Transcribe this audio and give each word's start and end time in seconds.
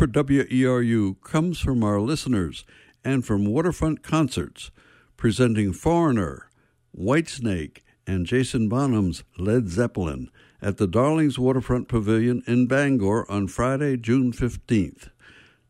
for 0.00 0.06
WERU 0.06 1.20
comes 1.20 1.60
from 1.60 1.84
our 1.84 2.00
listeners 2.00 2.64
and 3.04 3.22
from 3.22 3.44
Waterfront 3.44 4.02
Concerts, 4.02 4.70
presenting 5.18 5.74
Foreigner, 5.74 6.48
Whitesnake, 6.98 7.82
and 8.06 8.24
Jason 8.24 8.70
Bonham's 8.70 9.24
Led 9.36 9.68
Zeppelin 9.68 10.30
at 10.62 10.78
the 10.78 10.86
Darlings 10.86 11.38
Waterfront 11.38 11.86
Pavilion 11.86 12.42
in 12.46 12.66
Bangor 12.66 13.30
on 13.30 13.46
Friday, 13.46 13.98
June 13.98 14.32
15th. 14.32 15.10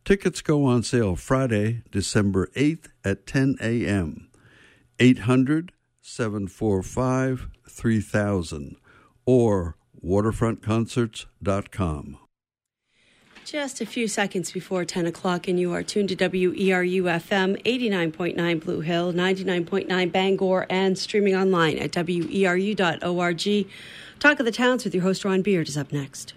Tickets 0.05 0.43
go 0.43 0.65
on 0.65 0.85
sale 0.85 1.17
Friday, 1.17 1.83
December 1.91 2.53
8th 2.55 2.87
at 3.05 3.27
10 3.27 3.57
a.m. 3.61 4.29
800 5.01 5.73
745 6.03 7.49
3000 7.69 8.77
or 9.27 9.77
waterfrontconcerts.com. 10.05 12.19
Just 13.45 13.81
a 13.81 13.87
few 13.87 14.07
seconds 14.07 14.53
before 14.53 14.85
10 14.85 15.07
o'clock, 15.07 15.49
and 15.49 15.59
you 15.59 15.73
are 15.73 15.83
tuned 15.83 16.11
to 16.11 16.17
WERU 16.17 17.03
FM 17.03 17.61
89.9 17.65 18.61
Blue 18.63 18.81
Hill, 18.81 19.13
99.9 19.13 20.13
Bangor, 20.13 20.67
and 20.71 20.97
streaming 20.97 21.35
online 21.35 21.79
at 21.79 21.93
weru.org. 21.93 23.67
Talk 24.21 24.39
of 24.39 24.47
the 24.47 24.53
Towns 24.53 24.85
with 24.85 24.95
your 24.95 25.03
host, 25.03 25.25
Ron 25.25 25.43
Beard, 25.43 25.69
is 25.69 25.77
up 25.77 25.93
next. 25.93 26.35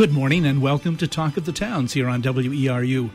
Good 0.00 0.12
morning 0.12 0.46
and 0.46 0.62
welcome 0.62 0.96
to 0.96 1.06
Talk 1.06 1.36
of 1.36 1.44
the 1.44 1.52
Towns 1.52 1.92
here 1.92 2.08
on 2.08 2.22
WERU. 2.22 3.10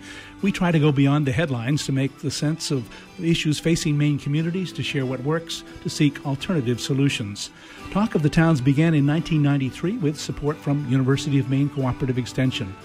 We 0.45 0.51
try 0.51 0.71
to 0.71 0.77
go 0.77 0.91
beyond 0.91 1.25
the 1.25 1.31
headlines 1.31 1.87
to 1.87 1.91
make 1.91 2.19
the 2.19 2.29
sense 2.29 2.69
of 2.69 2.87
issues 3.19 3.57
facing 3.57 3.97
Maine 3.97 4.19
communities, 4.19 4.71
to 4.73 4.83
share 4.83 5.03
what 5.03 5.23
works, 5.23 5.63
to 5.81 5.89
seek 5.89 6.23
alternative 6.23 6.79
solutions. 6.79 7.49
Talk 7.89 8.13
of 8.13 8.21
the 8.21 8.29
Towns 8.29 8.61
began 8.61 8.93
in 8.93 9.07
1993 9.07 9.97
with 9.97 10.19
support 10.19 10.55
from 10.55 10.87
University 10.87 11.39
of 11.39 11.49
Maine 11.49 11.67
Cooperative 11.69 12.19
Extension. 12.19 12.75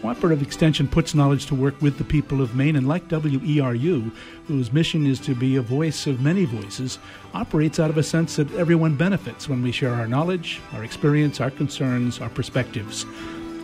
Cooperative 0.00 0.40
Extension 0.40 0.86
puts 0.86 1.12
knowledge 1.12 1.46
to 1.46 1.56
work 1.56 1.82
with 1.82 1.98
the 1.98 2.04
people 2.04 2.40
of 2.40 2.54
Maine, 2.54 2.76
and 2.76 2.86
like 2.86 3.08
WERU, 3.08 4.12
whose 4.46 4.72
mission 4.72 5.04
is 5.04 5.18
to 5.18 5.34
be 5.34 5.56
a 5.56 5.62
voice 5.62 6.06
of 6.06 6.20
many 6.20 6.44
voices, 6.44 7.00
operates 7.34 7.80
out 7.80 7.90
of 7.90 7.98
a 7.98 8.04
sense 8.04 8.36
that 8.36 8.54
everyone 8.54 8.94
benefits 8.94 9.48
when 9.48 9.62
we 9.64 9.72
share 9.72 9.94
our 9.94 10.06
knowledge, 10.06 10.60
our 10.74 10.84
experience, 10.84 11.40
our 11.40 11.50
concerns, 11.50 12.20
our 12.20 12.30
perspectives. 12.30 13.04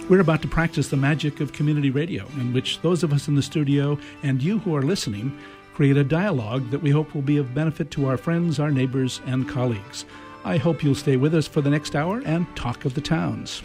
We're 0.08 0.20
about 0.20 0.40
to 0.42 0.48
practice 0.48 0.86
the 0.86 0.96
magic 0.96 1.40
of 1.40 1.52
community 1.52 1.90
radio, 1.90 2.26
in 2.36 2.52
which 2.52 2.80
those 2.80 3.02
of 3.02 3.12
us 3.12 3.26
in 3.26 3.34
the 3.34 3.42
studio 3.42 3.98
and 4.22 4.40
you 4.40 4.60
who 4.60 4.76
are 4.76 4.82
listening 4.82 5.36
create 5.74 5.96
a 5.96 6.04
dialogue 6.04 6.70
that 6.70 6.80
we 6.80 6.90
hope 6.90 7.12
will 7.12 7.22
be 7.22 7.38
of 7.38 7.54
benefit 7.56 7.90
to 7.90 8.06
our 8.06 8.16
friends, 8.16 8.60
our 8.60 8.70
neighbors, 8.70 9.20
and 9.26 9.48
colleagues. 9.48 10.04
I 10.44 10.58
hope 10.58 10.84
you'll 10.84 10.94
stay 10.94 11.16
with 11.16 11.34
us 11.34 11.48
for 11.48 11.60
the 11.60 11.70
next 11.70 11.96
hour 11.96 12.22
and 12.24 12.46
talk 12.54 12.84
of 12.84 12.94
the 12.94 13.00
towns. 13.00 13.64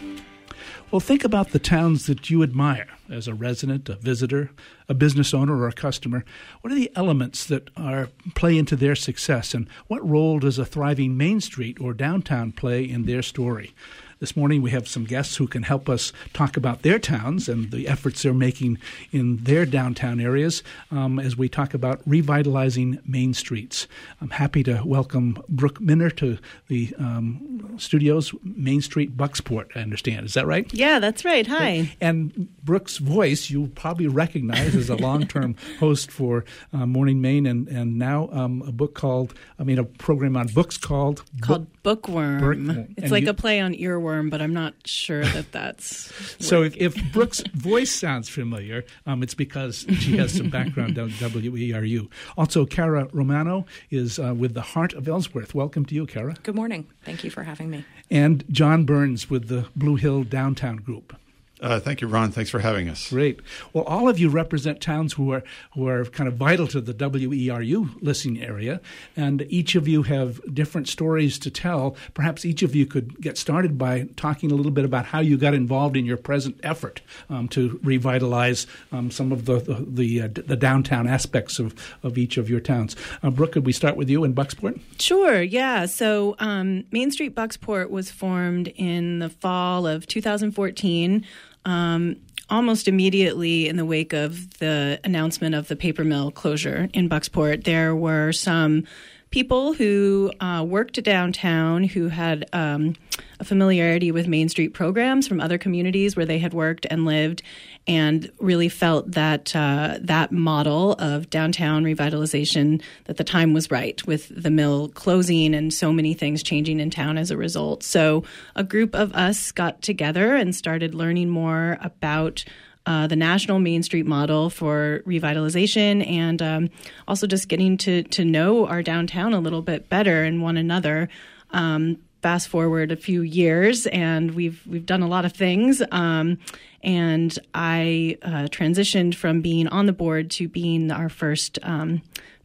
Well, 0.90 0.98
think 0.98 1.22
about 1.22 1.50
the 1.50 1.60
towns 1.60 2.06
that 2.06 2.28
you 2.28 2.42
admire 2.42 2.88
as 3.12 3.28
a 3.28 3.34
resident, 3.34 3.88
a 3.88 3.96
visitor, 3.96 4.50
a 4.88 4.94
business 4.94 5.34
owner, 5.34 5.56
or 5.56 5.68
a 5.68 5.72
customer. 5.72 6.24
What 6.60 6.72
are 6.72 6.76
the 6.76 6.90
elements 6.96 7.44
that 7.46 7.70
are 7.76 8.08
play 8.34 8.58
into 8.58 8.74
their 8.74 8.94
success, 8.94 9.54
and 9.54 9.68
what 9.86 10.08
role 10.08 10.38
does 10.38 10.58
a 10.58 10.64
thriving 10.64 11.16
Main 11.16 11.40
Street 11.40 11.80
or 11.80 11.92
downtown 11.92 12.52
play 12.52 12.82
in 12.82 13.04
their 13.04 13.22
story? 13.22 13.74
This 14.22 14.36
morning 14.36 14.62
we 14.62 14.70
have 14.70 14.86
some 14.86 15.02
guests 15.02 15.34
who 15.34 15.48
can 15.48 15.64
help 15.64 15.88
us 15.88 16.12
talk 16.32 16.56
about 16.56 16.82
their 16.82 17.00
towns 17.00 17.48
and 17.48 17.72
the 17.72 17.88
efforts 17.88 18.22
they're 18.22 18.32
making 18.32 18.78
in 19.10 19.38
their 19.38 19.66
downtown 19.66 20.20
areas 20.20 20.62
um, 20.92 21.18
as 21.18 21.36
we 21.36 21.48
talk 21.48 21.74
about 21.74 22.00
revitalizing 22.06 23.00
main 23.04 23.34
streets. 23.34 23.88
I'm 24.20 24.30
happy 24.30 24.62
to 24.62 24.82
welcome 24.84 25.42
Brooke 25.48 25.80
Minner 25.80 26.08
to 26.10 26.38
the 26.68 26.94
um, 27.00 27.74
studios, 27.78 28.32
Main 28.44 28.80
Street 28.80 29.16
Bucksport, 29.16 29.76
I 29.76 29.80
understand. 29.80 30.26
Is 30.26 30.34
that 30.34 30.46
right? 30.46 30.72
Yeah, 30.72 31.00
that's 31.00 31.24
right. 31.24 31.48
Hi. 31.48 31.90
And 32.00 32.48
Brooke's 32.62 33.00
voice 33.02 33.50
you 33.50 33.66
probably 33.74 34.06
recognize 34.06 34.74
as 34.74 34.88
a 34.88 34.96
long 34.96 35.26
term 35.26 35.56
host 35.80 36.10
for 36.10 36.44
uh, 36.72 36.86
Morning 36.86 37.20
Maine 37.20 37.46
and, 37.46 37.68
and 37.68 37.98
now 37.98 38.28
um, 38.32 38.62
a 38.66 38.72
book 38.72 38.94
called, 38.94 39.34
I 39.58 39.64
mean, 39.64 39.78
a 39.78 39.84
program 39.84 40.36
on 40.36 40.46
books 40.48 40.78
called 40.78 41.24
Called 41.40 41.66
Bookworm. 41.82 42.40
Book- 42.66 42.86
it's 42.90 43.02
and 43.04 43.10
like 43.12 43.24
you- 43.24 43.30
a 43.30 43.34
play 43.34 43.60
on 43.60 43.74
earworm, 43.74 44.30
but 44.30 44.40
I'm 44.40 44.54
not 44.54 44.74
sure 44.86 45.24
that 45.24 45.52
that's. 45.52 46.12
So 46.42 46.62
if, 46.62 46.76
if 46.76 47.12
Brooke's 47.12 47.40
voice 47.54 47.90
sounds 47.90 48.28
familiar, 48.28 48.84
um, 49.06 49.22
it's 49.22 49.34
because 49.34 49.86
she 49.98 50.16
has 50.16 50.32
some 50.36 50.50
background 50.50 50.98
on 50.98 51.10
WERU. 51.10 52.08
Also, 52.36 52.66
Cara 52.66 53.08
Romano 53.12 53.66
is 53.90 54.18
uh, 54.18 54.34
with 54.36 54.54
the 54.54 54.60
Heart 54.60 54.92
of 54.94 55.08
Ellsworth. 55.08 55.54
Welcome 55.54 55.84
to 55.86 55.94
you, 55.94 56.06
Cara. 56.06 56.34
Good 56.42 56.54
morning. 56.54 56.86
Thank 57.04 57.24
you 57.24 57.30
for 57.30 57.42
having 57.42 57.70
me. 57.70 57.84
And 58.10 58.44
John 58.50 58.84
Burns 58.84 59.30
with 59.30 59.48
the 59.48 59.66
Blue 59.76 59.96
Hill 59.96 60.24
Downtown 60.24 60.76
Group. 60.76 61.16
Uh, 61.62 61.78
thank 61.78 62.00
you, 62.00 62.08
Ron. 62.08 62.32
Thanks 62.32 62.50
for 62.50 62.58
having 62.58 62.88
us. 62.88 63.08
Great. 63.08 63.38
Well, 63.72 63.84
all 63.84 64.08
of 64.08 64.18
you 64.18 64.28
represent 64.28 64.80
towns 64.80 65.12
who 65.12 65.32
are 65.32 65.44
who 65.74 65.86
are 65.86 66.04
kind 66.06 66.26
of 66.26 66.34
vital 66.34 66.66
to 66.66 66.80
the 66.80 66.92
WERU 66.92 68.02
listening 68.02 68.42
area, 68.42 68.80
and 69.16 69.46
each 69.48 69.76
of 69.76 69.86
you 69.86 70.02
have 70.02 70.40
different 70.52 70.88
stories 70.88 71.38
to 71.38 71.50
tell. 71.50 71.96
Perhaps 72.14 72.44
each 72.44 72.64
of 72.64 72.74
you 72.74 72.84
could 72.84 73.20
get 73.20 73.38
started 73.38 73.78
by 73.78 74.08
talking 74.16 74.50
a 74.50 74.56
little 74.56 74.72
bit 74.72 74.84
about 74.84 75.06
how 75.06 75.20
you 75.20 75.36
got 75.36 75.54
involved 75.54 75.96
in 75.96 76.04
your 76.04 76.16
present 76.16 76.58
effort 76.64 77.00
um, 77.30 77.46
to 77.48 77.78
revitalize 77.84 78.66
um, 78.90 79.10
some 79.10 79.30
of 79.30 79.44
the 79.44 79.60
the, 79.60 79.86
the, 79.86 80.22
uh, 80.22 80.28
the 80.32 80.56
downtown 80.56 81.06
aspects 81.06 81.58
of, 81.58 81.74
of 82.02 82.18
each 82.18 82.36
of 82.36 82.50
your 82.50 82.60
towns. 82.60 82.96
Uh, 83.22 83.30
Brooke, 83.30 83.52
could 83.52 83.66
we 83.66 83.72
start 83.72 83.96
with 83.96 84.10
you 84.10 84.24
in 84.24 84.34
Bucksport? 84.34 84.80
Sure, 84.98 85.40
yeah. 85.40 85.86
So 85.86 86.34
um, 86.38 86.84
Main 86.90 87.10
Street 87.10 87.34
Bucksport 87.34 87.90
was 87.90 88.10
formed 88.10 88.68
in 88.76 89.20
the 89.20 89.28
fall 89.28 89.86
of 89.86 90.06
2014. 90.06 91.24
Um, 91.64 92.16
almost 92.50 92.86
immediately 92.86 93.66
in 93.66 93.76
the 93.76 93.84
wake 93.84 94.12
of 94.12 94.58
the 94.58 95.00
announcement 95.04 95.54
of 95.54 95.68
the 95.68 95.76
paper 95.76 96.04
mill 96.04 96.30
closure 96.30 96.88
in 96.92 97.08
Bucksport, 97.08 97.64
there 97.64 97.96
were 97.96 98.32
some 98.32 98.84
people 99.30 99.72
who 99.72 100.30
uh, 100.40 100.62
worked 100.62 101.02
downtown 101.02 101.82
who 101.82 102.08
had 102.08 102.44
um, 102.52 102.94
a 103.40 103.44
familiarity 103.44 104.12
with 104.12 104.28
Main 104.28 104.48
Street 104.48 104.74
programs 104.74 105.26
from 105.26 105.40
other 105.40 105.56
communities 105.58 106.14
where 106.14 106.26
they 106.26 106.38
had 106.38 106.52
worked 106.52 106.86
and 106.90 107.06
lived, 107.06 107.42
and 107.86 108.30
really 108.38 108.68
felt 108.68 109.10
that 109.12 109.54
uh, 109.56 109.98
that 110.00 110.30
model 110.30 110.92
of 110.94 111.28
downtown 111.30 111.84
revitalization 111.84 112.80
that 113.04 113.16
the 113.16 113.24
time 113.24 113.52
was 113.52 113.70
right 113.70 114.06
with 114.06 114.30
the 114.40 114.50
mill 114.50 114.88
closing 114.90 115.54
and 115.54 115.74
so 115.74 115.92
many 115.92 116.14
things 116.14 116.42
changing 116.42 116.78
in 116.78 116.90
town 116.90 117.18
as 117.18 117.30
a 117.30 117.36
result. 117.36 117.82
So 117.82 118.22
a 118.54 118.62
group 118.62 118.94
of 118.94 119.12
us 119.14 119.50
got 119.50 119.82
together 119.82 120.36
and 120.36 120.54
started 120.54 120.94
learning 120.94 121.28
more 121.28 121.78
about 121.80 122.44
uh, 122.86 123.06
the 123.06 123.16
national 123.16 123.58
Main 123.58 123.82
Street 123.82 124.06
model 124.06 124.50
for 124.50 125.02
revitalization, 125.06 126.04
and 126.08 126.42
um, 126.42 126.70
also 127.06 127.26
just 127.26 127.48
getting 127.48 127.76
to 127.78 128.02
to 128.04 128.24
know 128.24 128.66
our 128.66 128.82
downtown 128.82 129.34
a 129.34 129.40
little 129.40 129.62
bit 129.62 129.88
better 129.88 130.24
and 130.24 130.42
one 130.42 130.56
another. 130.56 131.08
Um, 131.50 131.98
fast 132.22 132.48
forward 132.48 132.92
a 132.92 132.96
few 132.96 133.22
years, 133.22 133.86
and 133.88 134.30
we've 134.32 134.64
we've 134.66 134.86
done 134.86 135.02
a 135.02 135.08
lot 135.08 135.24
of 135.24 135.32
things. 135.32 135.82
Um, 135.90 136.38
and 136.82 137.36
I 137.54 138.18
uh, 138.22 138.48
transitioned 138.48 139.14
from 139.14 139.42
being 139.42 139.68
on 139.68 139.86
the 139.86 139.92
board 139.92 140.30
to 140.32 140.48
being 140.48 140.90
our 140.90 141.08
first. 141.08 141.58
Um, 141.62 142.02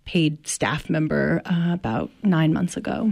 paid 0.08 0.48
staff 0.48 0.90
member 0.90 1.42
uh, 1.46 1.74
about 1.74 2.10
nine 2.24 2.54
months 2.54 2.78
ago. 2.78 3.10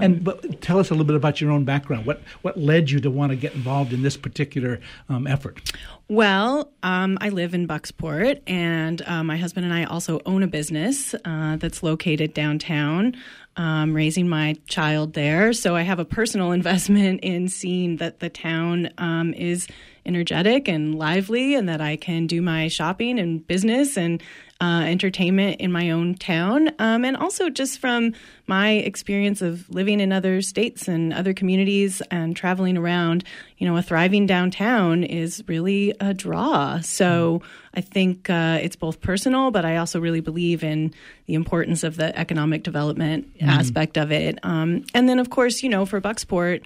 and 0.00 0.22
but 0.22 0.62
tell 0.62 0.78
us 0.78 0.90
a 0.90 0.92
little 0.92 1.04
bit 1.04 1.16
about 1.16 1.40
your 1.40 1.50
own 1.50 1.64
background. 1.64 2.06
What 2.06 2.22
what 2.42 2.56
led 2.56 2.88
you 2.88 3.00
to 3.00 3.10
want 3.10 3.30
to 3.30 3.36
get 3.36 3.54
involved 3.54 3.92
in 3.92 4.02
this 4.02 4.16
particular 4.16 4.78
um, 5.08 5.26
effort? 5.26 5.72
Well, 6.06 6.72
um, 6.84 7.18
I 7.20 7.28
live 7.30 7.52
in 7.52 7.66
Bucksport, 7.66 8.40
and 8.46 9.02
uh, 9.02 9.22
my 9.24 9.36
husband 9.36 9.66
and 9.66 9.74
I 9.74 9.84
also 9.84 10.22
own 10.24 10.42
a 10.42 10.46
business 10.46 11.14
uh, 11.24 11.56
that's 11.56 11.82
located 11.82 12.32
downtown. 12.32 13.14
Um, 13.58 13.92
raising 13.92 14.28
my 14.28 14.54
child 14.68 15.14
there, 15.14 15.52
so 15.52 15.74
I 15.74 15.82
have 15.82 15.98
a 15.98 16.04
personal 16.04 16.52
investment 16.58 17.20
in 17.22 17.48
seeing 17.48 17.96
that 17.96 18.20
the 18.20 18.30
town 18.30 18.90
um, 18.98 19.34
is 19.34 19.66
energetic 20.06 20.68
and 20.68 20.94
lively, 20.94 21.54
and 21.54 21.68
that 21.68 21.80
I 21.80 21.96
can 21.96 22.26
do 22.26 22.40
my 22.40 22.68
shopping 22.68 23.18
and 23.18 23.46
business 23.46 23.98
and 23.98 24.22
uh, 24.60 24.82
entertainment 24.86 25.60
in 25.60 25.70
my 25.70 25.90
own 25.90 26.14
town, 26.14 26.70
um, 26.80 27.04
and 27.04 27.16
also 27.16 27.48
just 27.48 27.78
from 27.78 28.12
my 28.48 28.70
experience 28.70 29.40
of 29.40 29.68
living 29.70 30.00
in 30.00 30.12
other 30.12 30.42
states 30.42 30.88
and 30.88 31.12
other 31.12 31.32
communities 31.32 32.02
and 32.10 32.36
traveling 32.36 32.76
around. 32.76 33.22
You 33.58 33.68
know, 33.68 33.76
a 33.76 33.82
thriving 33.82 34.26
downtown 34.26 35.04
is 35.04 35.44
really 35.46 35.94
a 36.00 36.12
draw. 36.12 36.80
So 36.80 37.40
I 37.74 37.80
think 37.80 38.28
uh, 38.30 38.58
it's 38.60 38.74
both 38.74 39.00
personal, 39.00 39.52
but 39.52 39.64
I 39.64 39.76
also 39.76 40.00
really 40.00 40.20
believe 40.20 40.64
in 40.64 40.92
the 41.26 41.34
importance 41.34 41.84
of 41.84 41.96
the 41.96 42.16
economic 42.18 42.64
development 42.64 43.30
aspect 43.40 43.96
of 43.96 44.10
it. 44.10 44.38
Um, 44.42 44.84
and 44.92 45.08
then, 45.08 45.20
of 45.20 45.30
course, 45.30 45.62
you 45.62 45.68
know, 45.68 45.86
for 45.86 46.00
Bucksport, 46.00 46.62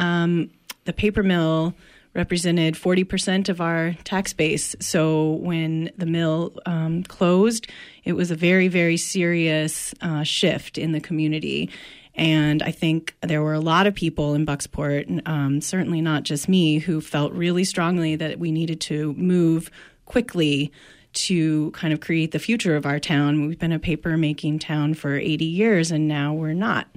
um, 0.00 0.50
the 0.84 0.92
paper 0.92 1.22
mill 1.22 1.74
represented 2.16 2.74
40% 2.74 3.48
of 3.48 3.60
our 3.60 3.94
tax 4.04 4.32
base. 4.32 4.74
So 4.80 5.32
when 5.32 5.92
the 5.96 6.06
mill 6.06 6.54
um, 6.64 7.02
closed, 7.04 7.68
it 8.04 8.14
was 8.14 8.30
a 8.30 8.34
very, 8.34 8.68
very 8.68 8.96
serious 8.96 9.94
uh, 10.00 10.22
shift 10.22 10.78
in 10.78 10.92
the 10.92 11.00
community. 11.00 11.70
And 12.14 12.62
I 12.62 12.70
think 12.70 13.14
there 13.20 13.42
were 13.42 13.52
a 13.52 13.60
lot 13.60 13.86
of 13.86 13.94
people 13.94 14.34
in 14.34 14.46
Bucksport, 14.46 15.28
um, 15.28 15.60
certainly 15.60 16.00
not 16.00 16.22
just 16.22 16.48
me, 16.48 16.78
who 16.78 17.02
felt 17.02 17.32
really 17.34 17.64
strongly 17.64 18.16
that 18.16 18.38
we 18.38 18.50
needed 18.50 18.80
to 18.82 19.12
move 19.14 19.70
quickly 20.06 20.72
to 21.12 21.70
kind 21.72 21.92
of 21.92 22.00
create 22.00 22.32
the 22.32 22.38
future 22.38 22.76
of 22.76 22.86
our 22.86 22.98
town. 22.98 23.46
We've 23.46 23.58
been 23.58 23.72
a 23.72 23.78
paper 23.78 24.16
making 24.16 24.58
town 24.58 24.94
for 24.94 25.16
80 25.16 25.44
years 25.44 25.90
and 25.90 26.08
now 26.08 26.32
we're 26.32 26.52
not. 26.52 26.88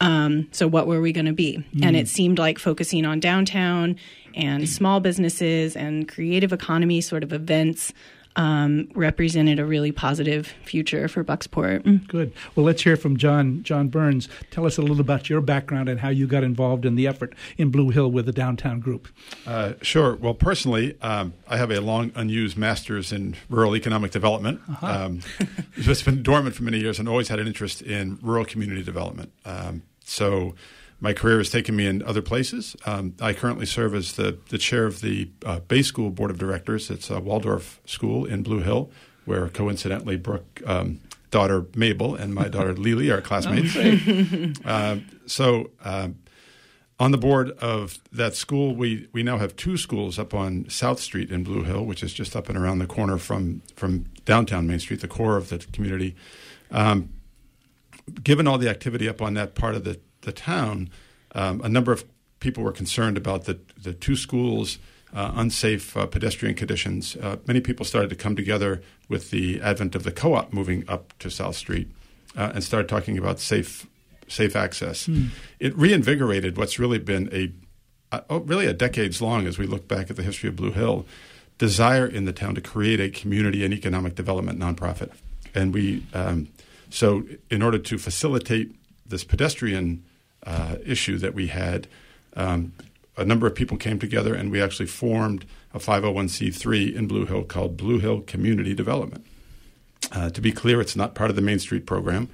Um, 0.00 0.48
so, 0.52 0.66
what 0.66 0.86
were 0.86 1.00
we 1.00 1.12
going 1.12 1.26
to 1.26 1.32
be? 1.32 1.64
Mm. 1.74 1.84
And 1.84 1.96
it 1.96 2.08
seemed 2.08 2.38
like 2.38 2.58
focusing 2.58 3.06
on 3.06 3.20
downtown 3.20 3.96
and 4.36 4.68
small 4.68 5.00
businesses 5.00 5.74
and 5.74 6.06
creative 6.08 6.52
economy 6.52 7.00
sort 7.00 7.24
of 7.24 7.32
events 7.32 7.92
um, 8.36 8.88
represented 8.94 9.58
a 9.58 9.64
really 9.64 9.92
positive 9.92 10.48
future 10.64 11.08
for 11.08 11.24
Bucksport. 11.24 11.82
Mm. 11.82 12.06
Good. 12.06 12.32
Well, 12.54 12.66
let's 12.66 12.82
hear 12.82 12.96
from 12.96 13.16
John 13.16 13.62
John 13.62 13.88
Burns. 13.88 14.28
Tell 14.50 14.66
us 14.66 14.78
a 14.78 14.82
little 14.82 15.00
about 15.00 15.28
your 15.30 15.40
background 15.40 15.88
and 15.88 15.98
how 15.98 16.10
you 16.10 16.26
got 16.26 16.44
involved 16.44 16.84
in 16.84 16.94
the 16.96 17.06
effort 17.06 17.34
in 17.56 17.70
Blue 17.70 17.90
Hill 17.90 18.10
with 18.10 18.26
the 18.26 18.32
downtown 18.32 18.80
group. 18.80 19.08
Uh, 19.46 19.72
sure. 19.80 20.16
Well, 20.16 20.34
personally, 20.34 21.00
um, 21.00 21.32
I 21.48 21.56
have 21.56 21.70
a 21.70 21.80
long 21.80 22.12
unused 22.14 22.56
master's 22.56 23.12
in 23.12 23.36
rural 23.48 23.74
economic 23.74 24.10
development. 24.10 24.60
Uh-huh. 24.68 24.86
Um, 24.86 25.20
it's 25.76 26.02
been 26.02 26.22
dormant 26.22 26.54
for 26.54 26.62
many 26.62 26.78
years 26.78 26.98
and 26.98 27.08
always 27.08 27.28
had 27.28 27.38
an 27.38 27.46
interest 27.46 27.80
in 27.80 28.18
rural 28.20 28.44
community 28.44 28.82
development. 28.82 29.32
Um, 29.44 29.82
so 30.04 30.54
my 31.00 31.12
career 31.12 31.38
has 31.38 31.50
taken 31.50 31.76
me 31.76 31.86
in 31.86 32.02
other 32.02 32.22
places. 32.22 32.74
Um, 32.86 33.14
I 33.20 33.32
currently 33.32 33.66
serve 33.66 33.94
as 33.94 34.14
the, 34.14 34.38
the 34.48 34.58
chair 34.58 34.86
of 34.86 35.00
the 35.00 35.30
uh, 35.44 35.60
Bay 35.60 35.82
School 35.82 36.10
Board 36.10 36.30
of 36.30 36.38
Directors. 36.38 36.90
It's 36.90 37.10
a 37.10 37.20
Waldorf 37.20 37.80
school 37.84 38.24
in 38.24 38.42
Blue 38.42 38.60
Hill, 38.60 38.90
where 39.24 39.48
coincidentally 39.48 40.16
Brooke, 40.16 40.62
um, 40.64 41.00
daughter 41.30 41.66
Mabel, 41.74 42.14
and 42.14 42.34
my 42.34 42.48
daughter 42.48 42.72
Lily 42.76 43.10
are 43.10 43.20
classmates. 43.20 43.76
Oh, 43.76 44.52
uh, 44.64 44.98
so, 45.26 45.70
um, 45.84 46.16
on 46.98 47.10
the 47.10 47.18
board 47.18 47.50
of 47.58 47.98
that 48.10 48.34
school, 48.34 48.74
we, 48.74 49.06
we 49.12 49.22
now 49.22 49.36
have 49.36 49.54
two 49.54 49.76
schools 49.76 50.18
up 50.18 50.32
on 50.32 50.66
South 50.70 50.98
Street 50.98 51.30
in 51.30 51.44
Blue 51.44 51.62
Hill, 51.62 51.84
which 51.84 52.02
is 52.02 52.14
just 52.14 52.34
up 52.34 52.48
and 52.48 52.56
around 52.56 52.78
the 52.78 52.86
corner 52.86 53.18
from, 53.18 53.60
from 53.74 54.06
downtown 54.24 54.66
Main 54.66 54.78
Street, 54.78 55.02
the 55.02 55.08
core 55.08 55.36
of 55.36 55.50
the 55.50 55.58
community. 55.58 56.16
Um, 56.70 57.10
given 58.22 58.46
all 58.46 58.56
the 58.56 58.70
activity 58.70 59.08
up 59.08 59.20
on 59.20 59.34
that 59.34 59.54
part 59.54 59.74
of 59.74 59.84
the 59.84 60.00
the 60.26 60.32
town, 60.32 60.90
um, 61.34 61.62
a 61.62 61.68
number 61.68 61.92
of 61.92 62.04
people 62.40 62.62
were 62.62 62.72
concerned 62.72 63.16
about 63.16 63.44
the, 63.44 63.58
the 63.82 63.94
two 63.94 64.16
schools' 64.16 64.78
uh, 65.14 65.32
unsafe 65.34 65.96
uh, 65.96 66.04
pedestrian 66.04 66.54
conditions. 66.54 67.16
Uh, 67.16 67.36
many 67.46 67.60
people 67.60 67.86
started 67.86 68.10
to 68.10 68.16
come 68.16 68.36
together 68.36 68.82
with 69.08 69.30
the 69.30 69.60
advent 69.62 69.94
of 69.94 70.02
the 70.02 70.12
co 70.12 70.34
op 70.34 70.52
moving 70.52 70.84
up 70.88 71.16
to 71.20 71.30
South 71.30 71.56
Street 71.56 71.88
uh, 72.36 72.50
and 72.54 72.62
started 72.62 72.88
talking 72.88 73.16
about 73.16 73.40
safe 73.40 73.86
safe 74.28 74.56
access. 74.56 75.06
Mm. 75.06 75.28
It 75.60 75.76
reinvigorated 75.78 76.58
what's 76.58 76.78
really 76.78 76.98
been 76.98 77.30
a, 77.32 77.52
a 78.14 78.24
oh, 78.28 78.38
really 78.38 78.66
a 78.66 78.72
decades 78.72 79.22
long, 79.22 79.46
as 79.46 79.56
we 79.56 79.66
look 79.66 79.86
back 79.86 80.10
at 80.10 80.16
the 80.16 80.22
history 80.24 80.48
of 80.48 80.56
Blue 80.56 80.72
Hill, 80.72 81.06
desire 81.58 82.06
in 82.06 82.24
the 82.24 82.32
town 82.32 82.56
to 82.56 82.60
create 82.60 83.00
a 83.00 83.08
community 83.08 83.64
and 83.64 83.72
economic 83.72 84.16
development 84.16 84.58
nonprofit. 84.58 85.12
And 85.54 85.72
we, 85.72 86.04
um, 86.12 86.48
so 86.90 87.22
in 87.50 87.62
order 87.62 87.78
to 87.78 87.98
facilitate 87.98 88.74
this 89.06 89.22
pedestrian 89.22 90.04
uh, 90.46 90.76
issue 90.84 91.18
that 91.18 91.34
we 91.34 91.48
had, 91.48 91.86
um, 92.34 92.72
a 93.16 93.24
number 93.24 93.46
of 93.46 93.54
people 93.54 93.76
came 93.76 93.98
together 93.98 94.34
and 94.34 94.50
we 94.50 94.62
actually 94.62 94.86
formed 94.86 95.44
a 95.74 95.78
501c3 95.78 96.94
in 96.94 97.06
Blue 97.06 97.26
Hill 97.26 97.44
called 97.44 97.76
Blue 97.76 97.98
Hill 97.98 98.20
Community 98.22 98.74
Development. 98.74 99.26
Uh, 100.12 100.30
to 100.30 100.40
be 100.40 100.52
clear, 100.52 100.80
it's 100.80 100.96
not 100.96 101.14
part 101.14 101.30
of 101.30 101.36
the 101.36 101.42
Main 101.42 101.58
Street 101.58 101.86
program. 101.86 102.28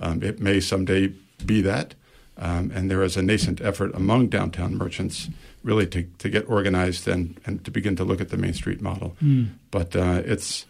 Um, 0.00 0.22
it 0.22 0.40
may 0.40 0.60
someday 0.60 1.12
be 1.44 1.60
that. 1.62 1.94
Um, 2.36 2.70
and 2.72 2.88
there 2.88 3.02
is 3.02 3.16
a 3.16 3.22
nascent 3.22 3.60
effort 3.60 3.92
among 3.94 4.28
downtown 4.28 4.76
merchants 4.76 5.28
really 5.64 5.86
to, 5.88 6.04
to 6.18 6.28
get 6.28 6.48
organized 6.48 7.08
and, 7.08 7.38
and 7.44 7.64
to 7.64 7.70
begin 7.70 7.96
to 7.96 8.04
look 8.04 8.20
at 8.20 8.28
the 8.28 8.36
Main 8.36 8.54
Street 8.54 8.80
model. 8.80 9.16
Mm. 9.22 9.48
But 9.72 9.96
uh, 9.96 10.22
it's 10.24 10.64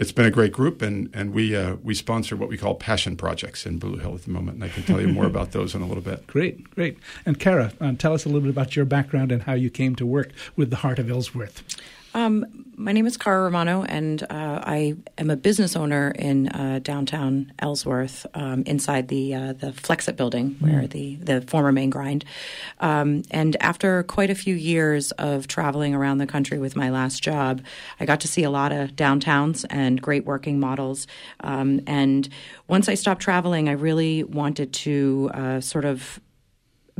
it's 0.00 0.12
been 0.12 0.24
a 0.24 0.30
great 0.30 0.52
group, 0.52 0.80
and 0.80 1.10
and 1.12 1.34
we 1.34 1.54
uh, 1.54 1.76
we 1.82 1.94
sponsor 1.94 2.34
what 2.34 2.48
we 2.48 2.56
call 2.56 2.74
passion 2.74 3.16
projects 3.16 3.66
in 3.66 3.78
Blue 3.78 3.98
Hill 3.98 4.14
at 4.14 4.22
the 4.22 4.30
moment, 4.30 4.56
and 4.56 4.64
I 4.64 4.68
can 4.68 4.82
tell 4.82 5.00
you 5.00 5.08
more 5.08 5.26
about 5.34 5.52
those 5.52 5.74
in 5.74 5.82
a 5.82 5.86
little 5.86 6.02
bit. 6.02 6.26
Great, 6.26 6.70
great. 6.74 6.98
And 7.26 7.38
Cara, 7.38 7.72
um, 7.80 7.96
tell 7.96 8.14
us 8.14 8.24
a 8.24 8.28
little 8.28 8.40
bit 8.40 8.50
about 8.50 8.74
your 8.74 8.86
background 8.86 9.30
and 9.30 9.42
how 9.42 9.52
you 9.52 9.68
came 9.68 9.94
to 9.96 10.06
work 10.06 10.30
with 10.56 10.70
the 10.70 10.76
Heart 10.76 10.98
of 10.98 11.10
Ellsworth. 11.10 11.62
Um, 12.14 12.66
my 12.76 12.92
name 12.92 13.06
is 13.06 13.16
Cara 13.16 13.44
Romano, 13.44 13.84
and 13.84 14.22
uh, 14.22 14.26
I 14.64 14.94
am 15.18 15.28
a 15.28 15.36
business 15.36 15.76
owner 15.76 16.10
in 16.12 16.48
uh, 16.48 16.80
downtown 16.82 17.52
Ellsworth, 17.58 18.26
um, 18.34 18.62
inside 18.64 19.08
the 19.08 19.34
uh, 19.34 19.52
the 19.52 19.68
Flexit 19.72 20.16
building, 20.16 20.56
where 20.60 20.82
mm. 20.82 20.90
the 20.90 21.16
the 21.16 21.42
former 21.42 21.72
main 21.72 21.90
grind. 21.90 22.24
Um, 22.80 23.22
and 23.30 23.56
after 23.62 24.02
quite 24.04 24.30
a 24.30 24.34
few 24.34 24.54
years 24.54 25.12
of 25.12 25.46
traveling 25.46 25.94
around 25.94 26.18
the 26.18 26.26
country 26.26 26.58
with 26.58 26.74
my 26.74 26.90
last 26.90 27.22
job, 27.22 27.62
I 28.00 28.06
got 28.06 28.20
to 28.20 28.28
see 28.28 28.42
a 28.44 28.50
lot 28.50 28.72
of 28.72 28.92
downtowns 28.92 29.64
and 29.68 30.00
great 30.00 30.24
working 30.24 30.58
models. 30.58 31.06
Um, 31.40 31.80
and 31.86 32.28
once 32.66 32.88
I 32.88 32.94
stopped 32.94 33.20
traveling, 33.20 33.68
I 33.68 33.72
really 33.72 34.24
wanted 34.24 34.72
to 34.72 35.30
uh, 35.34 35.60
sort 35.60 35.84
of 35.84 36.18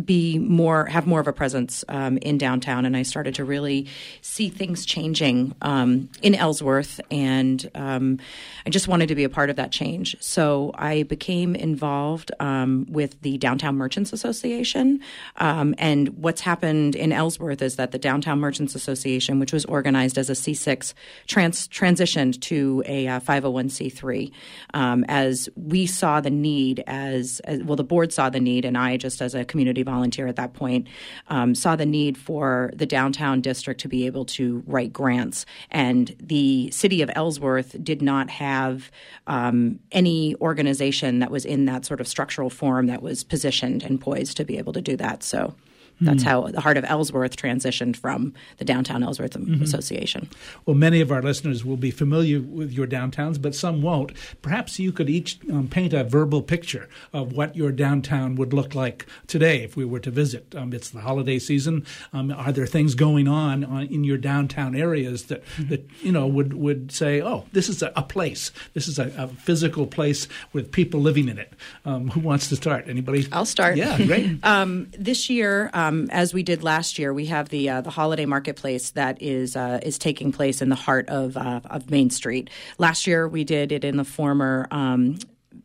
be 0.05 0.39
more 0.39 0.87
have 0.87 1.07
more 1.07 1.21
of 1.21 1.29
a 1.29 1.33
presence 1.33 1.85
um, 1.89 2.19
in 2.19 2.39
downtown, 2.39 2.85
and 2.85 2.97
I 2.97 3.03
started 3.03 3.35
to 3.37 3.45
really 3.45 3.87
see 4.23 4.49
things 4.49 4.87
changing 4.87 5.55
um, 5.63 6.09
in 6.23 6.35
Ellsworth, 6.35 7.01
and 7.11 7.69
um, 7.75 8.19
I 8.67 8.71
just 8.71 8.89
wanted 8.89 9.09
to 9.09 9.15
be 9.15 9.25
a 9.25 9.29
part 9.29 9.51
of 9.51 9.57
that 9.57 9.73
change. 9.73 10.17
So 10.21 10.73
I 10.75 11.03
became 11.05 11.55
involved 11.55 12.33
um, 12.41 12.87
with 12.89 13.21
the 13.23 13.39
Downtown 13.39 13.77
Merchants 13.77 14.13
Association, 14.13 15.01
um, 15.37 15.75
and 15.79 16.09
what's 16.19 16.41
happened 16.41 16.95
in 16.95 17.13
Ellsworth 17.13 17.63
is 17.63 17.77
that 17.77 17.93
the 17.93 17.99
Downtown 17.99 18.41
Merchants 18.41 18.75
Association, 18.75 19.39
which 19.39 19.53
was 19.53 19.65
organized 19.67 20.19
as 20.19 20.31
a 20.31 20.35
C6, 20.35 20.95
trans- 21.27 21.69
transitioned 21.69 22.41
to 22.43 22.83
a 22.87 23.07
uh, 23.07 23.21
501c3 23.21 24.33
um, 24.75 25.05
as 25.09 25.49
we 25.57 25.87
saw 25.87 26.21
the 26.21 26.31
need 26.31 26.83
as, 26.87 27.41
as 27.41 27.63
well. 27.63 27.77
The 27.77 27.85
board 27.85 28.13
saw 28.13 28.31
the 28.31 28.41
need, 28.41 28.65
and 28.65 28.77
I 28.77 28.97
just 28.97 29.21
as 29.21 29.35
a 29.35 29.45
community 29.45 29.83
volunteer 29.91 30.27
at 30.27 30.37
that 30.37 30.53
point, 30.53 30.87
um, 31.29 31.55
saw 31.55 31.77
the 31.77 31.87
need 31.87 32.17
for 32.17 32.71
the 32.75 32.87
downtown 32.87 33.41
district 33.41 33.81
to 33.81 33.89
be 33.89 34.07
able 34.07 34.25
to 34.25 34.63
write 34.67 34.93
grants. 34.93 35.47
And 35.71 36.15
the 36.19 36.71
city 36.71 37.03
of 37.03 37.11
Ellsworth 37.15 37.77
did 37.83 38.01
not 38.03 38.31
have 38.31 38.91
um, 39.27 39.81
any 39.93 40.35
organization 40.37 41.19
that 41.21 41.31
was 41.31 41.45
in 41.45 41.65
that 41.67 41.85
sort 41.85 42.01
of 42.01 42.09
structural 42.09 42.51
form 42.51 42.87
that 42.87 43.03
was 43.03 43.25
positioned 43.25 43.83
and 43.83 44.01
poised 44.01 44.37
to 44.37 44.45
be 44.45 44.59
able 44.59 44.73
to 44.73 44.83
do 44.83 44.97
that. 44.97 45.23
So 45.23 45.55
that's 46.01 46.23
mm. 46.23 46.27
how 46.27 46.47
the 46.49 46.61
Heart 46.61 46.77
of 46.77 46.85
Ellsworth 46.85 47.37
transitioned 47.37 47.97
from 47.97 48.33
the 48.59 48.65
Downtown 48.65 49.03
Ellsworth 49.03 49.33
mm-hmm. 49.33 49.63
Association. 49.63 50.29
Well, 50.67 50.77
many 50.77 51.01
of 51.01 51.11
our 51.13 51.23
listeners 51.23 51.65
will 51.65 51.77
be 51.77 51.91
familiar 51.91 52.41
with 52.41 52.73
your 52.73 52.87
downtowns, 52.87 53.41
but 53.41 53.55
some 53.55 53.83
won't. 53.83 54.13
Perhaps 54.43 54.79
you 54.79 54.93
could 54.93 55.11
each 55.11 55.39
um, 55.51 55.69
paint 55.69 55.93
a 55.93 56.05
verbal 56.05 56.43
picture 56.43 56.89
of 57.13 57.33
what 57.33 57.57
your 57.57 57.73
downtown 57.73 58.35
would 58.37 58.53
look 58.53 58.75
like 58.75 59.07
today 59.27 59.63
if 59.63 59.77
we 59.77 59.85
were 59.85 60.01
to 60.01 60.11
visit. 60.11 60.55
Um, 60.55 60.73
it's 60.73 60.91
the 60.91 61.01
holiday 61.01 61.39
season. 61.39 61.87
Um, 62.13 62.31
are 62.31 62.53
there 62.53 62.67
things 62.67 62.95
going 62.95 63.29
on, 63.29 63.65
on, 63.65 63.83
in 63.83 64.05
your 64.05 64.19
downtown 64.19 64.75
areas 64.75 65.25
that, 65.25 65.45
mm-hmm. 65.45 65.69
that 65.69 65.89
you 66.01 66.13
know 66.13 66.27
would, 66.27 66.55
would 66.55 66.93
say, 66.93 67.23
oh, 67.23 67.47
this 67.53 67.69
is 67.69 67.83
a, 67.83 67.93
a 67.97 68.03
place. 68.03 68.53
This 68.75 68.89
is 68.89 68.99
a, 68.99 69.13
a, 69.17 69.29
physical 69.29 69.87
place 69.87 70.29
with 70.53 70.71
people 70.71 71.01
living 71.01 71.29
in 71.29 71.39
it. 71.39 71.53
Um, 71.85 72.11
who 72.11 72.21
wants 72.21 72.49
to 72.49 72.57
start? 72.57 72.89
Anybody? 72.89 73.27
I'll 73.33 73.47
start. 73.47 73.77
Yeah, 73.77 73.97
great. 74.05 74.31
Um, 74.51 74.89
this 74.99 75.31
year, 75.31 75.71
um, 75.91 76.09
as 76.11 76.33
we 76.33 76.43
did 76.43 76.63
last 76.63 76.99
year, 76.99 77.13
we 77.13 77.27
have 77.27 77.49
the 77.49 77.69
uh, 77.69 77.81
the 77.81 77.91
holiday 77.91 78.27
marketplace 78.27 78.91
that 78.93 79.21
is 79.21 79.57
uh, 79.57 79.81
is 79.83 79.99
taking 79.99 80.33
place 80.33 80.63
in 80.63 80.69
the 80.69 80.77
heart 80.77 81.09
of 81.09 81.37
uh, 81.37 81.61
of 81.69 81.91
Main 81.91 82.11
Street. 82.11 82.49
Last 82.79 83.07
year, 83.07 83.29
we 83.29 83.45
did 83.45 83.73
it 83.73 83.85
in 83.85 83.97
the 83.97 84.05
former. 84.05 84.67
Um, 84.71 85.19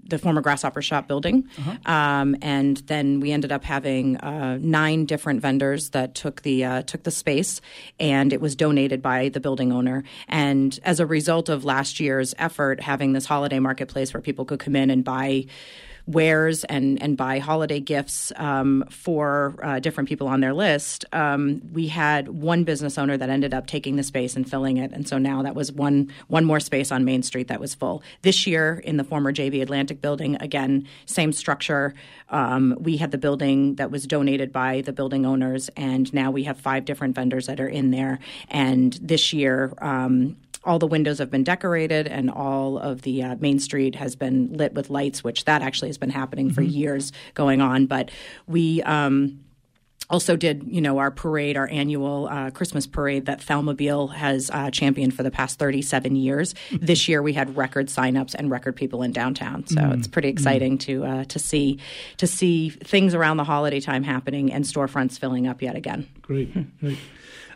the 0.08 0.20
former 0.20 0.42
Grasshopper 0.42 0.84
Shop 0.84 1.08
building, 1.08 1.48
uh-huh. 1.58 1.92
um, 1.92 2.36
and 2.42 2.78
then 2.78 3.20
we 3.22 3.32
ended 3.32 3.52
up 3.52 3.64
having 3.64 4.18
uh, 4.18 4.60
nine 4.62 5.06
different 5.06 5.42
vendors 5.42 5.92
that 5.92 6.14
took 6.14 6.44
the 6.44 6.64
uh, 6.64 6.82
took 6.84 7.04
the 7.04 7.12
space, 7.12 7.60
and 8.00 8.32
it 8.32 8.40
was 8.40 8.56
donated 8.56 9.02
by 9.02 9.30
the 9.30 9.40
building 9.40 9.72
owner. 9.72 10.04
And 10.28 10.78
as 10.84 11.00
a 11.00 11.08
result 11.08 11.50
of 11.50 11.66
last 11.66 12.00
year's 12.00 12.36
effort, 12.38 12.82
having 12.82 13.14
this 13.14 13.26
holiday 13.26 13.58
marketplace 13.58 14.14
where 14.14 14.22
people 14.22 14.46
could 14.46 14.60
come 14.60 14.76
in 14.76 14.92
and 14.92 15.04
buy 15.04 15.46
wares 16.08 16.64
and 16.66 17.02
and 17.02 17.18
buy 17.18 17.40
holiday 17.40 17.80
gifts 17.80 18.32
um, 18.36 18.84
for 18.90 19.56
uh, 19.64 19.80
different 19.80 20.08
people 20.08 20.28
on 20.28 20.40
their 20.40 20.54
list. 20.54 21.06
Um, 21.14 21.62
we 21.74 21.88
had 21.88 22.28
one 22.28 22.64
business 22.64 22.98
owner 22.98 23.18
that 23.18 23.30
ended 23.30 23.54
up 23.54 23.68
taking 23.68 23.96
the 23.96 24.04
space 24.04 24.36
and 24.36 24.50
filling 24.50 24.78
it, 24.78 24.92
and 24.92 25.08
so 25.08 25.18
now 25.18 25.42
that 25.44 25.56
was 25.56 25.72
one 25.72 26.12
one 26.28 26.46
more 26.46 26.60
space 26.60 26.92
on 26.92 27.06
Main 27.06 27.24
Street 27.24 27.48
that 27.48 27.60
was 27.60 27.74
full. 27.74 28.04
This 28.22 28.46
year 28.46 28.82
in 28.84 28.98
the 28.98 29.04
former 29.04 29.34
JB 29.34 29.62
Atlantic 29.62 30.02
building, 30.02 30.36
again 30.40 30.88
same 31.06 31.34
structure. 31.34 31.94
Um, 32.30 32.76
we 32.80 32.98
had 32.98 33.12
the 33.12 33.18
building 33.18 33.76
that 33.76 33.92
was 33.92 34.08
donated 34.08 34.52
by 34.52 34.82
the 34.82 34.94
building 34.94 35.26
owners, 35.26 35.70
and 35.76 36.12
now 36.14 36.32
we 36.32 36.44
have 36.44 36.60
five 36.60 36.86
different 36.86 37.16
vendors 37.16 37.48
that 37.48 37.60
are 37.60 37.68
in 37.68 37.92
there. 37.92 38.20
And 38.50 38.94
this 39.02 39.34
year, 39.34 39.74
um, 39.80 40.38
all 40.66 40.80
the 40.80 40.88
windows 40.88 41.20
have 41.20 41.30
been 41.30 41.44
decorated 41.44 42.08
and 42.08 42.30
all 42.30 42.78
of 42.78 43.04
the 43.04 43.24
uh, 43.24 43.36
main 43.40 43.60
street 43.60 43.96
has 43.96 44.16
been 44.16 44.52
lit 44.54 44.74
with 44.74 44.90
lights 44.90 45.24
which 45.24 45.46
that 45.46 45.62
actually 45.62 45.90
has 45.90 45.98
been 45.98 46.10
happening 46.10 46.52
for 46.52 46.62
years 46.62 47.12
going 47.34 47.62
on. 47.62 47.86
But 47.86 48.12
we 48.48 48.82
um, 48.84 49.46
also 50.10 50.36
did 50.36 50.64
you 50.68 50.82
know 50.82 50.98
our 50.98 51.12
parade 51.12 51.58
our 51.58 51.68
annual 51.70 52.28
uh, 52.28 52.52
christmas 52.52 52.86
parade 52.86 53.26
that 53.26 53.40
thelmobile 53.40 54.14
has 54.14 54.52
uh, 54.52 54.70
championed 54.70 55.14
for 55.14 55.24
the 55.24 55.32
past 55.32 55.58
37 55.58 56.16
years. 56.16 56.54
This 56.72 57.08
year 57.08 57.22
we 57.22 57.34
had 57.34 57.58
record 57.58 57.88
signups 57.88 58.36
and 58.36 58.52
record 58.52 58.76
people 58.76 59.02
in 59.02 59.12
downtown. 59.12 59.66
So 59.68 59.92
it's 59.92 60.08
pretty 60.08 60.30
exciting 60.30 60.78
to 60.80 61.06
uh, 61.06 61.24
to 61.26 61.40
see 61.40 61.80
to 62.18 62.28
see 62.28 62.70
things 62.70 63.14
around 63.14 63.38
the 63.38 63.44
holiday 63.44 63.80
time 63.80 64.04
happening 64.04 64.52
and 64.52 64.64
storefronts 64.66 65.18
filling 65.18 65.48
up 65.48 65.62
yet 65.62 65.76
again. 65.76 66.08
Great, 66.22 66.54
great. 66.80 66.98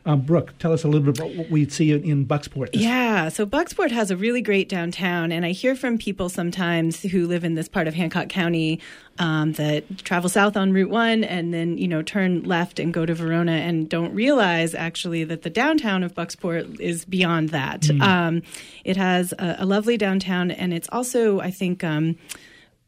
Um, 0.06 0.22
Brooke, 0.22 0.53
tell 0.60 0.72
us 0.72 0.84
a 0.84 0.88
little 0.88 1.12
bit 1.12 1.20
about 1.20 1.36
what 1.36 1.50
we 1.50 1.68
see 1.68 1.91
in, 1.91 2.03
in 2.03 2.25
Bucksport. 2.25 2.70
Yeah, 2.74 3.29
so 3.29 3.46
Bucksport 3.46 3.91
has 3.91 4.12
a 4.12 4.18
really 4.18 4.41
great 4.41 4.70
downtown, 4.70 5.32
and 5.32 5.46
I 5.46 5.51
hear 5.51 5.75
from 5.75 5.98
people 5.98 6.29
sometimes 6.29 7.01
who 7.01 7.27
live 7.27 7.44
in 7.44 7.56
this 7.56 7.68
part 7.68 7.88
of 7.88 7.94
Hancock 7.94 8.29
County 8.29 8.79
um, 9.20 9.53
that 9.53 10.00
travel 10.00 10.29
south 10.29 10.56
on 10.56 10.72
Route 10.72 10.89
One 10.89 11.24
and 11.24 11.53
then 11.53 11.77
you 11.77 11.88
know 11.88 12.01
turn 12.01 12.44
left 12.44 12.79
and 12.79 12.94
go 12.94 13.06
to 13.06 13.13
Verona 13.13 13.51
and 13.51 13.89
don't 13.89 14.13
realize 14.13 14.74
actually 14.74 15.25
that 15.25 15.41
the 15.41 15.50
downtown 15.50 16.03
of 16.03 16.15
Bucksport 16.15 16.79
is 16.79 17.06
beyond 17.06 17.50
that. 17.50 17.89
Um, 18.00 18.44
it 18.86 18.98
has 18.98 19.34
a, 19.34 19.58
a 19.60 19.65
lovely 19.65 19.98
downtown, 19.98 20.51
and 20.51 20.74
it's 20.74 20.89
also 20.91 21.39
I 21.39 21.51
think. 21.51 21.84
Um, 21.84 22.18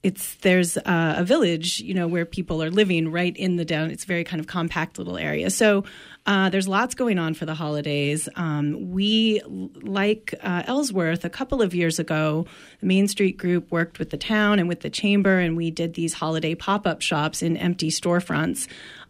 it's 0.04 0.36
there's 0.38 0.78
uh, 0.78 1.16
a 1.18 1.24
village, 1.24 1.80
you 1.80 1.94
know, 1.94 2.08
where 2.08 2.26
people 2.26 2.64
are 2.64 2.72
living 2.72 3.12
right 3.12 3.36
in 3.38 3.58
the 3.58 3.66
down. 3.66 3.92
It's 3.92 4.04
a 4.04 4.08
very 4.08 4.24
kind 4.24 4.40
of 4.40 4.48
compact 4.48 4.98
little 4.98 5.18
area. 5.18 5.52
So 5.52 5.84
uh, 6.26 6.50
there's 6.50 6.68
lots 6.68 6.94
going 6.94 7.18
on 7.18 7.34
for 7.34 7.46
the 7.46 7.56
holidays. 7.56 8.30
Um, 8.36 8.92
we, 8.92 9.42
like 9.82 10.36
uh, 10.42 10.64
Ellsworth, 10.68 11.26
a 11.26 11.30
couple 11.30 11.62
of 11.62 11.74
years 11.74 11.98
ago, 12.00 12.46
the 12.80 12.86
Main 12.86 13.08
Street 13.08 13.38
Group 13.38 13.72
worked 13.72 13.98
with 13.98 14.12
the 14.12 14.18
town 14.18 14.60
and 14.60 14.68
with 14.70 14.82
the 14.82 14.90
chamber, 14.90 15.40
and 15.40 15.58
we 15.58 15.72
did 15.72 15.96
these 15.96 16.14
holiday 16.14 16.54
pop-up 16.54 17.02
shops 17.02 17.42
in 17.42 17.58
empty 17.58 17.90
storefronts. 17.90 18.68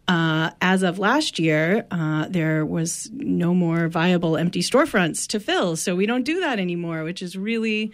Uh, 0.08 0.50
as 0.60 0.82
of 0.82 0.98
last 0.98 1.38
year, 1.38 1.86
uh, 1.90 2.26
there 2.28 2.66
was 2.66 3.10
no 3.12 3.54
more 3.54 3.88
viable 3.88 4.36
empty 4.36 4.60
storefronts 4.60 5.26
to 5.28 5.38
fill, 5.38 5.76
so 5.76 5.94
we 5.94 6.06
don't 6.06 6.24
do 6.24 6.40
that 6.40 6.58
anymore, 6.58 7.04
which 7.04 7.22
is 7.22 7.36
really 7.36 7.92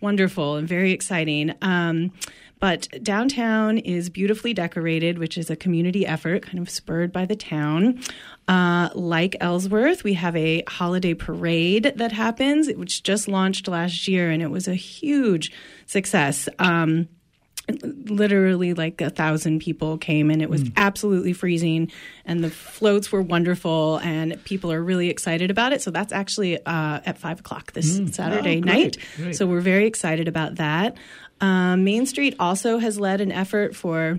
wonderful 0.00 0.56
and 0.56 0.68
very 0.68 0.92
exciting. 0.92 1.54
Um, 1.62 2.12
but 2.60 2.88
downtown 3.02 3.78
is 3.78 4.10
beautifully 4.10 4.52
decorated, 4.54 5.18
which 5.18 5.38
is 5.38 5.50
a 5.50 5.56
community 5.56 6.06
effort, 6.06 6.42
kind 6.42 6.58
of 6.58 6.68
spurred 6.68 7.12
by 7.12 7.24
the 7.24 7.36
town. 7.36 8.00
Uh, 8.48 8.88
like 8.94 9.36
Ellsworth, 9.40 10.04
we 10.04 10.14
have 10.14 10.34
a 10.36 10.62
holiday 10.66 11.14
parade 11.14 11.92
that 11.96 12.12
happens, 12.12 12.68
which 12.72 13.02
just 13.02 13.28
launched 13.28 13.68
last 13.68 14.08
year, 14.08 14.30
and 14.30 14.42
it 14.42 14.50
was 14.50 14.66
a 14.68 14.74
huge 14.74 15.52
success. 15.86 16.48
Um, 16.58 17.08
literally 17.82 18.72
like 18.74 19.00
a 19.02 19.10
thousand 19.10 19.58
people 19.60 19.98
came 19.98 20.30
and 20.30 20.40
it 20.40 20.48
was 20.48 20.62
absolutely 20.76 21.34
freezing 21.34 21.90
and 22.24 22.42
the 22.42 22.48
floats 22.48 23.12
were 23.12 23.20
wonderful 23.20 23.98
and 24.02 24.42
people 24.44 24.72
are 24.72 24.82
really 24.82 25.10
excited 25.10 25.50
about 25.50 25.72
it 25.74 25.82
so 25.82 25.90
that's 25.90 26.10
actually 26.12 26.56
uh, 26.64 27.00
at 27.04 27.18
five 27.18 27.40
o'clock 27.40 27.72
this 27.72 28.00
saturday 28.14 28.56
Oh, 28.56 28.60
great, 28.62 28.64
night 28.64 28.96
great. 29.16 29.36
so 29.36 29.46
we're 29.46 29.60
very 29.60 29.86
excited 29.86 30.28
about 30.28 30.54
that 30.54 30.96
um, 31.40 31.84
main 31.84 32.06
street 32.06 32.34
also 32.38 32.78
has 32.78 32.98
led 32.98 33.20
an 33.20 33.32
effort 33.32 33.76
for 33.76 34.18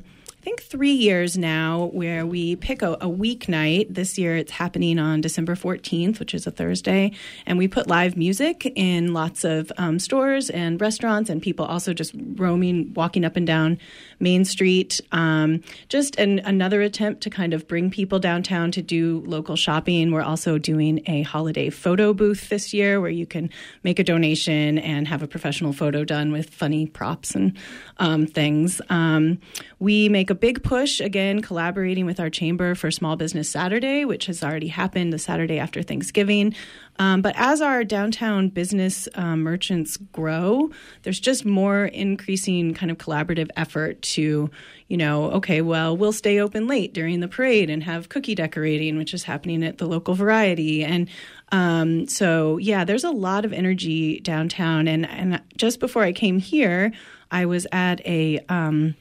think 0.49 0.63
three 0.63 0.93
years 0.93 1.37
now 1.37 1.91
where 1.93 2.25
we 2.25 2.55
pick 2.55 2.81
a, 2.81 2.93
a 2.93 3.07
weeknight. 3.07 3.93
This 3.93 4.17
year 4.17 4.35
it's 4.35 4.51
happening 4.51 4.97
on 4.97 5.21
December 5.21 5.53
14th, 5.53 6.17
which 6.17 6.33
is 6.33 6.47
a 6.47 6.51
Thursday. 6.51 7.11
And 7.45 7.59
we 7.59 7.67
put 7.67 7.85
live 7.85 8.17
music 8.17 8.65
in 8.75 9.13
lots 9.13 9.43
of 9.43 9.71
um, 9.77 9.99
stores 9.99 10.49
and 10.49 10.81
restaurants 10.81 11.29
and 11.29 11.39
people 11.39 11.65
also 11.65 11.93
just 11.93 12.15
roaming, 12.33 12.91
walking 12.95 13.25
up 13.25 13.35
and 13.35 13.45
down 13.45 13.77
Main 14.19 14.43
Street. 14.43 14.99
Um, 15.11 15.61
just 15.87 16.15
an, 16.17 16.39
another 16.39 16.81
attempt 16.81 17.21
to 17.21 17.29
kind 17.29 17.53
of 17.53 17.67
bring 17.67 17.91
people 17.91 18.17
downtown 18.17 18.71
to 18.71 18.81
do 18.81 19.23
local 19.27 19.55
shopping. 19.55 20.11
We're 20.11 20.23
also 20.23 20.57
doing 20.57 21.03
a 21.05 21.21
holiday 21.21 21.69
photo 21.69 22.11
booth 22.11 22.49
this 22.49 22.73
year 22.73 22.99
where 22.99 23.11
you 23.11 23.27
can 23.27 23.51
make 23.83 23.99
a 23.99 24.03
donation 24.03 24.79
and 24.79 25.07
have 25.07 25.21
a 25.21 25.27
professional 25.27 25.73
photo 25.73 26.03
done 26.03 26.31
with 26.31 26.49
funny 26.49 26.87
props 26.87 27.35
and 27.35 27.55
um, 27.97 28.25
things. 28.25 28.81
Um, 28.89 29.39
we 29.77 30.09
make 30.09 30.31
a 30.31 30.38
big 30.39 30.63
push 30.63 30.99
again, 30.99 31.41
collaborating 31.41 32.05
with 32.05 32.19
our 32.19 32.29
chamber 32.29 32.75
for 32.75 32.91
Small 32.91 33.15
Business 33.15 33.49
Saturday, 33.49 34.05
which 34.05 34.25
has 34.27 34.43
already 34.43 34.67
happened 34.67 35.11
the 35.11 35.19
Saturday 35.19 35.59
after 35.59 35.81
Thanksgiving. 35.81 36.55
Um, 36.97 37.21
but 37.21 37.33
as 37.37 37.61
our 37.61 37.83
downtown 37.83 38.49
business 38.49 39.07
um, 39.15 39.41
merchants 39.41 39.97
grow, 39.97 40.69
there's 41.03 41.19
just 41.19 41.45
more 41.45 41.85
increasing 41.85 42.73
kind 42.73 42.91
of 42.91 42.97
collaborative 42.97 43.49
effort 43.55 44.01
to, 44.01 44.49
you 44.87 44.97
know, 44.97 45.31
okay, 45.31 45.61
well, 45.61 45.95
we'll 45.95 46.11
stay 46.11 46.39
open 46.39 46.67
late 46.67 46.93
during 46.93 47.21
the 47.21 47.27
parade 47.27 47.69
and 47.69 47.83
have 47.83 48.09
cookie 48.09 48.35
decorating, 48.35 48.97
which 48.97 49.13
is 49.13 49.23
happening 49.23 49.63
at 49.63 49.77
the 49.77 49.87
local 49.87 50.13
variety. 50.13 50.83
And 50.83 51.09
um, 51.51 52.07
so, 52.07 52.57
yeah, 52.57 52.83
there's 52.83 53.05
a 53.05 53.11
lot 53.11 53.45
of 53.45 53.53
energy 53.53 54.19
downtown. 54.19 54.87
And, 54.87 55.07
and 55.07 55.41
just 55.55 55.79
before 55.79 56.03
I 56.03 56.11
came 56.11 56.39
here, 56.39 56.91
I 57.31 57.45
was 57.45 57.65
at 57.71 58.05
a, 58.05 58.39
um, 58.49 58.95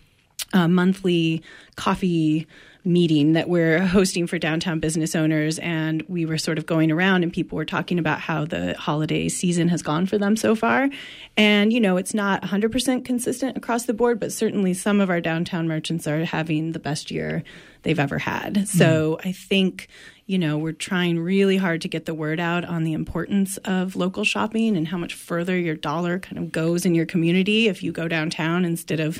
a 0.53 0.69
monthly 0.69 1.43
coffee 1.77 2.47
meeting 2.85 3.35
that 3.35 3.49
we're 3.49 3.81
hosting 3.81 4.27
for 4.27 4.39
downtown 4.39 4.81
business 4.81 5.15
owners 5.15 5.59
and 5.59 6.03
we 6.09 6.25
were 6.25 6.39
sort 6.39 6.59
of 6.59 6.65
going 6.65 6.91
around 6.91 7.23
and 7.23 7.33
people 7.33 7.57
were 7.57 7.65
talking 7.65 7.99
about 7.99 8.21
how 8.21 8.45
the 8.47 8.75
holiday 8.79 9.29
season 9.29 9.69
has 9.69 9.83
gone 9.83 10.07
for 10.07 10.17
them 10.17 10.37
so 10.37 10.55
far. 10.55 10.89
And 11.37 11.73
you 11.73 11.81
know 11.81 11.97
it's 11.97 12.15
not 12.15 12.43
100% 12.43 13.05
consistent 13.05 13.57
across 13.57 13.85
the 13.85 13.95
board 13.95 14.19
but 14.19 14.33
certainly 14.33 14.75
some 14.75 15.01
of 15.01 15.11
our 15.11 15.21
downtown 15.21 15.69
merchants 15.69 16.07
are 16.07 16.25
having 16.25 16.73
the 16.73 16.79
best 16.79 17.11
year 17.11 17.43
they've 17.83 18.01
ever 18.01 18.19
had. 18.19 18.67
So 18.69 19.19
hmm. 19.21 19.29
i 19.29 19.33
think 19.33 19.89
you 20.29 20.39
know 20.39 20.59
we're 20.59 20.73
trying 20.73 21.19
really 21.19 21.57
hard 21.57 21.81
to 21.81 21.89
get 21.89 22.05
the 22.05 22.15
word 22.15 22.39
out 22.39 22.63
on 22.63 22.85
the 22.85 22.93
importance 22.93 23.57
of 23.65 23.97
local 23.97 24.25
shopping 24.25 24.77
and 24.77 24.87
how 24.87 24.99
much 24.99 25.15
further 25.15 25.59
your 25.59 25.75
dollar 25.75 26.19
kind 26.19 26.37
of 26.39 26.53
goes 26.53 26.85
in 26.85 26.95
your 26.95 27.07
community 27.07 27.67
if 27.67 27.83
you 27.83 27.91
go 27.93 28.07
downtown 28.07 28.67
instead 28.67 29.01
of 29.01 29.19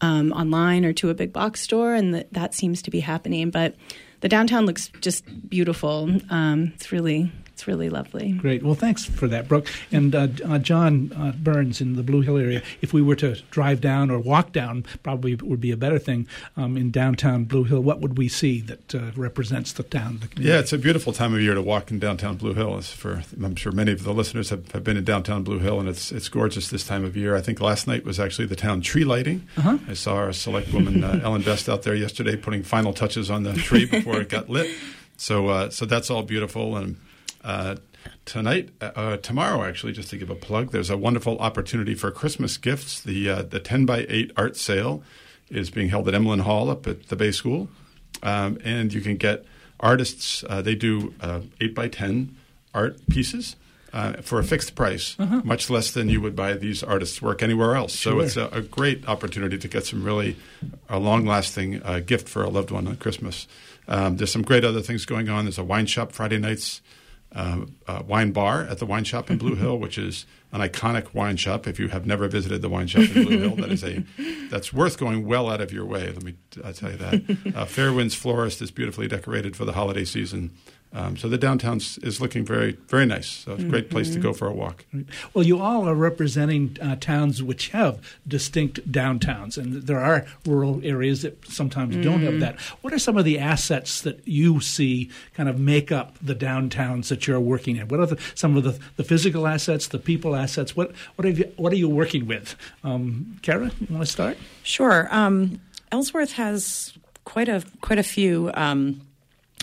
um, 0.00 0.32
online 0.32 0.84
or 0.84 0.92
to 0.92 1.10
a 1.10 1.14
big 1.14 1.32
box 1.32 1.60
store, 1.60 1.94
and 1.94 2.14
that 2.14 2.32
that 2.32 2.54
seems 2.54 2.82
to 2.82 2.90
be 2.90 3.00
happening. 3.00 3.50
But 3.50 3.74
the 4.20 4.28
downtown 4.28 4.64
looks 4.64 4.90
just 5.00 5.24
beautiful. 5.50 6.08
Um, 6.30 6.72
it's 6.76 6.92
really 6.92 7.32
it's 7.64 7.68
really 7.68 7.88
lovely. 7.88 8.32
Great. 8.32 8.62
Well, 8.62 8.74
thanks 8.74 9.06
for 9.06 9.26
that, 9.28 9.48
Brooke. 9.48 9.68
And 9.90 10.14
uh, 10.14 10.28
uh, 10.44 10.58
John 10.58 11.10
uh, 11.16 11.32
Burns 11.32 11.80
in 11.80 11.96
the 11.96 12.02
Blue 12.02 12.20
Hill 12.20 12.36
area. 12.36 12.62
If 12.82 12.92
we 12.92 13.00
were 13.00 13.16
to 13.16 13.36
drive 13.50 13.80
down 13.80 14.10
or 14.10 14.18
walk 14.18 14.52
down, 14.52 14.84
probably 15.02 15.34
would 15.36 15.62
be 15.62 15.70
a 15.70 15.76
better 15.76 15.98
thing 15.98 16.26
um, 16.58 16.76
in 16.76 16.90
downtown 16.90 17.44
Blue 17.44 17.64
Hill. 17.64 17.80
What 17.80 18.00
would 18.00 18.18
we 18.18 18.28
see 18.28 18.60
that 18.60 18.94
uh, 18.94 19.12
represents 19.16 19.72
the 19.72 19.82
town? 19.82 20.18
The 20.20 20.28
community? 20.28 20.54
Yeah, 20.54 20.60
it's 20.60 20.74
a 20.74 20.78
beautiful 20.78 21.14
time 21.14 21.32
of 21.32 21.40
year 21.40 21.54
to 21.54 21.62
walk 21.62 21.90
in 21.90 21.98
downtown 21.98 22.36
Blue 22.36 22.52
Hill. 22.52 22.76
It's 22.76 22.92
for 22.92 23.22
I'm 23.42 23.56
sure 23.56 23.72
many 23.72 23.92
of 23.92 24.04
the 24.04 24.12
listeners 24.12 24.50
have, 24.50 24.70
have 24.72 24.84
been 24.84 24.98
in 24.98 25.04
downtown 25.04 25.42
Blue 25.42 25.58
Hill, 25.58 25.80
and 25.80 25.88
it's 25.88 26.12
it's 26.12 26.28
gorgeous 26.28 26.68
this 26.68 26.86
time 26.86 27.04
of 27.04 27.16
year. 27.16 27.34
I 27.34 27.40
think 27.40 27.60
last 27.60 27.86
night 27.86 28.04
was 28.04 28.20
actually 28.20 28.46
the 28.46 28.56
town 28.56 28.82
tree 28.82 29.04
lighting. 29.04 29.48
Uh-huh. 29.56 29.78
I 29.88 29.94
saw 29.94 30.16
our 30.16 30.34
select 30.34 30.70
woman 30.70 31.02
uh, 31.02 31.20
Ellen 31.24 31.42
Best 31.42 31.68
out 31.70 31.82
there 31.82 31.94
yesterday 31.94 32.36
putting 32.36 32.62
final 32.62 32.92
touches 32.92 33.30
on 33.30 33.42
the 33.42 33.54
tree 33.54 33.86
before 33.86 34.20
it 34.20 34.28
got 34.28 34.50
lit. 34.50 34.70
So 35.16 35.48
uh, 35.48 35.70
so 35.70 35.86
that's 35.86 36.10
all 36.10 36.22
beautiful 36.22 36.76
and. 36.76 36.96
Uh, 37.44 37.76
tonight, 38.24 38.70
uh, 38.80 39.18
tomorrow, 39.18 39.64
actually, 39.64 39.92
just 39.92 40.10
to 40.10 40.16
give 40.16 40.30
a 40.30 40.34
plug, 40.34 40.70
there's 40.70 40.90
a 40.90 40.96
wonderful 40.96 41.38
opportunity 41.38 41.94
for 41.94 42.10
Christmas 42.10 42.56
gifts. 42.56 43.00
The 43.00 43.28
uh, 43.28 43.42
the 43.42 43.60
10 43.60 43.84
by 43.84 44.06
8 44.08 44.32
art 44.36 44.56
sale 44.56 45.02
is 45.50 45.70
being 45.70 45.90
held 45.90 46.08
at 46.08 46.14
Emlyn 46.14 46.40
Hall 46.40 46.70
up 46.70 46.86
at 46.86 47.08
the 47.08 47.16
Bay 47.16 47.30
School, 47.30 47.68
um, 48.22 48.58
and 48.64 48.92
you 48.92 49.02
can 49.02 49.16
get 49.16 49.44
artists. 49.78 50.42
Uh, 50.48 50.62
they 50.62 50.74
do 50.74 51.14
uh, 51.20 51.40
8 51.60 51.74
by 51.74 51.88
10 51.88 52.34
art 52.72 53.06
pieces. 53.08 53.56
Uh, 53.92 54.14
for 54.22 54.40
a 54.40 54.42
fixed 54.42 54.74
price, 54.74 55.16
much 55.44 55.70
less 55.70 55.92
than 55.92 56.08
you 56.08 56.20
would 56.20 56.34
buy 56.34 56.52
these 56.54 56.82
artists' 56.82 57.22
work 57.22 57.44
anywhere 57.44 57.76
else. 57.76 57.96
So 57.96 58.18
it's 58.18 58.36
a, 58.36 58.46
a 58.48 58.60
great 58.60 59.06
opportunity 59.06 59.56
to 59.56 59.68
get 59.68 59.86
some 59.86 60.02
really 60.02 60.34
a 60.88 60.98
long-lasting 60.98 61.80
uh, 61.80 62.00
gift 62.00 62.28
for 62.28 62.42
a 62.42 62.48
loved 62.48 62.72
one 62.72 62.88
on 62.88 62.96
Christmas. 62.96 63.46
Um, 63.86 64.16
there's 64.16 64.32
some 64.32 64.42
great 64.42 64.64
other 64.64 64.80
things 64.80 65.04
going 65.04 65.28
on. 65.28 65.44
There's 65.44 65.58
a 65.58 65.62
wine 65.62 65.86
shop 65.86 66.10
Friday 66.10 66.38
nights 66.38 66.80
uh, 67.34 67.64
uh, 67.86 68.02
wine 68.06 68.32
bar 68.32 68.62
at 68.62 68.78
the 68.78 68.86
wine 68.86 69.04
shop 69.04 69.30
in 69.30 69.38
Blue 69.38 69.54
Hill, 69.54 69.78
which 69.78 69.98
is 69.98 70.26
an 70.52 70.60
iconic 70.60 71.12
wine 71.14 71.36
shop. 71.36 71.66
If 71.66 71.80
you 71.80 71.88
have 71.88 72.06
never 72.06 72.28
visited 72.28 72.62
the 72.62 72.68
wine 72.68 72.86
shop 72.86 73.14
in 73.14 73.24
Blue 73.24 73.38
Hill, 73.38 73.56
that 73.56 73.70
is 73.70 73.82
a 73.82 74.04
that's 74.50 74.72
worth 74.72 74.98
going 74.98 75.26
well 75.26 75.50
out 75.50 75.60
of 75.60 75.72
your 75.72 75.84
way. 75.84 76.06
Let 76.06 76.22
me 76.22 76.34
uh, 76.62 76.72
tell 76.72 76.92
you 76.92 76.96
that. 76.98 77.14
Uh, 77.14 77.64
Fairwinds 77.64 78.14
Florist 78.14 78.62
is 78.62 78.70
beautifully 78.70 79.08
decorated 79.08 79.56
for 79.56 79.64
the 79.64 79.72
holiday 79.72 80.04
season. 80.04 80.52
Um, 80.94 81.16
so 81.16 81.28
the 81.28 81.36
downtown 81.36 81.78
is 81.78 82.20
looking 82.20 82.44
very, 82.44 82.72
very 82.86 83.04
nice. 83.04 83.28
So 83.28 83.54
it's 83.54 83.64
a 83.64 83.66
great 83.66 83.90
place 83.90 84.10
to 84.14 84.20
go 84.20 84.32
for 84.32 84.46
a 84.46 84.52
walk. 84.52 84.84
Well, 85.34 85.44
you 85.44 85.58
all 85.58 85.88
are 85.88 85.94
representing 85.94 86.76
uh, 86.80 86.94
towns 86.96 87.42
which 87.42 87.70
have 87.70 88.00
distinct 88.28 88.90
downtowns, 88.90 89.58
and 89.58 89.82
there 89.82 89.98
are 89.98 90.24
rural 90.46 90.80
areas 90.84 91.22
that 91.22 91.44
sometimes 91.46 91.96
don't 91.96 92.22
have 92.22 92.38
that. 92.38 92.60
What 92.82 92.92
are 92.92 92.98
some 93.00 93.18
of 93.18 93.24
the 93.24 93.40
assets 93.40 94.02
that 94.02 94.26
you 94.26 94.60
see 94.60 95.10
kind 95.34 95.48
of 95.48 95.58
make 95.58 95.90
up 95.90 96.16
the 96.22 96.34
downtowns 96.34 97.08
that 97.08 97.26
you're 97.26 97.40
working 97.40 97.76
in? 97.76 97.88
What 97.88 97.98
are 97.98 98.06
the, 98.06 98.20
some 98.36 98.56
of 98.56 98.62
the, 98.62 98.78
the 98.94 99.04
physical 99.04 99.48
assets, 99.48 99.88
the 99.88 99.98
people 99.98 100.36
assets? 100.36 100.76
What 100.76 100.92
what, 101.16 101.26
have 101.26 101.38
you, 101.38 101.52
what 101.56 101.72
are 101.72 101.76
you 101.76 101.88
working 101.88 102.26
with? 102.26 102.54
Um, 102.84 103.38
Cara, 103.42 103.72
you 103.80 103.86
want 103.90 104.06
to 104.06 104.10
start? 104.10 104.38
Sure. 104.62 105.08
Um, 105.10 105.60
Ellsworth 105.90 106.32
has 106.32 106.92
quite 107.24 107.48
a 107.48 107.64
quite 107.80 107.98
a 107.98 108.04
few. 108.04 108.52
Um, 108.54 109.00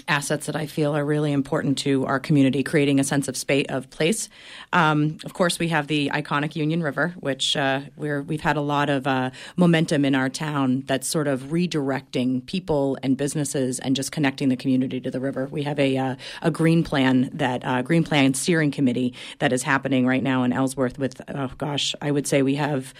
assets 0.08 0.46
that 0.46 0.56
I 0.56 0.66
feel 0.66 0.96
are 0.96 1.06
really 1.06 1.32
important 1.32 1.78
to 1.80 2.06
our 2.06 2.20
community, 2.20 2.64
creating 2.64 3.00
a 3.00 3.04
sense 3.04 3.28
of 3.28 3.38
space 3.38 3.66
of 3.70 3.90
place. 3.90 4.30
Um, 4.74 5.18
of 5.26 5.34
course, 5.34 5.60
we 5.60 5.70
have 5.70 5.88
the 5.88 6.10
iconic 6.14 6.56
Union 6.56 6.82
River, 6.84 7.14
which 7.20 7.56
uh, 7.56 7.82
we're, 7.96 8.22
we've 8.22 8.42
had 8.42 8.58
a 8.58 8.62
lot 8.62 8.90
of 8.90 9.08
uh, 9.08 9.32
momentum 9.56 10.06
in 10.06 10.16
our 10.16 10.30
town 10.30 10.84
that's 10.88 11.08
sort 11.08 11.28
of 11.28 11.42
redirecting 11.44 12.46
people 12.46 12.98
and 13.04 13.18
businesses 13.18 13.80
and 13.80 13.96
just 13.96 14.12
connecting 14.12 14.50
the 14.50 14.56
community 14.56 15.00
to 15.02 15.12
the 15.12 15.20
river. 15.20 15.48
We 15.52 15.64
have 15.64 15.80
a 15.80 15.98
uh, 15.98 16.16
a 16.42 16.52
green 16.52 16.84
plan 16.84 17.30
that 17.34 17.66
uh, 17.66 17.82
green 17.82 18.04
plan 18.04 18.34
steering 18.34 18.72
committee 18.72 19.14
that 19.40 19.54
is 19.54 19.64
happening 19.64 20.06
right 20.06 20.24
now 20.24 20.44
in 20.44 20.54
Ellsworth. 20.54 20.98
With 20.98 21.22
oh 21.28 21.52
gosh, 21.58 21.96
I 22.02 22.12
would 22.12 22.28
say 22.28 22.42
we 22.42 22.56
have 22.56 22.94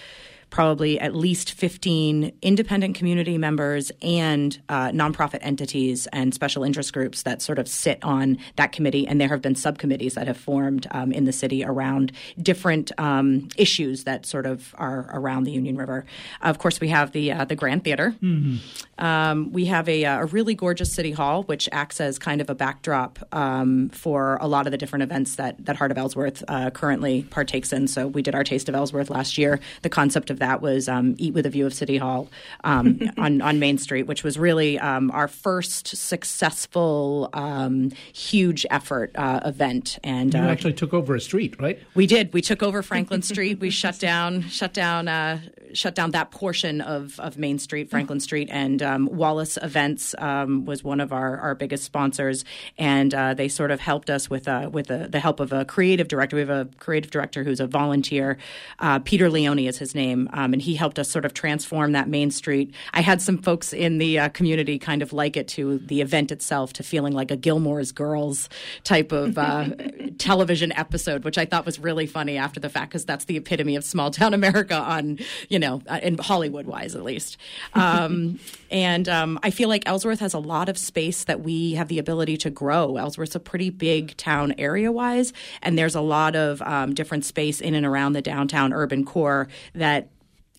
probably 0.52 1.00
at 1.00 1.14
least 1.14 1.52
15 1.52 2.30
independent 2.42 2.94
community 2.94 3.38
members 3.38 3.90
and 4.02 4.60
uh, 4.68 4.90
nonprofit 4.90 5.38
entities 5.40 6.06
and 6.12 6.34
special 6.34 6.62
interest 6.62 6.92
groups 6.92 7.22
that 7.22 7.40
sort 7.40 7.58
of 7.58 7.66
sit 7.66 7.98
on 8.04 8.36
that 8.56 8.70
committee. 8.70 9.08
And 9.08 9.18
there 9.18 9.30
have 9.30 9.40
been 9.40 9.54
subcommittees 9.54 10.12
that 10.12 10.26
have 10.26 10.36
formed 10.36 10.86
um, 10.90 11.10
in 11.10 11.24
the 11.24 11.32
city 11.32 11.64
around 11.64 12.12
different 12.40 12.92
um, 12.98 13.48
issues 13.56 14.04
that 14.04 14.26
sort 14.26 14.44
of 14.44 14.74
are 14.76 15.08
around 15.14 15.44
the 15.44 15.52
Union 15.52 15.74
River. 15.74 16.04
Of 16.42 16.58
course, 16.58 16.80
we 16.82 16.88
have 16.88 17.12
the 17.12 17.32
uh, 17.32 17.46
the 17.46 17.56
Grand 17.56 17.82
Theater. 17.82 18.14
Mm-hmm. 18.22 18.56
Um, 19.02 19.52
we 19.52 19.64
have 19.64 19.88
a, 19.88 20.04
a, 20.04 20.26
really 20.26 20.54
gorgeous 20.54 20.92
city 20.92 21.12
hall, 21.12 21.44
which 21.44 21.68
acts 21.72 22.00
as 22.00 22.18
kind 22.18 22.40
of 22.40 22.50
a 22.50 22.54
backdrop 22.54 23.18
um, 23.32 23.88
for 23.88 24.36
a 24.40 24.46
lot 24.46 24.66
of 24.66 24.70
the 24.70 24.78
different 24.78 25.02
events 25.02 25.36
that 25.36 25.64
that 25.64 25.76
Heart 25.76 25.92
of 25.92 25.98
Ellsworth 25.98 26.44
uh, 26.46 26.70
currently 26.70 27.22
partakes 27.22 27.72
in. 27.72 27.88
So 27.88 28.06
we 28.06 28.20
did 28.20 28.34
our 28.34 28.44
Taste 28.44 28.68
of 28.68 28.74
Ellsworth 28.74 29.08
last 29.08 29.38
year. 29.38 29.58
The 29.80 29.88
concept 29.88 30.28
of 30.28 30.41
that 30.42 30.60
was 30.60 30.88
um, 30.88 31.14
Eat 31.18 31.34
with 31.34 31.46
a 31.46 31.50
View 31.50 31.66
of 31.66 31.72
City 31.72 31.98
Hall 31.98 32.28
um, 32.64 33.00
on, 33.16 33.40
on 33.40 33.60
Main 33.60 33.78
Street, 33.78 34.08
which 34.08 34.24
was 34.24 34.38
really 34.38 34.76
um, 34.78 35.10
our 35.12 35.28
first 35.28 35.86
successful, 35.86 37.30
um, 37.32 37.90
huge 38.12 38.66
effort 38.70 39.12
uh, 39.14 39.38
event. 39.44 40.00
And 40.02 40.34
you 40.34 40.40
uh, 40.40 40.48
actually 40.48 40.72
took 40.72 40.92
over 40.92 41.14
a 41.14 41.20
street, 41.20 41.60
right? 41.60 41.78
We 41.94 42.08
did. 42.08 42.32
We 42.32 42.42
took 42.42 42.60
over 42.60 42.82
Franklin 42.82 43.22
Street. 43.32 43.60
We 43.60 43.70
shut 43.70 44.00
down, 44.00 44.42
shut 44.48 44.74
down, 44.74 45.06
uh, 45.06 45.40
shut 45.74 45.94
down 45.94 46.10
that 46.10 46.32
portion 46.32 46.80
of, 46.80 47.20
of 47.20 47.38
Main 47.38 47.60
Street, 47.60 47.88
Franklin 47.88 48.18
Street, 48.18 48.48
and 48.50 48.82
um, 48.82 49.06
Wallace 49.12 49.56
Events 49.62 50.12
um, 50.18 50.64
was 50.64 50.82
one 50.82 51.00
of 51.00 51.12
our, 51.12 51.38
our 51.38 51.54
biggest 51.54 51.84
sponsors, 51.84 52.44
and 52.78 53.14
uh, 53.14 53.34
they 53.34 53.46
sort 53.46 53.70
of 53.70 53.78
helped 53.78 54.10
us 54.10 54.28
with 54.28 54.48
uh, 54.48 54.68
with 54.72 54.88
the 54.88 55.20
help 55.20 55.38
of 55.38 55.52
a 55.52 55.64
creative 55.64 56.08
director. 56.08 56.34
We 56.34 56.40
have 56.40 56.50
a 56.50 56.68
creative 56.80 57.12
director 57.12 57.44
who's 57.44 57.60
a 57.60 57.68
volunteer. 57.68 58.38
Uh, 58.80 58.98
Peter 58.98 59.30
Leone 59.30 59.60
is 59.60 59.78
his 59.78 59.94
name, 59.94 60.28
um, 60.32 60.52
and 60.52 60.62
he 60.62 60.74
helped 60.74 60.98
us 60.98 61.08
sort 61.08 61.24
of 61.24 61.34
transform 61.34 61.92
that 61.92 62.08
Main 62.08 62.30
Street. 62.30 62.74
I 62.92 63.00
had 63.00 63.20
some 63.22 63.38
folks 63.38 63.72
in 63.72 63.98
the 63.98 64.18
uh, 64.18 64.28
community 64.30 64.78
kind 64.78 65.02
of 65.02 65.12
like 65.12 65.36
it 65.36 65.48
to 65.48 65.78
the 65.78 66.00
event 66.00 66.32
itself, 66.32 66.72
to 66.74 66.82
feeling 66.82 67.12
like 67.12 67.30
a 67.30 67.36
Gilmore's 67.36 67.92
Girls 67.92 68.48
type 68.84 69.12
of 69.12 69.38
uh, 69.38 69.70
television 70.18 70.72
episode, 70.72 71.24
which 71.24 71.38
I 71.38 71.44
thought 71.44 71.66
was 71.66 71.78
really 71.78 72.06
funny 72.06 72.36
after 72.36 72.60
the 72.60 72.68
fact 72.68 72.90
because 72.90 73.04
that's 73.04 73.26
the 73.26 73.36
epitome 73.36 73.76
of 73.76 73.84
small 73.84 74.10
town 74.10 74.34
America 74.42 74.76
on 74.76 75.18
you 75.48 75.58
know 75.58 75.82
uh, 75.88 76.00
in 76.02 76.18
Hollywood 76.18 76.66
wise 76.66 76.94
at 76.94 77.02
least. 77.02 77.36
Um, 77.74 78.38
and 78.70 79.08
um, 79.08 79.38
I 79.42 79.50
feel 79.50 79.68
like 79.68 79.82
Ellsworth 79.86 80.20
has 80.20 80.34
a 80.34 80.38
lot 80.38 80.68
of 80.68 80.78
space 80.78 81.24
that 81.24 81.40
we 81.40 81.74
have 81.74 81.88
the 81.88 81.98
ability 81.98 82.36
to 82.38 82.50
grow. 82.50 82.96
Ellsworth's 82.96 83.34
a 83.34 83.40
pretty 83.40 83.70
big 83.70 84.16
town 84.16 84.54
area 84.58 84.90
wise, 84.90 85.32
and 85.62 85.78
there's 85.78 85.94
a 85.94 86.00
lot 86.00 86.36
of 86.36 86.62
um, 86.62 86.94
different 86.94 87.24
space 87.24 87.60
in 87.60 87.74
and 87.74 87.86
around 87.86 88.12
the 88.12 88.22
downtown 88.22 88.72
urban 88.72 89.04
core 89.04 89.48
that 89.74 90.08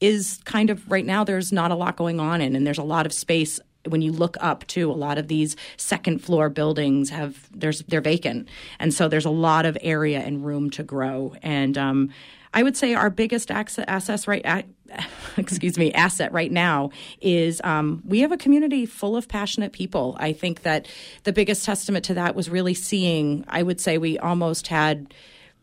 is 0.04 0.42
kind 0.44 0.70
of 0.70 0.92
right 0.92 1.06
now 1.06 1.24
there's 1.24 1.54
not 1.54 1.72
a 1.72 1.76
lot 1.76 1.96
going 1.96 2.20
on 2.20 2.42
in 2.42 2.58
and 2.58 2.68
there's 2.68 2.78
a 2.78 2.84
lot 2.84 3.06
of 3.06 3.14
space 3.14 3.58
when 3.88 4.02
you 4.02 4.12
look 4.12 4.36
up 4.42 4.68
to 4.68 4.92
a 4.92 4.94
lot 4.94 5.18
of 5.18 5.30
these 5.30 5.56
second 5.78 6.20
floor 6.20 6.50
buildings 6.50 7.10
have 7.10 7.48
there's 7.58 7.80
they're 7.84 8.02
vacant 8.02 8.50
and 8.80 8.94
so 8.94 9.08
there's 9.08 9.24
a 9.24 9.30
lot 9.30 9.66
of 9.66 9.78
area 9.82 10.20
and 10.20 10.46
room 10.46 10.70
to 10.70 10.84
grow 10.84 11.34
and 11.42 11.78
um, 11.78 12.10
I 12.54 12.64
would 12.64 12.76
say 12.76 12.94
our 12.94 13.10
biggest 13.10 13.50
access 13.50 14.28
right 14.28 14.66
excuse 15.38 15.78
me 15.78 15.94
asset 15.94 16.34
right 16.34 16.52
now 16.52 16.92
is 17.22 17.62
um, 17.64 18.04
we 18.06 18.20
have 18.20 18.34
a 18.34 18.38
community 18.38 18.86
full 18.86 19.16
of 19.16 19.28
passionate 19.28 19.72
people. 19.72 20.16
I 20.20 20.34
think 20.34 20.62
that 20.64 20.88
the 21.24 21.34
biggest 21.34 21.66
testament 21.66 22.06
to 22.06 22.14
that 22.16 22.36
was 22.36 22.50
really 22.50 22.76
seeing. 22.76 23.44
I 23.48 23.64
would 23.64 23.82
say 23.82 23.98
we 23.98 24.20
almost 24.20 24.68
had 24.68 25.16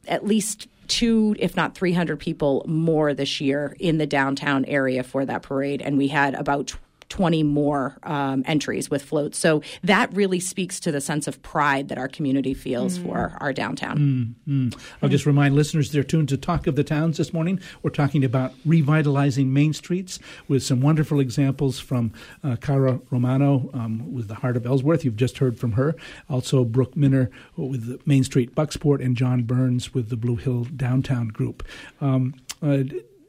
at 0.09 0.27
least 0.27 0.67
two, 0.91 1.37
if 1.39 1.57
not 1.57 1.75
300 1.75 2.19
people 2.19 2.65
more 2.67 3.15
this 3.15 3.41
year 3.41 3.77
in 3.79 3.99
the 3.99 4.07
downtown 4.07 4.65
area 4.67 5.03
for 5.03 5.25
that 5.25 5.43
parade. 5.43 5.81
And 5.81 5.97
we 5.97 6.09
had 6.09 6.35
about 6.35 6.77
20 7.11 7.43
more 7.43 7.99
um, 8.05 8.43
entries 8.47 8.89
with 8.89 9.03
floats. 9.03 9.37
So 9.37 9.63
that 9.83 10.13
really 10.15 10.41
speaks 10.41 10.81
to 10.81 10.93
the 10.93 11.01
sense 11.01 11.27
of 11.27 11.43
pride 11.43 11.89
that 11.89 11.99
our 11.99 12.09
community 12.09 12.55
feels 12.55 12.99
mm. 12.99 13.05
for 13.05 13.37
our 13.41 13.53
downtown. 13.53 14.35
Mm, 14.47 14.71
mm. 14.73 14.81
I'll 15.03 15.09
just 15.09 15.27
remind 15.27 15.55
listeners 15.55 15.93
they're 15.93 16.03
tuned 16.03 16.29
to 16.31 16.37
Talk 16.37 16.67
of 16.67 16.77
the 16.77 16.85
Towns 16.85 17.19
this 17.19 17.33
morning. 17.33 17.61
We're 17.83 17.91
talking 17.91 18.25
about 18.25 18.55
revitalizing 18.65 19.53
main 19.53 19.73
streets 19.73 20.19
with 20.49 20.63
some 20.63 20.81
wonderful 20.81 21.21
examples 21.21 21.81
from 21.81 22.13
uh, 22.43 22.57
Cara 22.57 23.01
Romano 23.11 23.71
um, 23.75 24.13
with 24.13 24.29
the 24.29 24.37
Heart 24.37 24.57
of 24.57 24.65
Ellsworth. 24.65 25.05
You've 25.05 25.17
just 25.17 25.39
heard 25.39 25.59
from 25.59 25.73
her. 25.73 25.97
Also, 26.29 26.65
Brooke 26.65 26.97
Minner 26.97 27.31
with 27.57 27.87
the 27.87 28.01
Main 28.07 28.23
Street 28.23 28.55
Bucksport 28.55 29.05
and 29.05 29.17
John 29.17 29.43
Burns 29.43 29.93
with 29.93 30.11
the 30.11 30.17
Blue 30.17 30.37
Hill 30.37 30.65
Downtown 30.77 31.29
Group. 31.29 31.67
Um, 32.01 32.35
uh, 32.63 32.85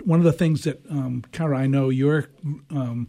one 0.06 0.20
of 0.20 0.26
the 0.26 0.34
things 0.34 0.63
that, 0.63 0.82
um, 0.89 1.24
Cara, 1.32 1.58
I 1.58 1.67
know 1.67 1.89
you're 1.89 2.28
um, 2.70 3.08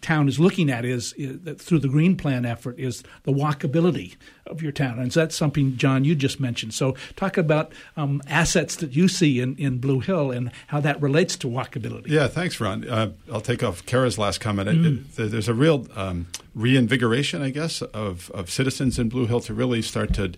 town 0.00 0.28
is 0.28 0.38
looking 0.38 0.70
at 0.70 0.84
is, 0.84 1.12
is 1.14 1.60
through 1.62 1.78
the 1.78 1.88
green 1.88 2.16
plan 2.16 2.44
effort 2.44 2.78
is 2.78 3.02
the 3.24 3.32
walkability 3.32 4.16
of 4.46 4.62
your 4.62 4.72
town, 4.72 4.98
and 4.98 5.12
so 5.12 5.20
that's 5.20 5.36
something 5.36 5.76
John 5.76 6.04
you 6.04 6.14
just 6.14 6.40
mentioned. 6.40 6.74
So 6.74 6.94
talk 7.16 7.36
about 7.36 7.72
um, 7.96 8.22
assets 8.26 8.76
that 8.76 8.94
you 8.94 9.08
see 9.08 9.40
in, 9.40 9.56
in 9.56 9.78
Blue 9.78 10.00
Hill 10.00 10.30
and 10.30 10.50
how 10.68 10.80
that 10.80 11.00
relates 11.00 11.36
to 11.36 11.46
walkability. 11.46 12.08
Yeah, 12.08 12.28
thanks, 12.28 12.60
Ron. 12.60 12.88
Uh, 12.88 13.12
I'll 13.32 13.40
take 13.40 13.62
off 13.62 13.84
Cara's 13.86 14.18
last 14.18 14.40
comment. 14.40 14.68
Mm. 14.68 15.18
It, 15.18 15.22
it, 15.22 15.30
there's 15.30 15.48
a 15.48 15.54
real 15.54 15.86
um, 15.96 16.26
reinvigoration, 16.54 17.42
I 17.42 17.50
guess, 17.50 17.82
of 17.82 18.30
of 18.32 18.50
citizens 18.50 18.98
in 18.98 19.08
Blue 19.08 19.26
Hill 19.26 19.40
to 19.40 19.54
really 19.54 19.82
start 19.82 20.14
to, 20.14 20.32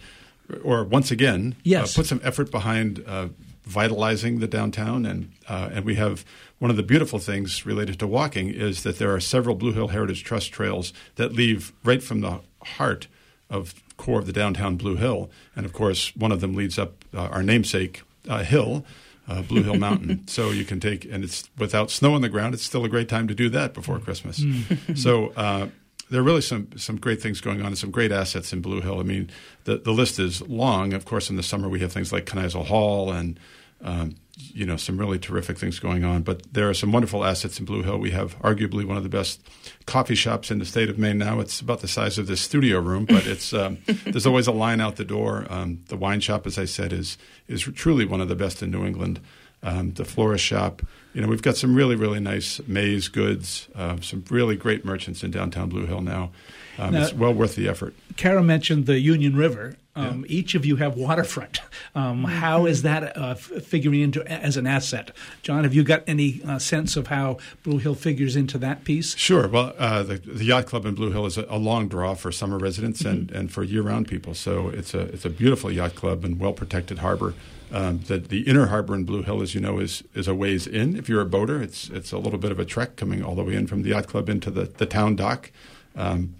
or 0.62 0.85
once 0.85 1.11
again, 1.11 1.54
uh, 1.56 1.61
yes. 1.64 1.94
Uh, 1.94 2.00
put 2.00 2.06
some 2.06 2.20
effort 2.22 2.50
behind 2.50 3.02
uh, 3.06 3.28
vitalizing 3.64 4.38
the 4.38 4.46
downtown, 4.46 5.04
and 5.04 5.32
uh, 5.48 5.70
and 5.72 5.85
we 5.85 5.96
have 5.96 6.24
one 6.58 6.70
of 6.70 6.76
the 6.76 6.82
beautiful 6.82 7.18
things 7.18 7.66
related 7.66 7.98
to 7.98 8.06
walking 8.06 8.48
is 8.48 8.82
that 8.82 8.98
there 8.98 9.14
are 9.14 9.20
several 9.20 9.54
Blue 9.54 9.72
Hill 9.72 9.88
Heritage 9.88 10.24
Trust 10.24 10.52
trails 10.52 10.92
that 11.16 11.32
leave 11.32 11.72
right 11.84 12.02
from 12.02 12.20
the 12.20 12.40
heart 12.62 13.08
of 13.50 13.74
core 13.96 14.20
of 14.20 14.26
the 14.26 14.32
downtown 14.32 14.76
Blue 14.76 14.96
Hill, 14.96 15.30
and 15.54 15.66
of 15.66 15.72
course 15.72 16.14
one 16.16 16.32
of 16.32 16.40
them 16.40 16.54
leads 16.54 16.78
up 16.78 17.04
uh, 17.14 17.28
our 17.28 17.42
namesake 17.42 18.02
uh, 18.28 18.42
hill. 18.42 18.84
Uh, 19.28 19.42
Blue 19.42 19.64
Hill 19.64 19.74
Mountain. 19.74 20.24
so 20.28 20.50
you 20.50 20.64
can 20.64 20.78
take, 20.78 21.04
and 21.04 21.24
it's 21.24 21.50
without 21.58 21.90
snow 21.90 22.14
on 22.14 22.20
the 22.20 22.28
ground. 22.28 22.54
It's 22.54 22.62
still 22.62 22.84
a 22.84 22.88
great 22.88 23.08
time 23.08 23.26
to 23.26 23.34
do 23.34 23.48
that 23.48 23.74
before 23.74 23.98
Christmas. 23.98 24.38
Mm. 24.38 24.96
so 24.96 25.30
uh, 25.30 25.66
there 26.10 26.20
are 26.20 26.22
really 26.22 26.40
some 26.40 26.68
some 26.76 26.96
great 26.96 27.20
things 27.20 27.40
going 27.40 27.60
on 27.60 27.66
and 27.66 27.78
some 27.78 27.90
great 27.90 28.12
assets 28.12 28.52
in 28.52 28.60
Blue 28.60 28.80
Hill. 28.80 29.00
I 29.00 29.02
mean, 29.02 29.28
the 29.64 29.78
the 29.78 29.90
list 29.90 30.20
is 30.20 30.42
long. 30.42 30.92
Of 30.92 31.04
course, 31.04 31.28
in 31.28 31.34
the 31.34 31.42
summer 31.42 31.68
we 31.68 31.80
have 31.80 31.92
things 31.92 32.12
like 32.12 32.26
Kneisel 32.26 32.66
Hall 32.66 33.10
and 33.10 33.40
um, 33.82 34.14
you 34.37 34.66
know 34.66 34.77
some 34.77 34.99
really 34.99 35.18
terrific 35.18 35.59
things 35.59 35.79
going 35.79 36.05
on. 36.05 36.22
But 36.22 36.53
there 36.53 36.68
are 36.68 36.75
some 36.75 36.92
wonderful 36.92 37.25
assets 37.25 37.59
in 37.59 37.64
Blue 37.64 37.83
Hill. 37.83 37.99
We 37.99 38.11
have 38.11 38.38
arguably 38.40 38.85
one 38.85 38.96
of 38.96 39.03
the 39.03 39.09
best 39.09 39.40
coffee 39.87 40.14
shops 40.14 40.51
in 40.51 40.59
the 40.59 40.66
state 40.66 40.88
of 40.90 40.99
Maine 40.99 41.18
now. 41.18 41.40
It's 41.40 41.61
about 41.61 41.81
the 41.81 41.88
size 41.88 42.18
of 42.18 42.27
this 42.27 42.40
studio 42.40 42.81
room, 42.81 43.07
but 43.07 43.27
it's 43.27 43.53
um, 43.55 43.79
there's 44.05 44.27
always 44.27 44.46
a 44.46 44.53
line 44.53 44.81
out 44.81 44.96
the 44.96 45.05
door. 45.05 45.46
Um, 45.49 45.83
the 45.88 45.96
wine 45.96 46.20
shop, 46.20 46.46
as 46.46 46.59
I 46.59 46.64
said, 46.66 46.92
is 46.92 47.16
is 47.49 47.62
truly 47.62 48.05
one 48.05 48.20
of 48.20 48.29
the 48.29 48.37
best 48.37 48.62
in 48.62 48.70
New 48.70 48.85
England. 48.85 49.20
um, 49.62 49.92
the 49.94 50.05
florist 50.05 50.44
shop. 50.44 50.83
You 51.14 51.22
know, 51.22 51.29
we've 51.29 51.40
got 51.42 51.57
some 51.57 51.75
really, 51.75 51.96
really 51.96 52.20
nice 52.20 52.61
maize 52.66 53.09
goods, 53.09 53.68
uh, 53.75 53.96
some 54.03 54.22
really 54.31 54.55
great 54.55 54.85
merchants 54.85 55.25
in 55.25 55.31
downtown 55.31 55.70
Blue 55.70 55.87
Hill 55.87 56.03
now. 56.03 56.31
Um, 56.79 56.92
Now- 56.92 57.05
it's 57.05 57.14
well 57.14 57.33
worth 57.33 57.57
the 57.57 57.66
effort. 57.68 57.94
Cara 58.18 58.42
mentioned 58.42 58.85
the 58.85 59.01
Union 59.01 59.35
River. 59.35 59.77
Um, 59.96 60.26
Each 60.28 60.54
of 60.54 60.66
you 60.66 60.76
have 60.76 60.94
waterfront. 60.96 61.61
Um, 61.94 62.24
how 62.24 62.66
is 62.66 62.82
that 62.82 63.16
uh, 63.16 63.30
f- 63.30 63.64
figuring 63.64 64.02
into 64.02 64.22
as 64.30 64.59
an 64.59 64.66
asset? 64.66 65.11
John, 65.42 65.64
have 65.64 65.72
you 65.72 65.82
got 65.82 66.02
any 66.06 66.42
uh, 66.46 66.59
sense 66.59 66.96
of 66.96 67.06
how 67.06 67.38
Blue 67.62 67.78
Hill 67.78 67.94
figures 67.94 68.37
into 68.37 68.59
that 68.59 68.85
piece? 68.85 69.16
Sure. 69.16 69.48
Well, 69.48 69.74
uh, 69.78 70.02
the, 70.02 70.16
the 70.18 70.44
yacht 70.44 70.66
club 70.66 70.85
in 70.85 70.94
Blue 70.94 71.11
Hill 71.11 71.24
is 71.24 71.38
a, 71.38 71.46
a 71.48 71.56
long 71.56 71.88
draw 71.88 72.14
for 72.14 72.30
summer 72.30 72.59
residents 72.59 73.00
and, 73.00 73.30
and 73.30 73.50
for 73.50 73.64
year-round 73.64 74.06
people. 74.06 74.35
So 74.35 74.68
it's 74.68 74.92
a 74.92 75.00
it's 75.00 75.24
a 75.24 75.30
beautiful 75.30 75.72
yacht 75.72 75.94
club 75.94 76.24
and 76.24 76.38
well-protected 76.38 76.98
harbor. 76.98 77.32
Um, 77.72 78.00
the, 78.06 78.18
the 78.18 78.42
inner 78.42 78.66
harbor 78.66 78.94
in 78.94 79.04
Blue 79.04 79.22
Hill, 79.22 79.40
as 79.42 79.54
you 79.54 79.61
know, 79.61 79.78
is 79.78 80.04
is 80.14 80.28
a 80.28 80.35
ways 80.35 80.66
in. 80.66 80.94
If 80.94 81.09
you're 81.09 81.22
a 81.22 81.26
boater, 81.26 81.62
it's 81.62 81.88
it's 81.88 82.12
a 82.12 82.18
little 82.18 82.38
bit 82.38 82.52
of 82.52 82.61
a 82.61 82.64
trek 82.64 82.96
coming 82.96 83.24
all 83.24 83.35
the 83.35 83.42
way 83.42 83.54
in 83.54 83.66
from 83.66 83.82
the 83.82 83.90
yacht 83.90 84.06
club 84.09 84.28
into 84.28 84.50
the, 84.50 84.64
the 84.64 84.87
town 84.87 85.16
dock. 85.16 85.50
Um, 85.96 86.35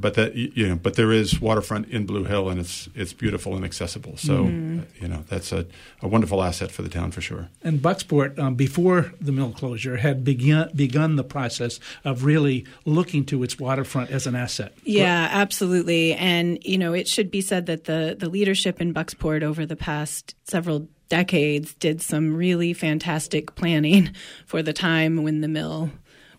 but 0.00 0.14
that 0.14 0.34
you 0.34 0.68
know, 0.68 0.76
but 0.76 0.94
there 0.94 1.12
is 1.12 1.40
waterfront 1.40 1.88
in 1.88 2.06
Blue 2.06 2.24
Hill, 2.24 2.48
and 2.48 2.58
it's 2.58 2.88
it's 2.94 3.12
beautiful 3.12 3.54
and 3.54 3.64
accessible. 3.64 4.16
So 4.16 4.44
uh, 4.44 4.48
you 5.00 5.08
know, 5.08 5.24
that's 5.28 5.52
a, 5.52 5.66
a 6.02 6.08
wonderful 6.08 6.42
asset 6.42 6.70
for 6.70 6.82
the 6.82 6.88
town 6.88 7.10
for 7.10 7.20
sure. 7.20 7.48
And 7.62 7.80
Bucksport, 7.80 8.38
um, 8.38 8.54
before 8.54 9.12
the 9.20 9.32
mill 9.32 9.52
closure, 9.52 9.98
had 9.98 10.24
begun, 10.24 10.70
begun 10.74 11.16
the 11.16 11.24
process 11.24 11.80
of 12.04 12.24
really 12.24 12.66
looking 12.84 13.24
to 13.26 13.42
its 13.42 13.58
waterfront 13.58 14.10
as 14.10 14.26
an 14.26 14.34
asset. 14.34 14.72
Yeah, 14.84 15.28
absolutely. 15.30 16.14
And 16.14 16.58
you 16.64 16.78
know, 16.78 16.92
it 16.92 17.08
should 17.08 17.30
be 17.30 17.40
said 17.40 17.66
that 17.66 17.84
the 17.84 18.16
the 18.18 18.28
leadership 18.28 18.80
in 18.80 18.94
Bucksport 18.94 19.42
over 19.42 19.66
the 19.66 19.76
past 19.76 20.34
several 20.44 20.88
decades 21.10 21.74
did 21.74 22.00
some 22.00 22.34
really 22.34 22.72
fantastic 22.72 23.54
planning 23.56 24.14
for 24.46 24.62
the 24.62 24.72
time 24.72 25.22
when 25.22 25.42
the 25.42 25.48
mill 25.48 25.90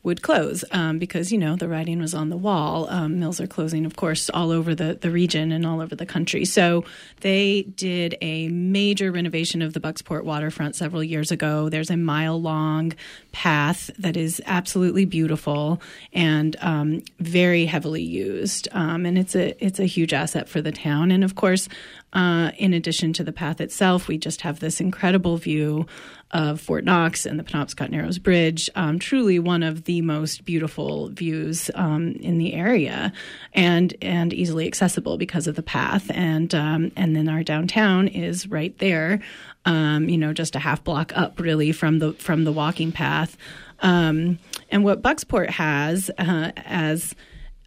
would 0.03 0.21
close 0.21 0.63
um, 0.71 0.97
because 0.97 1.31
you 1.31 1.37
know 1.37 1.55
the 1.55 1.67
writing 1.67 1.99
was 1.99 2.13
on 2.13 2.29
the 2.29 2.37
wall. 2.37 2.89
Um, 2.89 3.19
mills 3.19 3.39
are 3.39 3.47
closing, 3.47 3.85
of 3.85 3.95
course, 3.95 4.29
all 4.31 4.51
over 4.51 4.73
the, 4.73 4.97
the 4.99 5.11
region 5.11 5.51
and 5.51 5.65
all 5.65 5.79
over 5.79 5.95
the 5.95 6.05
country. 6.05 6.45
So 6.45 6.83
they 7.21 7.63
did 7.63 8.17
a 8.21 8.47
major 8.49 9.11
renovation 9.11 9.61
of 9.61 9.73
the 9.73 9.79
Bucksport 9.79 10.23
waterfront 10.23 10.75
several 10.75 11.03
years 11.03 11.31
ago. 11.31 11.69
There's 11.69 11.91
a 11.91 11.97
mile 11.97 12.41
long 12.41 12.93
path 13.31 13.91
that 13.99 14.17
is 14.17 14.41
absolutely 14.45 15.05
beautiful 15.05 15.81
and 16.13 16.55
um, 16.61 17.03
very 17.19 17.65
heavily 17.65 18.03
used, 18.03 18.67
um, 18.71 19.05
and 19.05 19.17
it's 19.17 19.35
a 19.35 19.63
it's 19.63 19.79
a 19.79 19.85
huge 19.85 20.13
asset 20.13 20.49
for 20.49 20.61
the 20.61 20.71
town. 20.71 21.11
And 21.11 21.23
of 21.23 21.35
course, 21.35 21.67
uh, 22.13 22.52
in 22.58 22.74
addition 22.74 23.13
to 23.13 23.24
the 23.24 23.32
path 23.32 23.62
itself, 23.62 24.08
we 24.08 24.17
just 24.17 24.41
have 24.41 24.60
this 24.60 24.82
incredible 24.82 25.38
view 25.38 25.86
of 26.32 26.60
Fort 26.60 26.84
Knox 26.84 27.26
and 27.26 27.39
the 27.39 27.43
Penobscot 27.43 27.89
Narrows 27.89 28.17
Bridge. 28.17 28.69
Um, 28.76 29.00
truly 29.00 29.39
one 29.39 29.63
of 29.63 29.86
the 29.86 30.02
most 30.02 30.45
beautiful 30.45 31.10
views 31.10 31.69
um, 31.76 32.13
in 32.19 32.38
the 32.38 32.54
area, 32.54 33.13
and 33.54 33.93
and 34.02 34.34
easily 34.34 34.67
accessible 34.67 35.17
because 35.17 35.47
of 35.47 35.56
the 35.56 35.63
path. 35.63 36.10
And 36.13 36.54
um, 36.54 36.91
and 36.95 37.15
then 37.15 37.30
our 37.30 37.43
downtown 37.43 38.08
is 38.08 38.47
right 38.47 38.78
there. 38.80 39.21
Um, 39.65 40.10
you 40.10 40.17
know, 40.17 40.34
just 40.34 40.56
a 40.56 40.60
half 40.60 40.84
block 40.84 41.12
up, 41.15 41.39
really 41.39 41.71
from 41.71 42.00
the 42.00 42.13
from 42.13 42.43
the 42.43 42.52
walking 42.52 42.91
path. 42.91 43.38
Um, 43.80 44.38
and 44.69 44.84
what 44.84 45.02
Bucksport 45.02 45.50
has 45.50 46.12
uh, 46.17 46.52
as 46.58 47.15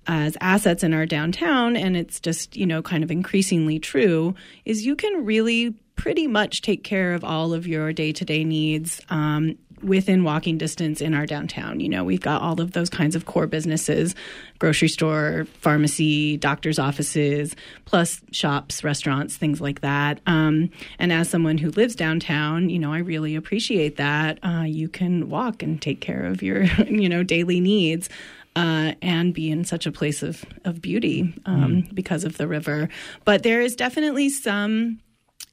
as 0.07 0.37
assets 0.40 0.83
in 0.83 0.95
our 0.95 1.07
downtown, 1.07 1.77
and 1.77 1.97
it's 1.97 2.21
just, 2.21 2.57
you 2.57 2.67
know, 2.67 2.83
kind 2.83 3.05
of 3.05 3.11
increasingly 3.11 3.79
true, 3.79 4.35
is 4.64 4.85
you 4.85 4.97
can 4.97 5.25
really 5.25 5.75
pretty 5.97 6.27
much 6.27 6.62
take 6.62 6.85
care 6.85 7.14
of 7.14 7.25
all 7.25 7.53
of 7.55 7.67
your 7.67 7.93
day 7.93 8.12
to 8.12 8.25
day 8.25 8.45
needs 8.45 9.01
um, 9.11 9.57
within 9.85 10.25
walking 10.25 10.59
distance 10.59 11.01
in 11.01 11.14
our 11.14 11.27
downtown. 11.27 11.79
You 11.81 11.88
know, 11.88 12.05
we've 12.05 12.21
got 12.21 12.43
all 12.43 12.61
of 12.61 12.73
those 12.73 12.88
kinds 12.88 13.14
of 13.14 13.27
core 13.27 13.47
businesses 13.47 14.14
grocery 14.59 14.88
store, 14.88 15.47
pharmacy, 15.61 16.37
doctor's 16.38 16.79
offices, 16.79 17.55
plus 17.85 18.23
shops, 18.31 18.83
restaurants, 18.83 19.37
things 19.37 19.61
like 19.61 19.83
that. 19.83 20.21
Um, 20.27 20.71
and 20.99 21.12
as 21.12 21.29
someone 21.29 21.59
who 21.59 21.71
lives 21.71 21.95
downtown, 21.95 22.71
you 22.71 22.79
know, 22.79 22.93
I 22.93 22.99
really 22.99 23.37
appreciate 23.37 23.97
that. 23.97 24.38
Uh, 24.43 24.62
you 24.62 24.88
can 24.88 25.29
walk 25.29 25.62
and 25.62 25.83
take 25.83 26.01
care 26.01 26.25
of 26.25 26.43
your, 26.43 26.62
you 26.88 27.09
know, 27.09 27.23
daily 27.23 27.61
needs 27.61 28.09
uh, 28.57 28.93
and 29.03 29.35
be 29.35 29.51
in 29.51 29.64
such 29.64 29.87
a 29.87 29.93
place 29.93 30.23
of, 30.23 30.45
of 30.64 30.81
beauty 30.81 31.35
um, 31.47 31.88
because 31.93 32.25
of 32.25 32.37
the 32.37 32.47
river. 32.47 32.88
But 33.25 33.43
there 33.43 33.61
is 33.61 33.75
definitely 33.77 34.29
some 34.29 35.01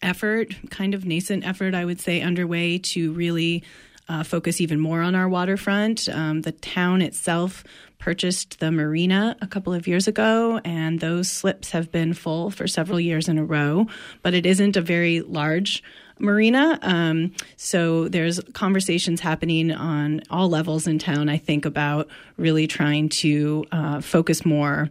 effort, 0.02 0.54
kind 0.70 0.94
of 0.94 1.06
nascent 1.06 1.46
effort, 1.46 1.74
I 1.74 1.86
would 1.86 2.00
say, 2.00 2.22
underway 2.22 2.78
to 2.80 3.12
really 3.14 3.64
uh, 4.10 4.24
focus 4.24 4.60
even 4.60 4.80
more 4.80 5.02
on 5.02 5.16
our 5.16 5.30
waterfront. 5.30 6.10
Um, 6.10 6.42
the 6.42 6.52
town 6.52 7.02
itself 7.02 7.64
purchased 7.98 8.60
the 8.60 8.72
marina 8.72 9.38
a 9.42 9.48
couple 9.48 9.74
of 9.74 9.88
years 9.88 10.08
ago, 10.08 10.60
and 10.66 11.00
those 11.00 11.30
slips 11.30 11.72
have 11.72 11.92
been 11.92 12.14
full 12.14 12.50
for 12.50 12.68
several 12.68 13.00
years 13.00 13.30
in 13.30 13.38
a 13.38 13.46
row. 13.46 13.88
But 14.22 14.34
it 14.34 14.46
isn't 14.46 14.76
a 14.76 14.82
very 14.82 15.22
large 15.22 15.84
marina. 16.22 16.80
Um, 16.82 17.34
so 17.58 18.08
there's 18.08 18.40
conversations 18.54 19.20
happening 19.20 19.72
on 19.72 20.22
all 20.30 20.50
levels 20.50 20.88
in 20.88 21.00
town, 21.00 21.30
I 21.30 21.38
think, 21.38 21.66
about 21.66 22.08
really 22.38 22.68
trying 22.68 23.10
to 23.10 23.66
uh, 23.72 24.02
focus 24.02 24.46
more, 24.46 24.90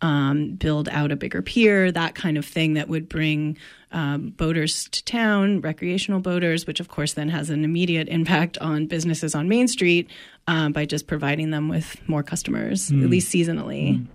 um, 0.00 0.50
build 0.52 0.88
out 0.88 1.10
a 1.10 1.16
bigger 1.16 1.42
pier, 1.42 1.90
that 1.92 2.14
kind 2.14 2.38
of 2.38 2.46
thing 2.46 2.74
that 2.74 2.88
would 2.88 3.08
bring 3.08 3.56
um, 3.90 4.30
boaters 4.30 4.88
to 4.90 5.04
town, 5.04 5.60
recreational 5.60 6.20
boaters, 6.20 6.66
which 6.66 6.78
of 6.80 6.88
course 6.88 7.14
then 7.14 7.28
has 7.30 7.50
an 7.50 7.64
immediate 7.64 8.08
impact 8.08 8.58
on 8.58 8.86
businesses 8.86 9.34
on 9.34 9.48
Main 9.48 9.66
Street 9.66 10.08
um, 10.46 10.72
by 10.72 10.84
just 10.84 11.06
providing 11.06 11.50
them 11.50 11.68
with 11.68 11.96
more 12.08 12.22
customers, 12.22 12.90
at 12.90 13.10
least 13.10 13.32
seasonally. 13.32 14.06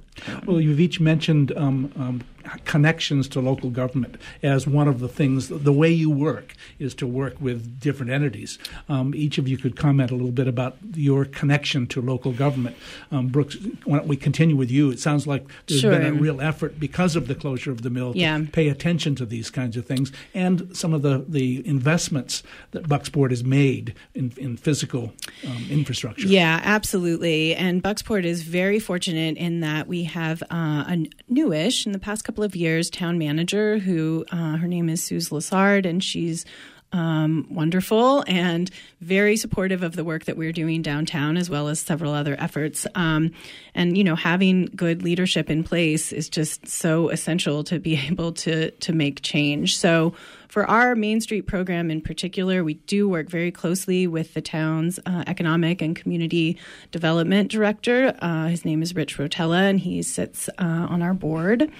Well, 0.45 0.61
you've 0.61 0.79
each 0.79 0.99
mentioned 0.99 1.51
um, 1.57 1.91
um, 1.95 2.21
connections 2.65 3.27
to 3.29 3.39
local 3.39 3.69
government 3.69 4.15
as 4.41 4.67
one 4.67 4.87
of 4.87 4.99
the 4.99 5.07
things. 5.07 5.49
The 5.49 5.73
way 5.73 5.89
you 5.91 6.09
work 6.09 6.55
is 6.79 6.93
to 6.95 7.07
work 7.07 7.35
with 7.39 7.79
different 7.79 8.11
entities. 8.11 8.59
Um, 8.89 9.13
each 9.15 9.37
of 9.37 9.47
you 9.47 9.57
could 9.57 9.75
comment 9.75 10.11
a 10.11 10.15
little 10.15 10.31
bit 10.31 10.47
about 10.47 10.77
your 10.95 11.25
connection 11.25 11.87
to 11.87 12.01
local 12.01 12.31
government. 12.31 12.75
Um, 13.11 13.27
Brooks, 13.27 13.57
why 13.85 13.97
don't 13.97 14.07
we 14.07 14.17
continue 14.17 14.55
with 14.55 14.71
you? 14.71 14.89
It 14.91 14.99
sounds 14.99 15.27
like 15.27 15.45
there's 15.67 15.81
been 15.81 16.05
a 16.05 16.13
real 16.13 16.41
effort 16.41 16.79
because 16.79 17.15
of 17.15 17.27
the 17.27 17.35
closure 17.35 17.71
of 17.71 17.81
the 17.81 17.89
mill 17.89 18.13
Yeah. 18.15 18.37
to 18.37 18.45
pay 18.45 18.69
attention 18.69 19.15
to 19.15 19.25
these 19.25 19.49
kinds 19.49 19.77
of 19.77 19.85
things 19.85 20.11
and 20.33 20.75
some 20.75 20.93
of 20.93 21.01
the, 21.01 21.25
the 21.27 21.65
investments 21.67 22.43
that 22.71 22.83
Bucksport 22.83 23.29
has 23.29 23.43
made 23.43 23.93
in, 24.13 24.33
in 24.37 24.57
physical 24.57 25.13
um, 25.47 25.67
infrastructure. 25.69 26.27
Yeah, 26.27 26.59
absolutely. 26.63 27.55
And 27.55 27.83
Bucksport 27.83 28.23
is 28.25 28.43
very 28.43 28.79
fortunate 28.79 29.37
in 29.37 29.59
that 29.61 29.87
we 29.87 30.03
have 30.05 30.41
uh, 30.43 30.85
a 30.87 31.05
newish, 31.29 31.85
in 31.85 31.91
the 31.91 31.99
past 31.99 32.23
couple 32.23 32.32
of 32.41 32.55
years, 32.55 32.89
town 32.89 33.19
manager 33.19 33.77
who 33.77 34.25
uh, 34.31 34.55
her 34.55 34.67
name 34.67 34.89
is 34.89 35.03
Suze 35.03 35.29
Lessard, 35.29 35.85
and 35.85 36.01
she's 36.01 36.45
um, 36.93 37.47
wonderful 37.49 38.23
and 38.27 38.69
very 39.01 39.35
supportive 39.35 39.83
of 39.83 39.95
the 39.95 40.03
work 40.03 40.25
that 40.25 40.37
we're 40.37 40.53
doing 40.53 40.81
downtown, 40.81 41.35
as 41.35 41.49
well 41.49 41.67
as 41.67 41.79
several 41.79 42.13
other 42.13 42.35
efforts. 42.39 42.85
Um, 42.95 43.31
and 43.75 43.97
you 43.97 44.03
know, 44.03 44.15
having 44.15 44.67
good 44.67 45.03
leadership 45.03 45.49
in 45.49 45.63
place 45.63 46.13
is 46.13 46.29
just 46.29 46.67
so 46.67 47.09
essential 47.09 47.63
to 47.65 47.79
be 47.79 47.97
able 48.07 48.31
to 48.33 48.71
to 48.71 48.93
make 48.93 49.21
change. 49.21 49.77
So. 49.77 50.13
For 50.49 50.69
our 50.69 50.93
Main 50.93 51.19
Street 51.19 51.47
program 51.47 51.89
in 51.89 51.99
particular, 51.99 52.63
we 52.63 52.75
do 52.75 53.09
work 53.09 53.27
very 53.27 53.49
closely 53.49 54.05
with 54.05 54.35
the 54.35 54.41
town's 54.41 54.99
uh, 55.03 55.23
economic 55.25 55.81
and 55.81 55.95
community 55.95 56.59
development 56.91 57.49
director. 57.49 58.15
Uh, 58.19 58.49
his 58.49 58.63
name 58.63 58.83
is 58.83 58.93
Rich 58.93 59.17
Rotella, 59.17 59.67
and 59.67 59.79
he 59.79 60.03
sits 60.03 60.49
uh, 60.49 60.53
on 60.61 61.01
our 61.01 61.15
board. 61.15 61.71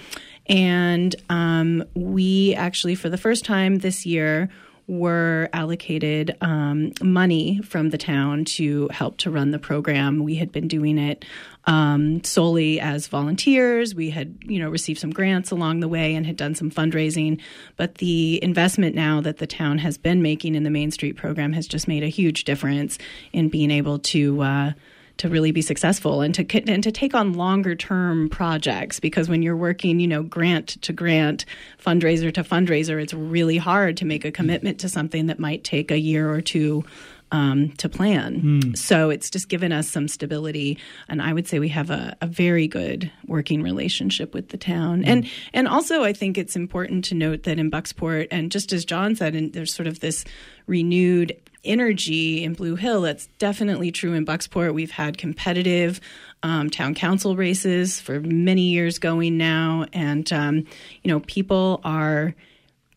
And 0.46 1.14
um, 1.28 1.84
we 1.94 2.54
actually, 2.54 2.94
for 2.94 3.08
the 3.08 3.18
first 3.18 3.44
time 3.44 3.78
this 3.78 4.04
year, 4.04 4.50
were 4.86 5.48
allocated 5.54 6.36
um, 6.42 6.92
money 7.00 7.58
from 7.62 7.88
the 7.88 7.96
town 7.96 8.44
to 8.44 8.88
help 8.88 9.16
to 9.16 9.30
run 9.30 9.50
the 9.50 9.58
program. 9.58 10.22
We 10.22 10.34
had 10.34 10.52
been 10.52 10.68
doing 10.68 10.98
it 10.98 11.24
um, 11.64 12.22
solely 12.22 12.80
as 12.80 13.06
volunteers. 13.06 13.94
We 13.94 14.10
had, 14.10 14.36
you 14.42 14.58
know, 14.58 14.68
received 14.68 15.00
some 15.00 15.10
grants 15.10 15.50
along 15.50 15.80
the 15.80 15.88
way 15.88 16.14
and 16.14 16.26
had 16.26 16.36
done 16.36 16.54
some 16.54 16.70
fundraising. 16.70 17.40
But 17.76 17.96
the 17.96 18.42
investment 18.42 18.94
now 18.94 19.22
that 19.22 19.38
the 19.38 19.46
town 19.46 19.78
has 19.78 19.96
been 19.96 20.20
making 20.20 20.54
in 20.54 20.64
the 20.64 20.70
Main 20.70 20.90
Street 20.90 21.16
program 21.16 21.54
has 21.54 21.66
just 21.66 21.88
made 21.88 22.02
a 22.02 22.08
huge 22.08 22.44
difference 22.44 22.98
in 23.32 23.48
being 23.48 23.70
able 23.70 23.98
to. 24.00 24.42
Uh, 24.42 24.72
to 25.16 25.28
really 25.28 25.52
be 25.52 25.62
successful 25.62 26.20
and 26.20 26.34
to 26.34 26.70
and 26.70 26.82
to 26.82 26.90
take 26.90 27.14
on 27.14 27.34
longer 27.34 27.74
term 27.74 28.28
projects 28.28 28.98
because 29.00 29.28
when 29.28 29.42
you're 29.42 29.56
working 29.56 30.00
you 30.00 30.08
know 30.08 30.22
grant 30.22 30.80
to 30.82 30.92
grant 30.92 31.44
fundraiser 31.78 32.32
to 32.32 32.42
fundraiser 32.42 33.00
it's 33.00 33.14
really 33.14 33.56
hard 33.56 33.96
to 33.96 34.04
make 34.04 34.24
a 34.24 34.32
commitment 34.32 34.80
to 34.80 34.88
something 34.88 35.26
that 35.26 35.38
might 35.38 35.62
take 35.64 35.90
a 35.90 35.98
year 35.98 36.30
or 36.30 36.40
two 36.40 36.84
um, 37.32 37.70
to 37.78 37.88
plan. 37.88 38.74
So 38.76 39.10
it's 39.10 39.28
just 39.28 39.48
given 39.48 39.72
us 39.72 39.88
some 39.88 40.06
stability 40.06 40.78
and 41.08 41.20
i 41.20 41.32
would 41.32 41.48
say 41.48 41.58
we 41.58 41.70
have 41.70 41.90
a, 41.90 42.16
a 42.20 42.26
very 42.28 42.68
good 42.68 43.10
working 43.26 43.60
relationship 43.62 44.34
with 44.34 44.50
the 44.50 44.58
town. 44.58 45.04
And 45.04 45.28
and 45.52 45.66
also 45.66 46.04
i 46.04 46.12
think 46.12 46.38
it's 46.38 46.54
important 46.54 47.04
to 47.06 47.14
note 47.14 47.42
that 47.44 47.58
in 47.58 47.70
bucksport 47.70 48.28
and 48.30 48.52
just 48.52 48.72
as 48.72 48.84
john 48.84 49.16
said 49.16 49.34
and 49.34 49.52
there's 49.52 49.74
sort 49.74 49.88
of 49.88 50.00
this 50.00 50.24
renewed 50.66 51.36
energy 51.64 52.44
in 52.44 52.54
Blue 52.54 52.76
Hill. 52.76 53.02
That's 53.02 53.26
definitely 53.38 53.90
true 53.90 54.12
in 54.12 54.24
Bucksport. 54.24 54.74
We've 54.74 54.90
had 54.90 55.18
competitive 55.18 56.00
um, 56.42 56.70
town 56.70 56.94
council 56.94 57.36
races 57.36 58.00
for 58.00 58.20
many 58.20 58.62
years 58.62 58.98
going 58.98 59.36
now, 59.36 59.86
and 59.92 60.30
um, 60.32 60.66
you 61.02 61.10
know 61.10 61.20
people 61.20 61.80
are 61.84 62.34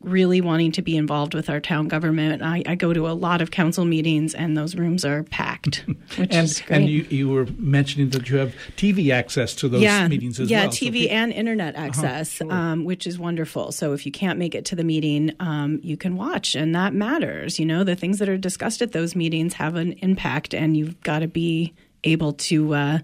really 0.02 0.42
wanting 0.42 0.72
to 0.74 0.82
be 0.82 0.96
involved 0.96 1.34
with 1.34 1.50
our 1.50 1.60
town 1.60 1.88
government. 1.88 2.44
I, 2.44 2.62
I, 2.68 2.76
go 2.76 2.94
to 2.94 3.08
a 3.08 3.14
lot 3.14 3.42
of 3.42 3.50
council 3.50 3.84
meetings, 3.84 4.36
and 4.36 4.56
those 4.56 4.76
rooms 4.76 5.04
are 5.04 5.24
packed. 5.24 5.84
Which 6.18 6.34
and 6.34 6.46
is 6.46 6.62
great. 6.62 6.78
and 6.78 6.90
you, 6.90 7.06
you 7.10 7.30
were 7.30 7.48
mentioning 7.58 8.12
that 8.12 8.30
you 8.30 8.38
have 8.38 8.54
TV 8.76 9.12
access 9.12 9.56
to 9.56 9.68
those 9.68 9.82
yeah, 9.82 10.08
meetings 10.08 10.40
as 10.40 10.52
yeah, 10.52 10.66
well. 10.66 10.74
Yeah, 10.74 10.92
TV 10.92 11.06
so 11.06 11.12
and 11.12 11.34
internet 11.34 11.76
access, 11.76 12.40
Uh-huh, 12.42 12.50
sure. 12.50 12.58
um, 12.58 12.86
which 12.86 13.08
is 13.08 13.18
wonderful. 13.18 13.72
So 13.72 13.94
if 13.94 14.06
you 14.06 14.12
can't 14.12 14.38
make 14.38 14.54
it 14.54 14.66
to 14.66 14.76
the 14.76 14.84
meeting, 14.84 15.34
um, 15.40 15.80
you 15.82 15.98
can 15.98 16.16
watch, 16.16 16.54
and 16.54 16.76
that 16.76 16.94
matters. 16.94 17.60
You 17.60 17.66
know, 17.66 17.84
the 17.84 17.96
things 17.96 18.20
that 18.20 18.30
are 18.30 18.38
discussed 18.38 18.82
at 18.84 18.92
those 18.92 19.16
meetings 19.16 19.54
have 19.54 19.76
an 19.76 19.94
impact, 19.94 20.54
and 20.54 20.78
you've 20.78 21.02
got 21.02 21.20
to 21.20 21.28
be 21.28 21.74
able 22.04 22.34
to 22.34 22.74
uh, 22.76 23.00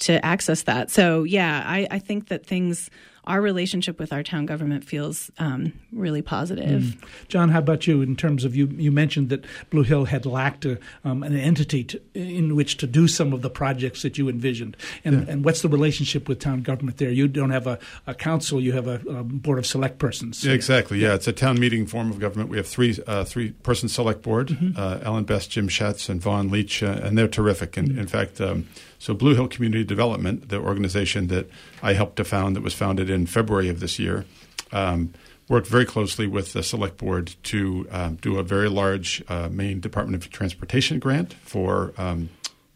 to 0.00 0.24
access 0.24 0.62
that. 0.62 0.90
So 0.90 1.24
yeah, 1.24 1.62
I, 1.66 1.86
I 1.90 1.98
think 1.98 2.28
that 2.28 2.46
things 2.46 2.88
our 3.30 3.40
relationship 3.40 4.00
with 4.00 4.12
our 4.12 4.24
town 4.24 4.44
government 4.44 4.82
feels 4.84 5.30
um, 5.38 5.72
really 5.92 6.20
positive. 6.20 6.82
Mm. 6.82 7.04
John, 7.28 7.48
how 7.48 7.60
about 7.60 7.86
you? 7.86 8.02
In 8.02 8.16
terms 8.16 8.44
of 8.44 8.56
you, 8.56 8.66
you 8.66 8.90
mentioned 8.90 9.28
that 9.28 9.44
Blue 9.70 9.84
Hill 9.84 10.06
had 10.06 10.26
lacked 10.26 10.64
a, 10.64 10.78
um, 11.04 11.22
an 11.22 11.36
entity 11.36 11.84
to, 11.84 12.00
in 12.14 12.56
which 12.56 12.76
to 12.78 12.88
do 12.88 13.06
some 13.06 13.32
of 13.32 13.42
the 13.42 13.48
projects 13.48 14.02
that 14.02 14.18
you 14.18 14.28
envisioned, 14.28 14.76
and, 15.04 15.14
Yeah. 15.26 15.32
and 15.32 15.44
what's 15.44 15.62
the 15.62 15.68
relationship 15.68 16.28
with 16.28 16.40
town 16.40 16.62
government 16.62 16.96
there? 16.96 17.10
You 17.12 17.28
don't 17.28 17.50
have 17.50 17.68
a, 17.68 17.78
a 18.08 18.14
council; 18.14 18.60
you 18.60 18.72
have 18.72 18.88
a, 18.88 19.00
a 19.08 19.22
board 19.22 19.58
of 19.58 19.66
select 19.66 19.98
persons. 19.98 20.44
Yeah, 20.44 20.52
exactly. 20.52 20.98
Yeah, 20.98 21.14
it's 21.14 21.28
a 21.28 21.32
town 21.32 21.60
meeting 21.60 21.86
form 21.86 22.10
of 22.10 22.18
government. 22.18 22.50
We 22.50 22.56
have 22.56 22.66
three 22.66 22.98
uh, 23.06 23.22
three 23.24 23.52
person 23.62 23.88
select 23.88 24.22
board: 24.22 24.56
uh, 24.76 24.98
Ellen 25.02 25.24
Best, 25.24 25.52
Jim 25.52 25.68
Schatz, 25.68 26.08
and 26.08 26.20
Vaughn 26.20 26.50
Leach, 26.50 26.82
uh, 26.82 27.00
and 27.04 27.16
they're 27.16 27.28
terrific. 27.28 27.76
And 27.76 27.96
in 27.96 28.08
fact, 28.08 28.40
um, 28.40 28.66
so 29.00 29.14
Blue 29.14 29.34
Hill 29.34 29.48
Community 29.48 29.82
Development, 29.82 30.50
the 30.50 30.58
organization 30.58 31.28
that 31.28 31.48
I 31.82 31.94
helped 31.94 32.16
to 32.16 32.24
found, 32.24 32.54
that 32.54 32.62
was 32.62 32.74
founded 32.74 33.08
in 33.08 33.24
February 33.24 33.70
of 33.70 33.80
this 33.80 33.98
year, 33.98 34.26
um, 34.72 35.14
worked 35.48 35.66
very 35.66 35.86
closely 35.86 36.26
with 36.26 36.52
the 36.52 36.62
select 36.62 36.98
board 36.98 37.34
to 37.44 37.88
um, 37.90 38.16
do 38.16 38.38
a 38.38 38.42
very 38.42 38.68
large 38.68 39.24
uh, 39.26 39.48
Maine 39.50 39.80
Department 39.80 40.22
of 40.22 40.30
Transportation 40.30 40.98
grant 40.98 41.32
for 41.32 41.94
um, 41.96 42.28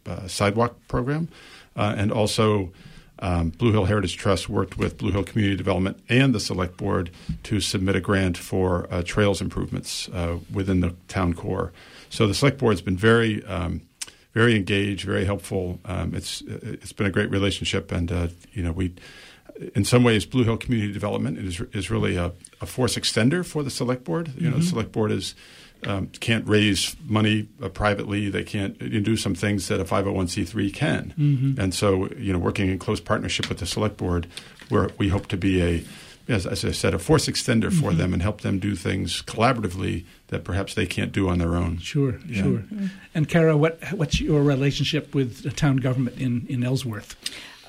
uh, 0.07 0.27
sidewalk 0.27 0.75
program, 0.89 1.29
uh, 1.77 1.95
and 1.97 2.11
also. 2.11 2.73
Um, 3.21 3.51
Blue 3.51 3.71
Hill 3.71 3.85
Heritage 3.85 4.17
Trust 4.17 4.49
worked 4.49 4.77
with 4.77 4.99
Blue 4.99 5.13
Hill 5.13 5.23
Community 5.23 5.57
Development 5.57 5.97
and 6.09 6.35
the 6.35 6.41
Select 6.41 6.77
Board 6.77 7.11
to 7.45 7.61
submit 7.61 7.95
a 7.95 8.01
grant 8.01 8.37
for 8.37 8.89
uh, 8.91 9.03
trails 9.03 9.41
improvements 9.41 10.09
uh, 10.09 10.39
within 10.53 10.81
the 10.81 10.97
town 11.07 11.33
core. 11.33 11.73
So 12.11 12.27
the 12.27 12.35
Select 12.35 12.59
Board's 12.59 12.83
been 12.83 12.97
very, 12.97 13.43
um, 13.47 13.83
very 14.35 14.57
engaged, 14.57 15.07
very 15.07 15.25
helpful. 15.25 15.81
Um, 15.85 16.15
it's 16.15 16.43
it's 16.47 16.93
been 16.93 17.07
a 17.07 17.11
great 17.11 17.31
relationship, 17.31 17.91
and 17.93 18.13
uh, 18.13 18.29
you 18.53 18.63
know 18.63 18.73
we, 18.73 18.93
in 19.75 19.85
some 19.85 20.05
ways, 20.05 20.27
Blue 20.27 20.45
Hill 20.45 20.57
Community 20.59 20.93
Development 20.93 21.39
is 21.39 21.61
is 21.73 21.91
really 21.91 22.17
a, 22.17 22.33
a 22.61 22.67
force 22.67 22.97
extender 22.97 23.47
for 23.47 23.63
the 23.63 23.71
Select 23.71 24.05
Board. 24.05 24.33
You 24.37 24.51
know, 24.51 24.57
the 24.57 24.63
Select 24.65 24.93
Board 24.93 25.13
is 25.13 25.35
um, 25.87 26.09
can't 26.21 26.47
raise 26.49 26.97
money 27.05 27.49
uh, 27.63 27.69
privately. 27.69 28.29
They 28.31 28.43
can't 28.43 28.81
you 28.81 29.01
know, 29.01 29.05
do 29.05 29.17
some 29.17 29.35
things 29.35 29.69
that 29.69 29.81
a 29.81 29.85
501c3 29.85 30.73
can. 30.75 31.15
And 31.59 31.75
so, 31.75 32.09
you 32.17 32.33
know, 32.33 32.39
working 32.39 32.71
in 32.71 32.79
close 32.79 33.01
partnership 33.01 33.49
with 33.49 33.59
the 33.59 33.67
select 33.67 33.97
board, 33.97 34.27
where 34.69 34.91
we 34.99 35.09
hope 35.09 35.27
to 35.29 35.37
be 35.37 35.63
a, 35.63 35.85
as, 36.29 36.47
as 36.47 36.65
I 36.65 36.71
said, 36.73 36.95
a 36.95 36.99
force 36.99 37.27
extender 37.27 37.73
for 37.73 37.93
them 37.93 38.13
and 38.13 38.23
help 38.23 38.41
them 38.41 38.59
do 38.59 38.75
things 38.75 39.23
collaboratively 39.23 40.05
that 40.29 40.45
perhaps 40.45 40.75
they 40.75 40.87
can't 40.87 41.13
do 41.13 41.29
on 41.29 41.39
their 41.39 41.55
own. 41.55 41.79
Sure, 41.79 42.19
Yeah. 42.27 42.43
sure. 42.43 42.63
And 43.15 43.29
Cara, 43.29 43.57
what 43.57 43.79
what's 43.93 44.21
your 44.21 44.43
relationship 44.43 45.15
with 45.15 45.43
the 45.43 45.51
town 45.51 45.77
government 45.77 46.19
in, 46.19 46.47
in 46.49 46.65
Ellsworth? 46.65 47.15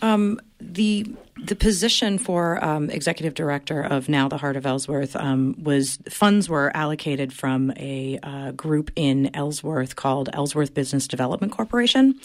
Um, 0.01 0.39
the 0.59 1.05
the 1.43 1.55
position 1.55 2.17
for 2.17 2.63
um, 2.63 2.89
executive 2.89 3.33
director 3.33 3.81
of 3.81 4.07
now 4.07 4.29
the 4.29 4.37
Heart 4.37 4.55
of 4.55 4.65
Ellsworth 4.65 5.17
um, 5.17 5.53
was 5.61 5.99
funds 6.09 6.47
were 6.47 6.71
allocated 6.75 7.33
from 7.33 7.73
a 7.75 8.17
uh, 8.23 8.51
group 8.51 8.89
in 8.95 9.29
Ellsworth 9.35 9.97
called 9.97 10.29
Ellsworth 10.31 10.73
Business 10.73 11.09
Development 11.09 11.51
Corporation. 11.51 12.19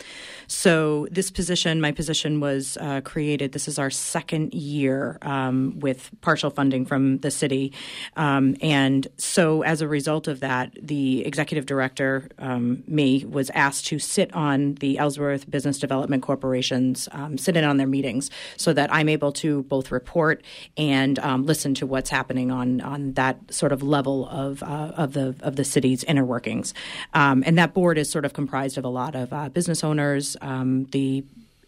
So 0.47 1.09
this 1.11 1.31
position, 1.31 1.81
my 1.81 1.91
position, 1.93 2.41
was 2.41 2.79
uh, 2.81 3.01
created. 3.01 3.53
This 3.53 3.67
is 3.67 3.79
our 3.79 3.91
second 3.91 4.55
year 4.55 5.19
um, 5.23 5.79
with 5.81 6.11
partial 6.21 6.51
funding 6.51 6.87
from 6.87 7.19
the 7.19 7.31
city, 7.33 7.73
um, 8.17 8.57
and 8.63 9.09
so 9.17 9.63
as 9.63 9.81
a 9.81 9.89
result 9.89 10.29
of 10.29 10.41
that, 10.41 10.77
the 10.81 11.25
executive 11.27 11.67
director, 11.67 12.29
um, 12.39 12.85
me, 12.87 13.25
was 13.25 13.51
asked 13.51 13.87
to 13.87 13.99
sit 13.99 14.33
on 14.35 14.75
the 14.77 14.99
Ellsworth 14.99 15.51
Business 15.51 15.79
Development 15.79 16.23
Corporation's 16.23 17.09
um, 17.13 17.39
sit 17.39 17.57
in 17.57 17.65
on 17.65 17.77
their 17.77 17.87
meetings, 17.87 18.20
so 18.57 18.73
that 18.73 18.93
I'm 18.93 19.09
able 19.09 19.33
to 19.33 19.63
both 19.65 19.91
report 19.91 20.43
and 20.77 21.19
um, 21.21 21.47
listen 21.47 21.75
to 21.75 21.87
what's 21.87 22.11
happening 22.11 22.51
on 22.51 22.81
on 22.81 23.13
that 23.13 23.39
sort 23.53 23.73
of 23.73 23.83
level 23.83 24.29
of 24.29 24.63
uh, 24.63 24.93
of 24.97 25.13
the 25.13 25.35
of 25.41 25.57
the 25.57 25.65
city's 25.65 26.05
inner 26.05 26.25
workings. 26.25 26.75
Um, 27.15 27.43
and 27.47 27.57
that 27.59 27.73
board 27.73 27.97
is 27.97 28.11
sort 28.11 28.25
of 28.25 28.33
comprised 28.33 28.77
of 28.77 28.85
a 28.85 28.89
lot 28.89 29.15
of 29.15 29.33
uh, 29.33 29.49
business 29.49 29.85
owners, 29.85 30.37
um, 30.41 30.87
the 30.87 31.25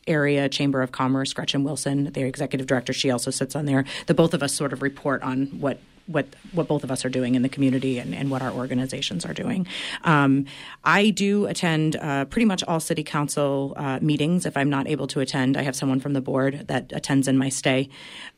area 0.08 0.48
chamber 0.48 0.82
of 0.82 0.90
commerce 0.90 1.32
gretchen 1.32 1.62
wilson 1.62 2.10
their 2.12 2.26
executive 2.26 2.66
director 2.66 2.92
she 2.92 3.08
also 3.08 3.30
sits 3.30 3.54
on 3.54 3.66
there 3.66 3.84
the 4.06 4.14
both 4.14 4.34
of 4.34 4.42
us 4.42 4.52
sort 4.52 4.72
of 4.72 4.82
report 4.82 5.22
on 5.22 5.46
what 5.60 5.78
what 6.06 6.26
what 6.52 6.68
both 6.68 6.84
of 6.84 6.90
us 6.90 7.04
are 7.04 7.08
doing 7.08 7.34
in 7.34 7.42
the 7.42 7.48
community 7.48 7.98
and, 7.98 8.14
and 8.14 8.30
what 8.30 8.42
our 8.42 8.50
organizations 8.50 9.24
are 9.24 9.32
doing. 9.32 9.66
Um, 10.04 10.46
I 10.84 11.10
do 11.10 11.46
attend 11.46 11.96
uh, 11.96 12.24
pretty 12.26 12.44
much 12.44 12.64
all 12.64 12.80
city 12.80 13.04
council 13.04 13.74
uh, 13.76 13.98
meetings. 14.02 14.44
If 14.44 14.56
I'm 14.56 14.68
not 14.68 14.88
able 14.88 15.06
to 15.08 15.20
attend, 15.20 15.56
I 15.56 15.62
have 15.62 15.76
someone 15.76 16.00
from 16.00 16.12
the 16.12 16.20
board 16.20 16.66
that 16.68 16.92
attends 16.92 17.28
in 17.28 17.38
my 17.38 17.48
stay. 17.48 17.88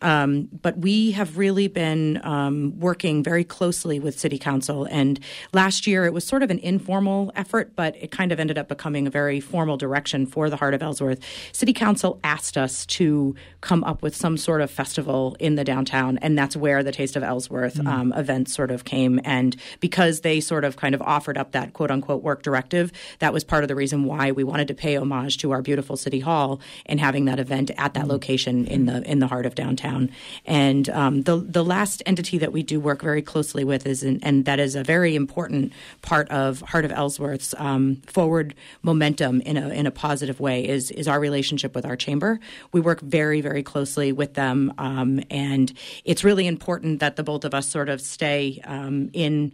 Um, 0.03 0.49
but 0.63 0.79
we 0.79 1.13
have 1.13 1.39
really 1.39 1.69
been 1.69 2.21
um, 2.25 2.79
working 2.79 3.23
very 3.23 3.45
closely 3.45 3.99
with 3.99 4.19
city 4.19 4.39
council. 4.39 4.87
And 4.91 5.19
last 5.53 5.87
year 5.87 6.05
it 6.05 6.13
was 6.13 6.25
sort 6.27 6.43
of 6.43 6.51
an 6.51 6.59
informal 6.59 7.33
effort, 7.35 7.75
but 7.75 7.97
it 7.97 8.11
kind 8.11 8.33
of 8.33 8.39
ended 8.39 8.59
up 8.59 8.69
becoming 8.69 9.07
a 9.07 9.11
very 9.11 9.41
formal 9.41 9.77
direction 9.77 10.27
for 10.27 10.51
the 10.51 10.57
Heart 10.57 10.75
of 10.75 10.83
Ellsworth. 10.83 11.21
City 11.53 11.73
council 11.73 12.21
asked 12.23 12.59
us 12.59 12.85
to 12.87 13.35
come 13.63 13.83
up 13.85 14.03
with 14.03 14.15
some 14.15 14.37
sort 14.37 14.61
of 14.61 14.71
festival 14.71 15.37
in 15.41 15.55
the 15.55 15.65
downtown, 15.65 16.19
and 16.19 16.37
that's 16.37 16.57
where 16.57 16.83
the 16.83 16.93
Taste 16.93 17.17
of 17.17 17.23
Ellsworth 17.23 17.54
um, 17.87 18.13
event 18.13 18.49
sort 18.49 18.71
of 18.71 18.85
came. 18.85 19.21
And 19.25 19.57
because 19.81 20.21
they 20.21 20.41
sort 20.41 20.65
of 20.65 20.77
kind 20.77 20.95
of 20.95 21.03
offered 21.03 21.39
up 21.39 21.53
that 21.53 21.73
quote 21.73 21.91
unquote 21.91 22.23
work 22.23 22.43
directive, 22.43 22.93
that 23.19 23.33
was 23.33 23.45
part 23.45 23.65
of 23.65 23.69
the 23.69 23.75
reason 23.75 24.05
why 24.05 24.33
we 24.33 24.45
wanted 24.45 24.69
to 24.69 24.75
pay 24.75 24.97
homage 24.97 25.39
to 25.39 25.51
our 25.53 25.63
beautiful 25.63 25.97
city 25.97 26.21
hall 26.21 26.61
and 26.87 27.01
having 27.01 27.25
that 27.27 27.39
event 27.39 27.71
at 27.77 27.95
that 27.95 28.09
location 28.09 28.67
in 28.67 28.87
the 28.87 29.03
in 29.11 29.19
the 29.19 29.27
heart 29.27 29.47
of 29.47 29.55
downtown. 29.55 30.11
And 30.45 30.89
um, 30.91 31.23
the 31.23 31.37
the 31.37 31.65
last 31.65 32.03
entity 32.07 32.39
that 32.39 32.53
we 32.53 32.63
do 32.63 32.81
work 32.81 33.03
very 33.03 33.23
closely 33.23 33.65
with 33.65 33.87
is, 33.87 34.03
in, 34.03 34.21
and 34.23 34.45
that 34.45 34.59
is 34.59 34.75
a 34.75 34.83
very 34.83 35.15
important 35.15 35.73
part 36.03 36.29
of 36.31 36.61
Heart 36.61 36.85
of 36.85 36.93
Ellsworth's 36.93 37.55
um, 37.59 37.97
forward 38.07 38.55
momentum 38.83 39.41
in 39.43 39.57
a 39.57 39.69
in 39.69 39.87
a 39.87 39.91
positive 39.91 40.41
way 40.41 40.67
is 40.67 40.91
is 40.91 41.09
our 41.09 41.21
relationship 41.21 41.75
with 41.75 41.85
our 41.85 41.97
chamber. 41.97 42.41
We 42.73 42.81
work 42.81 43.01
very 43.01 43.41
very 43.41 43.63
closely 43.63 44.13
with 44.13 44.35
them, 44.35 44.73
um, 44.79 45.21
and 45.31 45.73
it's 46.05 46.25
really 46.25 46.47
important 46.47 47.01
that 47.01 47.17
the 47.17 47.23
both 47.23 47.44
of 47.45 47.55
us 47.55 47.69
sort 47.69 47.89
of 47.89 48.01
stay 48.01 48.61
um, 48.65 49.11
in 49.13 49.53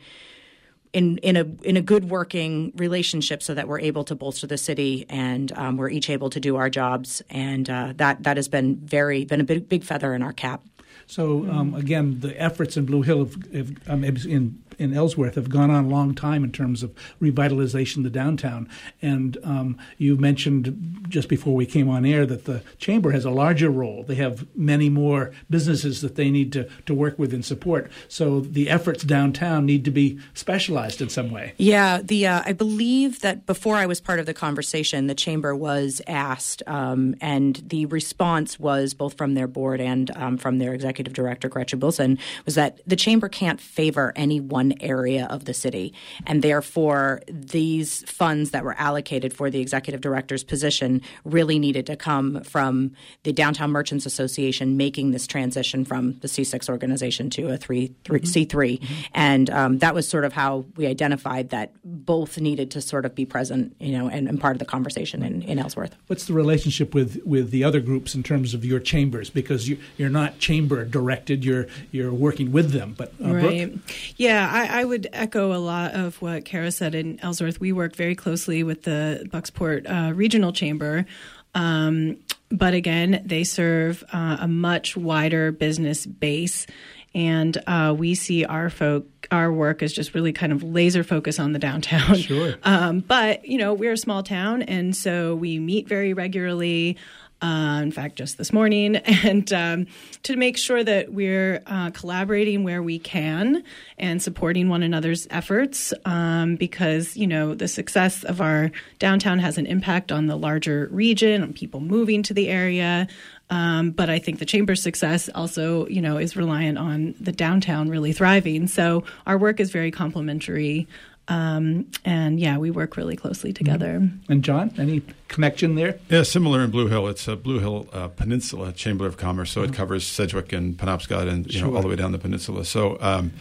in 0.92 1.18
in 1.18 1.37
a 1.37 1.44
in 1.62 1.76
a 1.76 1.83
good 1.83 2.11
working 2.11 2.72
relationship 2.76 3.42
so 3.42 3.55
that 3.55 3.68
we're 3.68 3.81
able 3.81 4.05
to 4.05 4.14
bolster 4.14 4.46
the 4.46 4.59
city 4.59 5.07
and 5.09 5.53
um, 5.53 5.76
we're 5.76 5.90
each 5.90 6.11
able 6.11 6.31
to 6.31 6.40
do 6.40 6.57
our 6.57 6.68
jobs 6.68 7.22
and 7.31 7.70
uh, 7.70 7.92
that 7.96 8.22
that 8.22 8.37
has 8.37 8.48
been 8.48 8.76
very 8.76 9.24
been 9.24 9.40
a 9.40 9.44
big 9.44 9.68
big 9.68 9.85
feather 9.85 10.14
in 10.14 10.22
our 10.22 10.33
cap. 10.33 10.62
So 11.07 11.50
um, 11.50 11.74
again, 11.74 12.20
the 12.20 12.40
efforts 12.40 12.76
in 12.76 12.87
Blue 12.87 13.03
Hill, 13.03 13.24
have, 13.24 13.53
have, 13.53 13.88
um, 13.88 14.05
in 14.05 14.62
in 14.80 14.94
Ellsworth, 14.94 15.34
have 15.34 15.50
gone 15.50 15.70
on 15.70 15.84
a 15.84 15.88
long 15.88 16.14
time 16.14 16.42
in 16.42 16.50
terms 16.50 16.82
of 16.82 16.92
revitalization 17.20 17.98
of 17.98 18.04
the 18.04 18.10
downtown. 18.10 18.68
And 19.02 19.36
um, 19.44 19.78
you 19.98 20.16
mentioned 20.16 21.04
just 21.08 21.28
before 21.28 21.54
we 21.54 21.66
came 21.66 21.88
on 21.88 22.04
air 22.06 22.24
that 22.26 22.46
the 22.46 22.62
chamber 22.78 23.12
has 23.12 23.24
a 23.24 23.30
larger 23.30 23.70
role. 23.70 24.02
They 24.02 24.14
have 24.16 24.46
many 24.56 24.88
more 24.88 25.32
businesses 25.50 26.00
that 26.00 26.16
they 26.16 26.30
need 26.30 26.52
to, 26.54 26.68
to 26.86 26.94
work 26.94 27.18
with 27.18 27.34
and 27.34 27.44
support. 27.44 27.90
So 28.08 28.40
the 28.40 28.70
efforts 28.70 29.04
downtown 29.04 29.66
need 29.66 29.84
to 29.84 29.90
be 29.90 30.18
specialized 30.32 31.02
in 31.02 31.10
some 31.10 31.30
way. 31.30 31.52
Yeah, 31.58 32.00
the 32.02 32.26
uh, 32.26 32.42
I 32.46 32.52
believe 32.54 33.20
that 33.20 33.46
before 33.46 33.76
I 33.76 33.86
was 33.86 34.00
part 34.00 34.18
of 34.18 34.26
the 34.26 34.34
conversation, 34.34 35.06
the 35.06 35.14
chamber 35.14 35.54
was 35.54 36.00
asked, 36.06 36.62
um, 36.66 37.14
and 37.20 37.56
the 37.66 37.84
response 37.86 38.58
was 38.58 38.94
both 38.94 39.14
from 39.18 39.34
their 39.34 39.46
board 39.46 39.80
and 39.80 40.10
um, 40.16 40.38
from 40.38 40.58
their 40.58 40.72
executive 40.72 41.12
director 41.12 41.48
Gretchen 41.48 41.80
Wilson 41.80 42.18
was 42.46 42.54
that 42.54 42.80
the 42.86 42.96
chamber 42.96 43.28
can't 43.28 43.60
favor 43.60 44.12
any 44.16 44.40
one 44.40 44.69
one 44.70 44.78
area 44.80 45.26
of 45.30 45.44
the 45.44 45.54
city. 45.54 45.92
And 46.26 46.42
therefore, 46.42 47.22
these 47.28 48.02
funds 48.11 48.50
that 48.50 48.64
were 48.64 48.74
allocated 48.78 49.33
for 49.33 49.50
the 49.50 49.61
executive 49.61 50.00
director's 50.00 50.44
position 50.44 51.02
really 51.24 51.59
needed 51.59 51.87
to 51.87 51.96
come 51.96 52.42
from 52.42 52.92
the 53.22 53.33
Downtown 53.33 53.70
Merchants 53.70 54.06
Association 54.06 54.76
making 54.76 55.11
this 55.11 55.26
transition 55.26 55.85
from 55.85 56.18
the 56.20 56.28
C6 56.28 56.68
organization 56.68 57.30
to 57.30 57.48
a 57.48 57.56
3, 57.56 57.94
3 58.04 58.20
mm-hmm. 58.20 58.26
C3. 58.26 58.80
Mm-hmm. 58.80 58.94
And 59.14 59.50
um, 59.50 59.78
that 59.78 59.94
was 59.94 60.09
sort 60.09 60.24
of 60.24 60.33
how 60.33 60.64
we 60.76 60.87
identified 60.87 61.50
that 61.50 61.72
both 61.85 62.38
needed 62.38 62.70
to 62.72 62.80
sort 62.80 63.04
of 63.04 63.14
be 63.14 63.24
present, 63.24 63.74
you 63.80 63.96
know, 63.96 64.09
and, 64.09 64.28
and 64.28 64.40
part 64.40 64.54
of 64.54 64.59
the 64.59 64.64
conversation 64.64 65.22
in, 65.22 65.42
in 65.42 65.59
Ellsworth. 65.59 65.94
What's 66.06 66.26
the 66.26 66.33
relationship 66.33 66.94
with, 66.94 67.20
with 67.24 67.50
the 67.50 67.64
other 67.64 67.80
groups 67.80 68.14
in 68.14 68.22
terms 68.22 68.54
of 68.54 68.64
your 68.64 68.80
chambers? 68.80 69.30
Because 69.30 69.68
you, 69.68 69.78
you're 69.96 70.11
not 70.11 70.38
chamber 70.38 70.85
directed, 70.85 71.44
you're, 71.44 71.66
you're 71.90 72.12
working 72.12 72.52
with 72.52 72.70
them. 72.70 72.94
But 72.96 73.12
uh, 73.22 73.35
right. 73.35 73.72
Brooke? 73.72 73.80
Yeah, 74.16 74.48
I, 74.50 74.60
I, 74.66 74.85
would 74.85 75.09
echo 75.12 75.53
a 75.53 75.59
lot 75.59 75.94
of 75.94 76.20
what 76.23 76.44
Cara 76.44 76.70
said 76.70 76.94
in 76.94 77.20
Ellsworth. 77.20 77.61
We 77.61 77.73
work 77.73 77.94
very 77.96 78.14
closely 78.14 78.62
with 78.62 78.83
the 78.83 79.29
Bucksport 79.33 79.88
uh, 79.88 80.12
Regional 80.14 80.53
Chamber. 80.53 81.07
Um, 81.55 82.18
but 82.51 82.75
again, 82.75 83.23
they 83.25 83.44
serve 83.44 84.05
uh, 84.12 84.38
a 84.40 84.49
much 84.49 84.96
wider 84.96 85.53
business 85.53 86.07
base. 86.07 86.66
And 87.14 87.61
uh, 87.66 87.94
we 87.96 88.14
see 88.14 88.44
our 88.44 88.70
folk, 88.70 89.05
our 89.31 89.53
work 89.53 89.83
is 89.83 89.92
just 89.92 90.14
really 90.14 90.33
kind 90.33 90.53
of 90.53 90.62
laser 90.62 91.03
focus 91.03 91.38
on 91.38 91.53
the 91.53 91.59
downtown. 91.59 92.16
Sure. 92.16 92.55
Um, 92.64 93.01
but 93.01 93.46
you 93.46 93.59
know, 93.59 93.75
we're 93.75 93.92
a 93.92 93.96
small 93.96 94.23
town, 94.23 94.62
and 94.62 94.94
so 94.94 95.35
we 95.35 95.59
meet 95.59 95.88
very 95.88 96.12
regularly 96.12 96.96
uh, 97.42 97.81
in 97.83 97.90
fact, 97.90 98.16
just 98.16 98.38
this 98.38 98.53
morning, 98.53 98.96
and 99.24 99.53
um, 99.53 99.87
to 100.22 100.37
make 100.37 100.59
sure 100.59 100.85
that 100.85 101.12
we're 101.12 101.62
uh, 101.66 101.90
collaborating 101.90 102.64
where 102.64 102.83
we 102.83 102.98
can 102.98 103.62
and 103.98 104.22
supporting 104.22 104.68
one 104.68 104.83
another's 104.83 105.26
efforts 105.31 105.92
um, 106.05 106.57
because, 106.57 107.16
you 107.16 107.26
know, 107.26 107.55
the 107.55 107.68
success 107.68 108.24
of 108.24 108.40
our 108.40 108.70
downtown 108.98 109.38
has 109.38 109.59
an 109.59 109.66
impact 109.66 110.12
on 110.12 110.26
the 110.26 110.37
larger 110.37 110.88
region, 110.90 111.42
on 111.42 111.53
people 111.53 111.81
moving 111.81 112.22
to 112.22 112.35
the 112.35 112.48
area. 112.48 113.09
Um, 113.50 113.90
but 113.90 114.09
I 114.09 114.20
think 114.20 114.38
the 114.38 114.44
chamber's 114.44 114.83
success 114.83 115.29
also, 115.35 115.87
you 115.88 116.00
know, 116.00 116.18
is 116.18 116.37
reliant 116.37 116.79
on 116.79 117.14
the 117.20 117.33
downtown 117.33 117.88
really 117.88 118.12
thriving. 118.12 118.68
So 118.68 119.05
our 119.26 119.37
work 119.37 119.59
is 119.59 119.70
very 119.70 119.90
complementary 119.90 120.87
um, 121.28 121.87
and 122.04 122.40
yeah, 122.40 122.59
we 122.59 122.70
work 122.70 122.96
really 122.96 123.16
closely 123.16 123.52
together. 123.52 124.00
Mm-hmm. 124.00 124.33
And 124.33 124.44
John, 124.44 124.72
any 124.78 125.02
connection 125.28 125.74
there? 125.76 125.98
Yeah, 126.09 126.22
similar 126.22 126.62
in 126.62 126.70
Blue 126.70 126.88
Hill. 126.88 127.06
It's 127.09 127.28
a 127.28 127.37
Blue 127.37 127.61
Hill 127.61 127.88
uh, 127.92 128.09
Peninsula 128.09 128.72
Chamber 128.72 129.06
of 129.06 129.16
Commerce, 129.16 129.52
so 129.52 129.62
mm-hmm. 129.62 129.72
it 129.72 129.76
covers 129.76 130.06
Sedgwick 130.06 130.52
and 130.52 130.76
Penobscot, 130.76 131.28
and 131.28 131.46
you 131.46 131.61
sure. 131.61 131.68
know 131.68 131.76
all 131.76 131.83
the 131.83 131.88
way 131.88 131.96
down 131.96 132.12
the 132.12 132.18
peninsula. 132.18 132.64
So. 132.64 132.98
Um, 133.00 133.33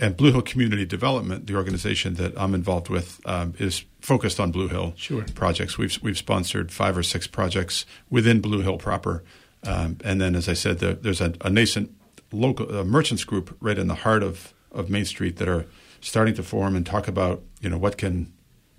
and 0.00 0.16
Blue 0.16 0.30
Hill 0.30 0.42
Community 0.42 0.84
Development, 0.84 1.46
the 1.46 1.56
organization 1.56 2.14
that 2.14 2.32
I'm 2.38 2.54
involved 2.54 2.88
with, 2.88 3.20
um, 3.24 3.54
is 3.58 3.84
focused 4.00 4.38
on 4.38 4.52
Blue 4.52 4.68
Hill 4.68 4.92
sure. 4.96 5.24
projects. 5.34 5.76
We've 5.76 5.96
we've 6.02 6.18
sponsored 6.18 6.70
five 6.70 6.96
or 6.96 7.02
six 7.02 7.26
projects 7.26 7.84
within 8.08 8.40
Blue 8.40 8.60
Hill 8.60 8.78
proper, 8.78 9.24
um, 9.64 9.98
and 10.04 10.20
then, 10.20 10.34
as 10.34 10.48
I 10.48 10.52
said, 10.52 10.78
the, 10.78 10.94
there's 10.94 11.20
a, 11.20 11.34
a 11.40 11.50
nascent 11.50 11.92
local 12.32 12.74
uh, 12.76 12.84
merchants 12.84 13.24
group 13.24 13.56
right 13.60 13.78
in 13.78 13.88
the 13.88 13.94
heart 13.94 14.22
of, 14.22 14.54
of 14.70 14.90
Main 14.90 15.04
Street 15.04 15.36
that 15.36 15.48
are 15.48 15.66
starting 16.00 16.34
to 16.34 16.42
form 16.42 16.76
and 16.76 16.86
talk 16.86 17.08
about 17.08 17.42
you 17.60 17.68
know 17.68 17.78
what 17.78 17.96
can 17.96 18.32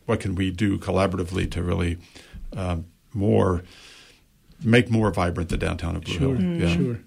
what 0.05 0.19
can 0.19 0.35
we 0.35 0.51
do 0.51 0.77
collaboratively 0.77 1.49
to 1.51 1.61
really 1.61 1.97
um, 2.55 2.85
more 3.13 3.63
make 4.63 4.89
more 4.89 5.11
vibrant 5.11 5.49
the 5.49 5.57
downtown 5.57 5.95
of 5.95 6.03
Blue 6.03 6.13
sure, 6.13 6.35
Hill. 6.35 6.61
Yeah. 6.61 6.75
Sure. 6.75 6.99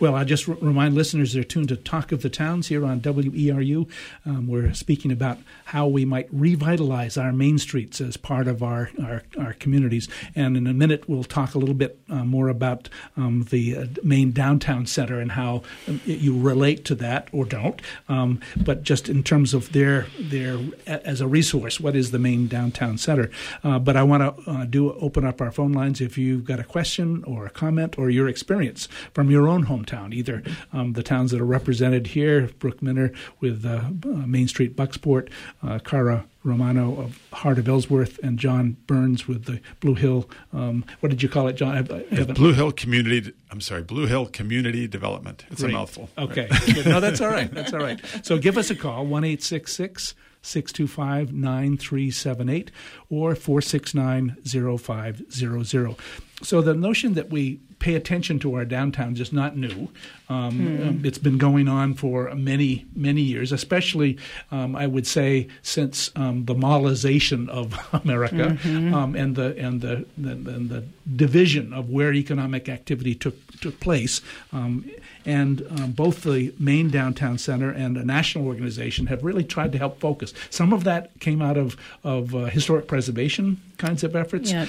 Well, 0.00 0.14
I 0.14 0.24
just 0.24 0.48
remind 0.48 0.94
listeners 0.94 1.32
they're 1.32 1.44
tuned 1.44 1.68
to 1.68 1.76
Talk 1.76 2.12
of 2.12 2.22
the 2.22 2.30
Towns 2.30 2.68
here 2.68 2.84
on 2.84 3.00
WERU. 3.00 3.88
Um, 4.26 4.46
we're 4.46 4.72
speaking 4.74 5.12
about 5.12 5.38
how 5.66 5.86
we 5.86 6.04
might 6.04 6.28
revitalize 6.32 7.16
our 7.16 7.32
main 7.32 7.58
streets 7.58 8.00
as 8.00 8.16
part 8.16 8.48
of 8.48 8.62
our, 8.62 8.90
our, 9.02 9.22
our 9.38 9.52
communities. 9.54 10.08
And 10.34 10.56
in 10.56 10.66
a 10.66 10.74
minute, 10.74 11.08
we'll 11.08 11.24
talk 11.24 11.54
a 11.54 11.58
little 11.58 11.74
bit 11.74 11.98
uh, 12.08 12.24
more 12.24 12.48
about 12.48 12.88
um, 13.16 13.46
the 13.50 13.76
uh, 13.76 13.86
Maine 14.02 14.32
Downtown 14.32 14.86
Center 14.86 15.20
and 15.20 15.32
how 15.32 15.62
um, 15.86 16.00
you 16.04 16.38
relate 16.38 16.84
to 16.86 16.94
that 16.96 17.28
or 17.32 17.44
don't. 17.44 17.80
Um, 18.08 18.40
but 18.56 18.82
just 18.82 19.08
in 19.08 19.22
terms 19.22 19.54
of 19.54 19.72
their, 19.72 20.06
their, 20.18 20.58
as 20.86 21.20
a 21.20 21.26
resource, 21.26 21.80
what 21.80 21.94
is 21.94 22.10
the 22.10 22.18
Maine 22.18 22.46
Downtown 22.48 22.98
Center? 22.98 23.30
Uh, 23.62 23.78
but 23.78 23.96
I 23.96 24.02
want 24.02 24.44
to 24.44 24.50
uh, 24.50 24.64
do 24.64 24.92
open 24.94 25.24
up 25.24 25.40
our 25.40 25.50
phone 25.50 25.72
lines 25.72 26.00
if 26.00 26.18
you've 26.18 26.44
got 26.44 26.60
a 26.60 26.64
question 26.64 27.24
or 27.24 27.46
a 27.46 27.50
comment 27.50 27.98
or 27.98 28.10
your 28.10 28.28
experience 28.28 28.88
from 29.12 29.30
your 29.30 29.48
own 29.48 29.57
hometown, 29.66 30.12
either 30.12 30.42
um, 30.72 30.92
the 30.92 31.02
towns 31.02 31.30
that 31.30 31.40
are 31.40 31.46
represented 31.46 32.08
here, 32.08 32.48
Brooke 32.58 32.82
Minner 32.82 33.12
with 33.40 33.64
uh, 33.64 33.82
uh, 34.04 34.26
Main 34.26 34.48
Street 34.48 34.76
Bucksport, 34.76 35.30
uh, 35.62 35.78
Cara 35.80 36.26
Romano 36.44 37.00
of 37.00 37.20
Heart 37.32 37.58
of 37.58 37.68
Ellsworth, 37.68 38.18
and 38.22 38.38
John 38.38 38.76
Burns 38.86 39.28
with 39.28 39.44
the 39.44 39.60
Blue 39.80 39.94
Hill. 39.94 40.28
Um, 40.52 40.84
what 41.00 41.10
did 41.10 41.22
you 41.22 41.28
call 41.28 41.48
it, 41.48 41.54
John? 41.54 41.76
I 41.76 41.82
Blue 42.24 42.52
Hill 42.52 42.72
Community. 42.72 43.32
I'm 43.50 43.60
sorry, 43.60 43.82
Blue 43.82 44.06
Hill 44.06 44.26
Community 44.26 44.86
Development. 44.86 45.44
It's 45.50 45.60
Great. 45.60 45.74
a 45.74 45.76
mouthful. 45.76 46.08
Okay, 46.16 46.48
right? 46.50 46.86
no, 46.86 47.00
that's 47.00 47.20
all 47.20 47.28
right. 47.28 47.52
That's 47.52 47.72
all 47.72 47.80
right. 47.80 48.00
So 48.22 48.38
give 48.38 48.56
us 48.56 48.70
a 48.70 48.76
call 48.76 49.06
one 49.06 49.24
eight 49.24 49.42
six 49.42 49.74
six. 49.74 50.14
625 50.40 51.32
9378 51.32 52.70
or 53.10 53.34
469 53.34 54.36
0500. 54.44 55.96
So 56.42 56.62
the 56.62 56.74
notion 56.74 57.14
that 57.14 57.30
we 57.30 57.60
pay 57.78 57.94
attention 57.94 58.38
to 58.40 58.54
our 58.54 58.64
downtown 58.64 59.16
is 59.16 59.32
not 59.32 59.56
new. 59.56 59.88
Um, 60.28 60.60
mm. 60.60 61.04
it's 61.04 61.18
been 61.18 61.38
going 61.38 61.68
on 61.68 61.94
for 61.94 62.34
many, 62.34 62.86
many 62.94 63.22
years, 63.22 63.50
especially, 63.50 64.18
um, 64.50 64.76
I 64.76 64.86
would 64.86 65.06
say, 65.06 65.48
since 65.62 66.10
um, 66.16 66.44
the 66.44 66.54
mallization 66.54 67.48
of 67.48 67.74
America 68.04 68.58
mm-hmm. 68.62 68.94
Um, 68.94 69.14
and 69.14 69.36
the 69.36 69.56
and 69.58 69.80
the, 69.80 70.06
the, 70.16 70.34
the, 70.34 70.84
division 71.16 71.72
of 71.72 71.88
where 71.88 72.12
economic 72.12 72.68
activity 72.68 73.14
took 73.14 73.34
took 73.60 73.80
place. 73.80 74.20
Um, 74.52 74.90
and 75.24 75.66
um, 75.70 75.92
both 75.92 76.22
the 76.22 76.54
Maine 76.58 76.90
Downtown 76.90 77.38
Center 77.38 77.70
and 77.70 77.96
a 77.96 78.04
national 78.04 78.46
organization 78.46 79.06
have 79.06 79.24
really 79.24 79.44
tried 79.44 79.72
to 79.72 79.78
help 79.78 80.00
focus. 80.00 80.34
Some 80.50 80.72
of 80.72 80.84
that 80.84 81.18
came 81.20 81.40
out 81.40 81.56
of 81.56 81.76
of 82.04 82.34
uh, 82.34 82.44
historic 82.46 82.86
preservation 82.86 83.60
kinds 83.78 84.04
of 84.04 84.14
efforts. 84.14 84.50
Yeah. 84.50 84.66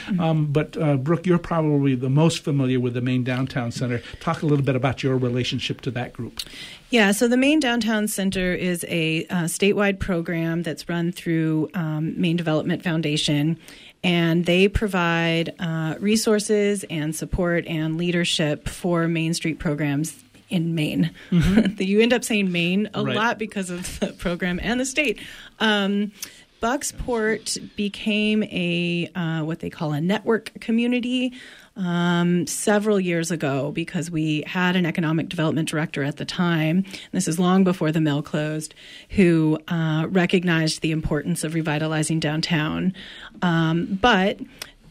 but 0.48 0.78
uh, 0.78 0.96
Brooke, 0.96 1.26
you're 1.26 1.38
probably 1.38 1.96
the 1.96 2.10
most 2.10 2.44
familiar 2.44 2.80
with 2.80 2.94
the 2.94 3.02
Maine 3.02 3.24
Downtown 3.24 3.72
Center. 3.72 4.02
Talk 4.20 4.42
a 4.42 4.46
little 4.46 4.66
bit 4.66 4.76
about 4.76 5.04
your 5.04 5.18
relationship 5.18 5.82
to 5.82 5.92
that 5.92 6.14
group. 6.14 6.40
Yeah, 6.92 7.12
so 7.12 7.28
the 7.28 7.38
Maine 7.38 7.60
Downtown 7.60 8.08
Center 8.08 8.54
is 8.54 8.84
a 8.88 9.26
uh, 9.26 9.44
statewide 9.44 10.00
program 10.00 10.64
that's 10.64 10.90
run 10.90 11.12
through 11.12 11.70
um, 11.76 12.20
Maine 12.20 12.36
Development 12.36 12.84
Foundation, 12.84 13.60
and 14.04 14.46
they 14.46 14.68
provide 14.68 15.54
uh, 15.60 15.96
resources 16.00 16.84
and 16.90 17.16
support 17.16 17.68
and 17.68 17.98
leadership 17.98 18.68
for 18.68 19.08
Main 19.08 19.36
Street 19.36 19.60
programs 19.60 20.24
in 20.50 20.74
Maine. 20.74 21.12
Mm-hmm. 21.30 21.82
you 21.82 22.02
end 22.02 22.12
up 22.12 22.24
saying 22.24 22.52
Maine 22.52 22.90
a 22.96 23.04
right. 23.04 23.16
lot 23.16 23.38
because 23.38 23.70
of 23.70 24.00
the 24.00 24.08
program 24.14 24.60
and 24.64 24.80
the 24.80 24.86
state. 24.86 25.20
Um, 25.60 26.12
Bucksport 26.62 27.76
became 27.76 28.44
a 28.44 29.10
uh, 29.16 29.44
what 29.44 29.60
they 29.60 29.70
call 29.70 29.94
a 29.94 30.02
network 30.02 30.52
community 30.60 31.34
um, 31.76 32.46
several 32.48 33.00
years 33.00 33.32
ago 33.32 33.72
because 33.72 34.12
we 34.12 34.44
had 34.46 34.76
an 34.76 34.86
economic 34.86 35.30
development 35.30 35.70
director 35.70 36.04
at 36.04 36.18
the 36.18 36.26
time. 36.26 36.84
This 37.12 37.28
is 37.28 37.40
long 37.40 37.64
before 37.64 37.92
the 37.92 38.02
mill 38.02 38.22
closed, 38.22 38.76
who 39.12 39.58
uh, 39.70 40.08
recognized 40.10 40.82
the 40.82 40.92
importance 40.92 41.44
of 41.44 41.54
revitalizing 41.54 42.20
downtown, 42.20 42.94
um, 43.42 43.98
but 44.02 44.40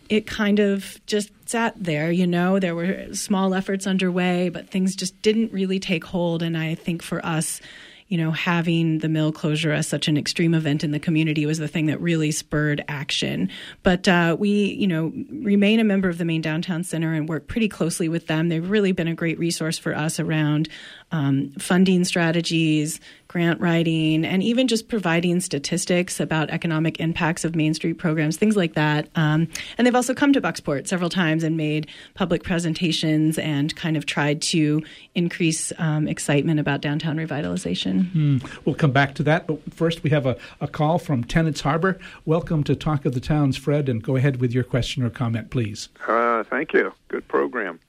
it 0.09 0.27
kind 0.27 0.59
of 0.59 1.05
just 1.07 1.31
sat 1.47 1.75
there. 1.77 2.11
You 2.11 2.27
know, 2.27 2.59
there 2.59 2.75
were 2.75 3.13
small 3.15 3.55
efforts 3.55 3.87
underway, 3.87 4.49
but 4.49 4.71
things 4.71 4.97
just 4.97 5.21
didn't 5.21 5.53
really 5.53 5.79
take 5.79 6.05
hold. 6.05 6.43
And 6.43 6.57
I 6.57 6.75
think 6.75 7.03
for 7.03 7.25
us 7.25 7.61
you 8.09 8.16
know, 8.16 8.31
having 8.31 8.99
the 8.99 9.09
mill 9.09 9.33
closure 9.33 9.73
as 9.73 9.87
such 9.87 10.09
an 10.09 10.16
extreme 10.16 10.55
event 10.55 10.83
in 10.83 10.92
the 10.92 10.99
community 10.99 11.44
was 11.44 11.59
the 11.59 11.68
thing 11.68 11.87
that 11.87 12.01
really 12.01 12.31
spurred 12.31 12.83
action. 12.88 13.51
But 13.83 14.09
uh, 14.09 14.35
we, 14.38 14.73
you 14.73 14.87
know, 14.87 15.12
remain 15.31 15.79
a 15.79 15.85
member 15.85 16.09
of 16.09 16.16
the 16.16 16.25
Maine 16.25 16.40
Downtown 16.40 16.85
Center 16.85 17.12
and 17.12 17.29
work 17.29 17.49
pretty 17.49 17.68
closely 17.68 18.09
with 18.09 18.27
them. 18.27 18.49
They've 18.49 18.68
really 18.68 18.92
been 18.92 19.09
a 19.09 19.14
great 19.14 19.38
resource 19.38 19.79
for 19.79 19.94
us 19.94 20.18
around 20.18 20.71
um, 21.11 21.51
funding 21.59 22.05
strategies, 22.05 22.99
grant 23.29 23.61
writing, 23.61 24.25
and 24.25 24.42
even 24.42 24.68
just 24.68 24.88
providing 24.88 25.40
statistics 25.40 26.18
about 26.18 26.51
economic 26.51 27.01
impacts 27.01 27.44
of 27.44 27.55
Main 27.55 27.75
Street 27.75 27.94
programs, 27.94 28.38
things 28.38 28.57
like 28.57 28.75
that. 28.75 29.09
Um, 29.14 29.49
and 29.77 29.87
they've 29.87 29.94
also 29.94 30.14
come 30.14 30.33
to 30.33 30.40
Bucksport 30.40 30.87
several 30.87 31.11
times 31.11 31.44
and 31.44 31.57
made 31.57 31.88
public 32.14 32.42
presentations 32.42 33.38
and 33.38 33.75
kind 33.77 33.97
of 33.97 34.07
tried 34.07 34.40
to 34.42 34.83
increase 35.14 35.73
um, 35.79 36.09
excitement 36.09 36.59
about 36.59 36.81
downtown 36.81 37.16
revitalization. 37.16 37.98
Mm. 37.99 38.65
We'll 38.65 38.75
come 38.75 38.93
back 38.93 39.15
to 39.17 39.23
that, 39.25 39.47
but 39.47 39.73
first 39.73 40.03
we 40.03 40.11
have 40.11 40.27
a, 40.27 40.37
a 40.61 40.69
call 40.69 40.99
from 40.99 41.25
Tenants 41.25 41.61
Harbor. 41.63 41.99
Welcome 42.25 42.65
to 42.65 42.77
Talk 42.77 43.05
of 43.05 43.15
the 43.15 43.21
Towns, 43.21 43.57
Fred, 43.57 43.89
and 43.89 44.03
go 44.03 44.17
ahead 44.17 44.41
with 44.41 44.53
your 44.53 44.65
question 44.65 45.03
or 45.03 45.11
comment, 45.11 45.51
please. 45.51 45.89
Uh, 46.07 46.45
thank 46.45 46.73
you. 46.73 46.93
Good 47.09 47.27
program. 47.29 47.81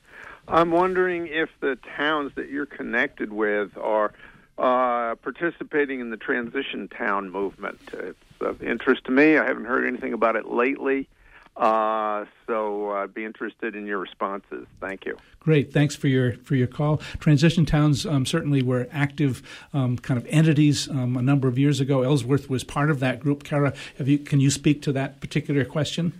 I'm 0.48 0.72
wondering 0.72 1.28
if 1.28 1.50
the 1.60 1.78
towns 1.96 2.32
that 2.36 2.50
you're 2.50 2.66
connected 2.66 3.32
with 3.32 3.78
are 3.78 4.14
uh, 4.58 5.16
participating 5.16 6.00
in 6.00 6.10
the 6.10 6.18
transition 6.18 6.88
town 6.88 7.30
movement. 7.30 7.80
It's 7.94 8.18
of 8.42 8.64
interest 8.64 9.06
to 9.06 9.12
me. 9.12 9.38
I 9.38 9.46
haven't 9.46 9.66
heard 9.66 9.86
anything 9.86 10.14
about 10.14 10.36
it 10.36 10.48
lately. 10.48 11.08
Uh, 11.60 12.24
so 12.48 12.92
I'd 12.92 13.14
be 13.14 13.26
interested 13.26 13.76
in 13.76 13.86
your 13.86 13.98
responses. 13.98 14.66
Thank 14.80 15.06
you. 15.06 15.18
Great, 15.42 15.74
thanks 15.74 15.94
for 15.94 16.08
your 16.08 16.34
for 16.38 16.56
your 16.56 16.68
call. 16.68 16.98
Transition 17.20 17.66
towns 17.66 18.06
um, 18.06 18.26
certainly 18.26 18.62
were 18.62 18.88
active 18.94 19.44
um, 19.74 19.98
kind 19.98 20.18
of 20.18 20.26
entities 20.30 20.88
um, 20.88 21.18
a 21.18 21.22
number 21.22 21.50
of 21.50 21.60
years 21.60 21.82
ago. 21.82 22.02
Ellsworth 22.02 22.50
was 22.50 22.64
part 22.64 22.90
of 22.90 23.02
that 23.02 23.20
group. 23.20 23.44
Cara, 23.44 23.74
have 23.98 24.08
you 24.08 24.18
can 24.18 24.40
you 24.40 24.50
speak 24.50 24.82
to 24.84 24.94
that 24.94 25.20
particular 25.20 25.66
question? 25.66 26.14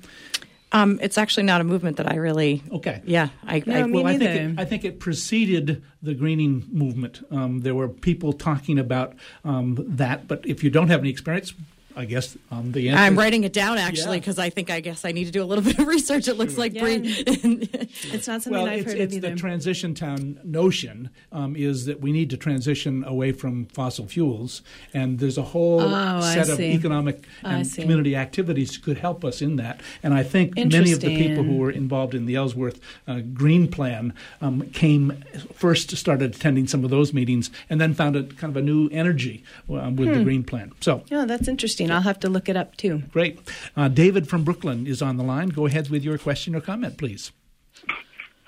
Um, 0.72 1.00
it's 1.02 1.18
actually 1.18 1.44
not 1.44 1.62
a 1.62 1.64
movement 1.64 1.98
that 1.98 2.12
I 2.12 2.16
really. 2.16 2.62
Okay. 2.72 3.02
Yeah, 3.06 3.30
I. 3.48 3.64
No, 3.66 3.76
I 3.76 3.84
well, 3.84 4.08
I 4.08 4.18
think 4.18 4.30
it, 4.30 4.60
I 4.60 4.66
think 4.66 4.86
it 4.86 5.00
preceded 5.00 5.82
the 6.04 6.14
greening 6.14 6.68
movement. 6.70 7.26
Um, 7.32 7.62
there 7.62 7.74
were 7.74 7.88
people 7.88 8.34
talking 8.34 8.78
about 8.78 9.16
um, 9.46 9.78
that, 9.80 10.28
but 10.28 10.46
if 10.46 10.64
you 10.64 10.70
don't 10.70 10.90
have 10.90 11.00
any 11.00 11.10
experience, 11.10 11.54
I 11.96 12.06
guess 12.06 12.38
um, 12.52 12.72
the 12.72 12.90
answer. 12.90 13.02
I'm 13.02 13.18
writing 13.18 13.44
it 13.44 13.52
down 13.52 13.78
actually 13.78 14.18
Yeah. 14.18 14.22
because 14.22 14.40
I 14.40 14.50
think 14.50 14.70
I 14.70 14.80
guess 14.80 15.04
I 15.04 15.12
need 15.12 15.26
to 15.26 15.32
do 15.32 15.44
a 15.44 15.46
little 15.46 15.64
bit 15.70 15.80
of 15.80 15.88
research. 15.88 16.28
It 16.28 16.36
looks 16.36 16.58
like 16.58 16.74
Yeah. 16.74 16.82
Breen- 16.82 17.04
It's 18.12 18.28
not 18.28 18.42
something 18.42 18.54
Well, 18.54 18.68
I've 18.68 18.82
it's, 18.82 18.92
heard 18.92 19.02
it's 19.02 19.14
of 19.16 19.18
either. 19.24 19.30
the 19.32 19.36
transition 19.36 19.94
town 19.94 20.40
notion 20.44 21.10
um, 21.32 21.56
is 21.56 21.86
that 21.86 22.00
we 22.00 22.12
need 22.12 22.30
to 22.30 22.38
transition 22.38 23.04
away 23.04 23.32
from 23.32 23.66
fossil 23.68 24.08
fuels, 24.08 24.62
and 24.94 25.20
there's 25.20 25.38
a 25.38 25.42
whole 25.44 25.82
Oh, 25.82 26.22
set 26.22 26.50
of 26.50 26.60
economic 26.60 27.26
and 27.44 27.72
community 27.74 28.16
activities 28.16 28.78
could 28.78 28.98
help 29.00 29.26
us 29.26 29.42
in 29.42 29.56
that. 29.58 29.82
And 30.04 30.14
I 30.14 30.24
think 30.24 30.56
many 30.56 30.92
of 30.92 31.02
the 31.02 31.16
people 31.18 31.44
who 31.44 31.58
were 31.58 31.72
involved 31.72 32.14
in 32.14 32.26
the 32.26 32.36
Ellsworth 32.36 32.80
uh, 33.08 33.20
Green 33.34 33.68
Plan 33.68 34.14
um, 34.42 34.70
came 34.72 35.24
first 35.54 35.96
started 35.98 36.36
attending 36.36 36.68
some 36.68 36.84
of 36.86 36.90
those 36.92 37.14
meetings, 37.14 37.50
and 37.70 37.82
then 37.82 37.94
found 37.94 38.16
a 38.16 38.24
kind 38.24 38.52
of 38.56 38.58
a 38.58 38.62
new 38.66 38.88
energy 38.92 39.44
um, 39.70 39.96
with 39.96 40.08
Hmm. 40.10 40.14
the 40.20 40.24
Green 40.24 40.44
Plan. 40.44 40.72
So. 40.82 41.04
yeah, 41.10 41.26
that's 41.26 41.48
interesting. 41.48 41.89
I'll 41.92 42.02
have 42.02 42.20
to 42.22 42.30
look 42.30 42.50
it 42.50 42.58
up 42.58 42.76
too. 42.78 43.04
Great. 43.12 43.40
Uh, 43.76 43.88
David 43.88 44.28
from 44.28 44.44
Brooklin 44.44 44.88
is 44.88 45.02
on 45.02 45.18
the 45.18 45.24
line. 45.24 45.50
Go 45.50 45.66
ahead 45.66 45.90
with 45.90 46.04
your 46.04 46.18
question 46.18 46.56
or 46.56 46.62
comment, 46.62 46.98
please. 46.98 47.32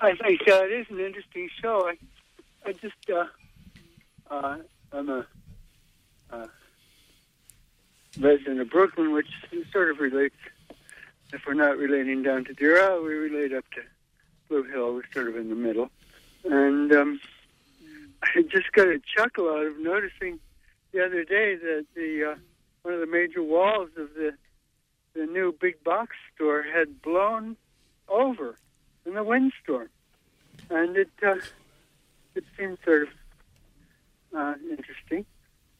I 0.00 0.16
think 0.16 0.40
uh, 0.48 0.64
it 0.64 0.72
is 0.72 0.86
an 0.90 0.98
interesting 0.98 1.48
show. 1.60 1.88
I, 1.88 1.96
I 2.68 2.72
just, 2.72 2.94
uh, 3.08 3.26
uh, 4.30 4.56
I'm 4.92 5.08
a 5.08 5.26
uh, 6.30 6.46
resident 8.18 8.60
of 8.60 8.70
Brooklin, 8.70 9.12
which 9.12 9.28
sort 9.72 9.90
of 9.90 10.00
relates. 10.00 10.34
If 11.32 11.46
we're 11.46 11.54
not 11.54 11.78
relating 11.78 12.22
down 12.22 12.44
to 12.46 12.54
Doral, 12.54 13.04
we 13.04 13.14
relate 13.14 13.54
up 13.54 13.64
to 13.70 13.80
Blue 14.48 14.64
Hill. 14.64 14.94
We're 14.94 15.02
sort 15.14 15.28
of 15.28 15.36
in 15.36 15.48
the 15.48 15.54
middle, 15.54 15.90
and 16.44 16.92
um, 16.92 17.20
I 18.22 18.42
just 18.42 18.72
got 18.72 18.88
a 18.88 19.00
chuckle 19.16 19.48
out 19.48 19.64
of 19.64 19.78
noticing 19.78 20.40
the 20.92 21.04
other 21.04 21.24
day 21.24 21.56
that 21.56 21.86
the 21.94 22.32
uh, 22.32 22.34
one 22.82 22.94
of 22.94 23.00
the 23.00 23.06
major 23.06 23.42
walls 23.42 23.90
of 23.96 24.14
the 24.14 24.34
the 25.14 25.26
new 25.26 25.54
big 25.60 25.82
box 25.84 26.16
store 26.34 26.62
had 26.62 27.02
blown 27.02 27.56
over 28.08 28.56
in 29.04 29.14
the 29.14 29.22
windstorm, 29.22 29.88
and 30.70 30.96
it 30.96 31.10
uh, 31.22 31.36
it 32.34 32.44
seemed 32.56 32.78
sort 32.84 33.02
of 33.02 33.08
uh, 34.34 34.54
interesting 34.70 35.26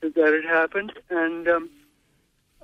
that 0.01 0.17
had 0.17 0.45
happened. 0.45 0.93
And 1.09 1.49
um, 1.49 1.71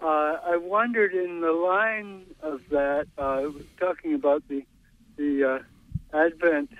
uh, 0.03 0.39
I 0.45 0.57
wondered 0.57 1.15
in 1.15 1.41
the 1.41 1.53
line 1.53 2.27
of 2.43 2.61
that, 2.71 3.07
uh, 3.17 3.49
talking 3.79 4.15
about 4.15 4.47
the 4.49 4.65
the 5.17 5.63
uh, 6.13 6.17
advent 6.17 6.71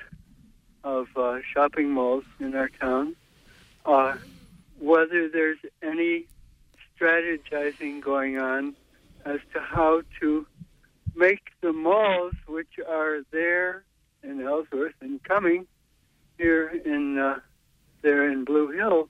of 0.85 1.09
uh, 1.17 1.39
shopping 1.53 1.91
malls 1.91 2.25
in 2.39 2.55
our 2.55 2.69
town, 2.69 3.17
uh, 3.85 4.17
whether 4.79 5.29
there's 5.29 5.59
any 5.83 6.27
strategizing 6.99 8.03
going 8.03 8.39
on 8.39 8.75
as 9.25 9.41
to 9.53 9.61
how 9.61 10.03
to 10.21 10.47
make 11.15 11.51
the 11.61 11.73
malls, 11.73 12.35
which 12.47 12.79
are 12.89 13.21
there 13.31 13.85
in 14.23 14.41
Ellsworth 14.41 14.95
and 15.01 15.23
coming 15.23 15.67
here 16.39 16.69
in 16.69 17.19
uh, 17.19 17.41
there 18.03 18.31
in 18.31 18.45
Blue 18.45 18.71
Hill, 18.71 19.09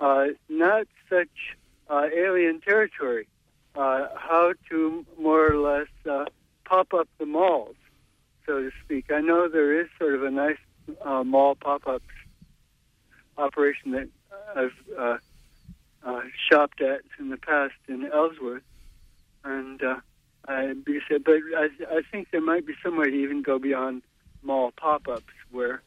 uh, 0.00 0.26
not 0.48 0.86
such 1.08 1.56
uh, 1.88 2.06
alien 2.14 2.60
territory. 2.60 3.28
Uh, 3.76 4.08
how 4.16 4.52
to 4.68 5.06
more 5.16 5.46
or 5.46 5.56
less 5.56 5.86
uh, 6.10 6.24
pop 6.64 6.92
up 6.92 7.08
the 7.18 7.26
malls, 7.26 7.76
so 8.44 8.62
to 8.62 8.70
speak. 8.84 9.12
I 9.12 9.20
know 9.20 9.48
there 9.48 9.80
is 9.80 9.86
sort 9.96 10.14
of 10.14 10.24
a 10.24 10.30
nice 10.30 10.58
uh, 11.02 11.22
mall 11.22 11.54
pop-up 11.54 12.02
operation 13.38 13.92
that 13.92 14.08
I've 14.56 15.20
uh, 16.04 16.22
shopped 16.50 16.80
at 16.80 17.00
in 17.18 17.28
the 17.30 17.36
past 17.36 17.74
in 17.88 18.10
Ellsworth, 18.12 18.62
and 19.44 19.82
uh, 19.82 19.96
I, 20.48 20.72
because- 20.84 21.22
but 21.24 21.36
I, 21.56 21.68
I 21.90 22.00
think 22.10 22.28
there 22.30 22.40
might 22.40 22.66
be 22.66 22.74
some 22.82 22.96
way 22.96 23.10
to 23.10 23.16
even 23.16 23.42
go 23.42 23.58
beyond 23.58 24.02
mall 24.42 24.72
pop-ups, 24.72 25.32
where 25.50 25.82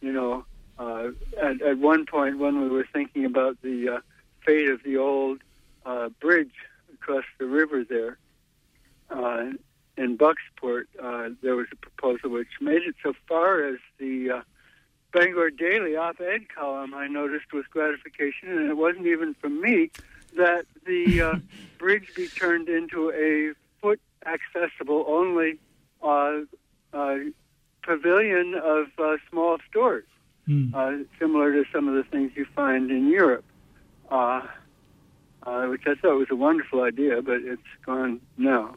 you 0.00 0.12
know, 0.12 0.44
uh, 0.78 1.08
at, 1.42 1.60
at 1.62 1.78
one 1.78 2.06
point 2.06 2.38
when 2.38 2.60
we 2.60 2.68
were 2.68 2.86
thinking 2.92 3.24
about 3.24 3.60
the 3.62 3.88
uh, 3.96 4.00
fate 4.44 4.68
of 4.68 4.82
the 4.84 4.96
old 4.98 5.38
uh, 5.84 6.08
bridge 6.20 6.52
across 6.94 7.24
the 7.38 7.46
river 7.46 7.84
there 7.84 8.18
uh, 9.10 9.50
in 9.96 10.18
Bucksport, 10.18 10.84
uh, 11.02 11.30
there 11.42 11.56
was 11.56 11.66
a 11.72 11.76
proposal 11.76 12.30
which 12.30 12.48
made 12.60 12.82
it 12.82 12.94
so 13.02 13.14
far 13.28 13.64
as 13.64 13.76
the 13.98 14.30
uh, 14.30 14.40
Bangor 15.16 15.48
Daily 15.48 15.96
op-ed 15.96 16.46
column 16.54 16.92
I 16.92 17.08
noticed 17.08 17.50
with 17.50 17.70
gratification, 17.70 18.50
and 18.50 18.68
it 18.68 18.76
wasn't 18.76 19.06
even 19.06 19.32
from 19.32 19.62
me, 19.62 19.90
that 20.36 20.66
the 20.84 21.22
uh, 21.22 21.34
bridge 21.78 22.12
be 22.14 22.28
turned 22.28 22.68
into 22.68 23.10
a 23.12 23.54
foot 23.80 23.98
accessible 24.26 25.06
only 25.08 25.58
uh, 26.02 26.40
uh, 26.92 27.16
pavilion 27.82 28.54
of 28.62 28.88
uh, 28.98 29.16
small 29.30 29.56
stores, 29.70 30.04
uh, 30.74 30.92
similar 31.18 31.50
to 31.50 31.64
some 31.72 31.88
of 31.88 31.94
the 31.94 32.04
things 32.04 32.32
you 32.34 32.44
find 32.54 32.90
in 32.90 33.08
Europe, 33.08 33.44
uh, 34.10 34.42
uh, 35.44 35.64
which 35.64 35.86
I 35.86 35.94
thought 35.94 36.18
was 36.18 36.28
a 36.30 36.36
wonderful 36.36 36.82
idea, 36.82 37.22
but 37.22 37.40
it's 37.40 37.62
gone 37.86 38.20
now. 38.36 38.74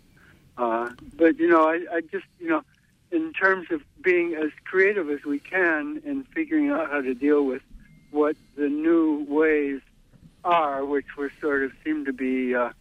Uh, 0.58 0.90
but 1.18 1.38
you 1.38 1.50
know, 1.50 1.68
I, 1.68 1.86
I 1.92 2.02
just 2.02 2.26
you 2.40 2.48
know, 2.48 2.64
in 3.12 3.34
terms 3.34 3.68
of 3.72 3.82
being 4.02 4.36
as 4.36 4.52
creative 4.66 5.10
as 5.10 5.24
we 5.24 5.40
can 5.40 6.02
in 6.06 6.24
figuring 6.24 6.70
out 6.70 6.90
how 6.90 7.02
to 7.02 7.14
deal 7.14 7.44
with 7.44 7.62
what 8.12 8.36
the 8.56 8.70
new 8.70 9.26
ways 9.28 9.82
are, 10.44 10.86
which 10.86 11.06
we're 11.18 11.32
sort 11.42 11.64
of 11.64 11.72
seem 11.84 12.06
to 12.06 12.14
be 12.14 12.56
uh, 12.56 12.72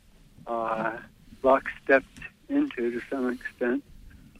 uh, 0.46 0.96
lockstepped 1.42 2.04
into 2.48 2.90
to 2.90 3.00
some 3.10 3.30
extent. 3.30 3.82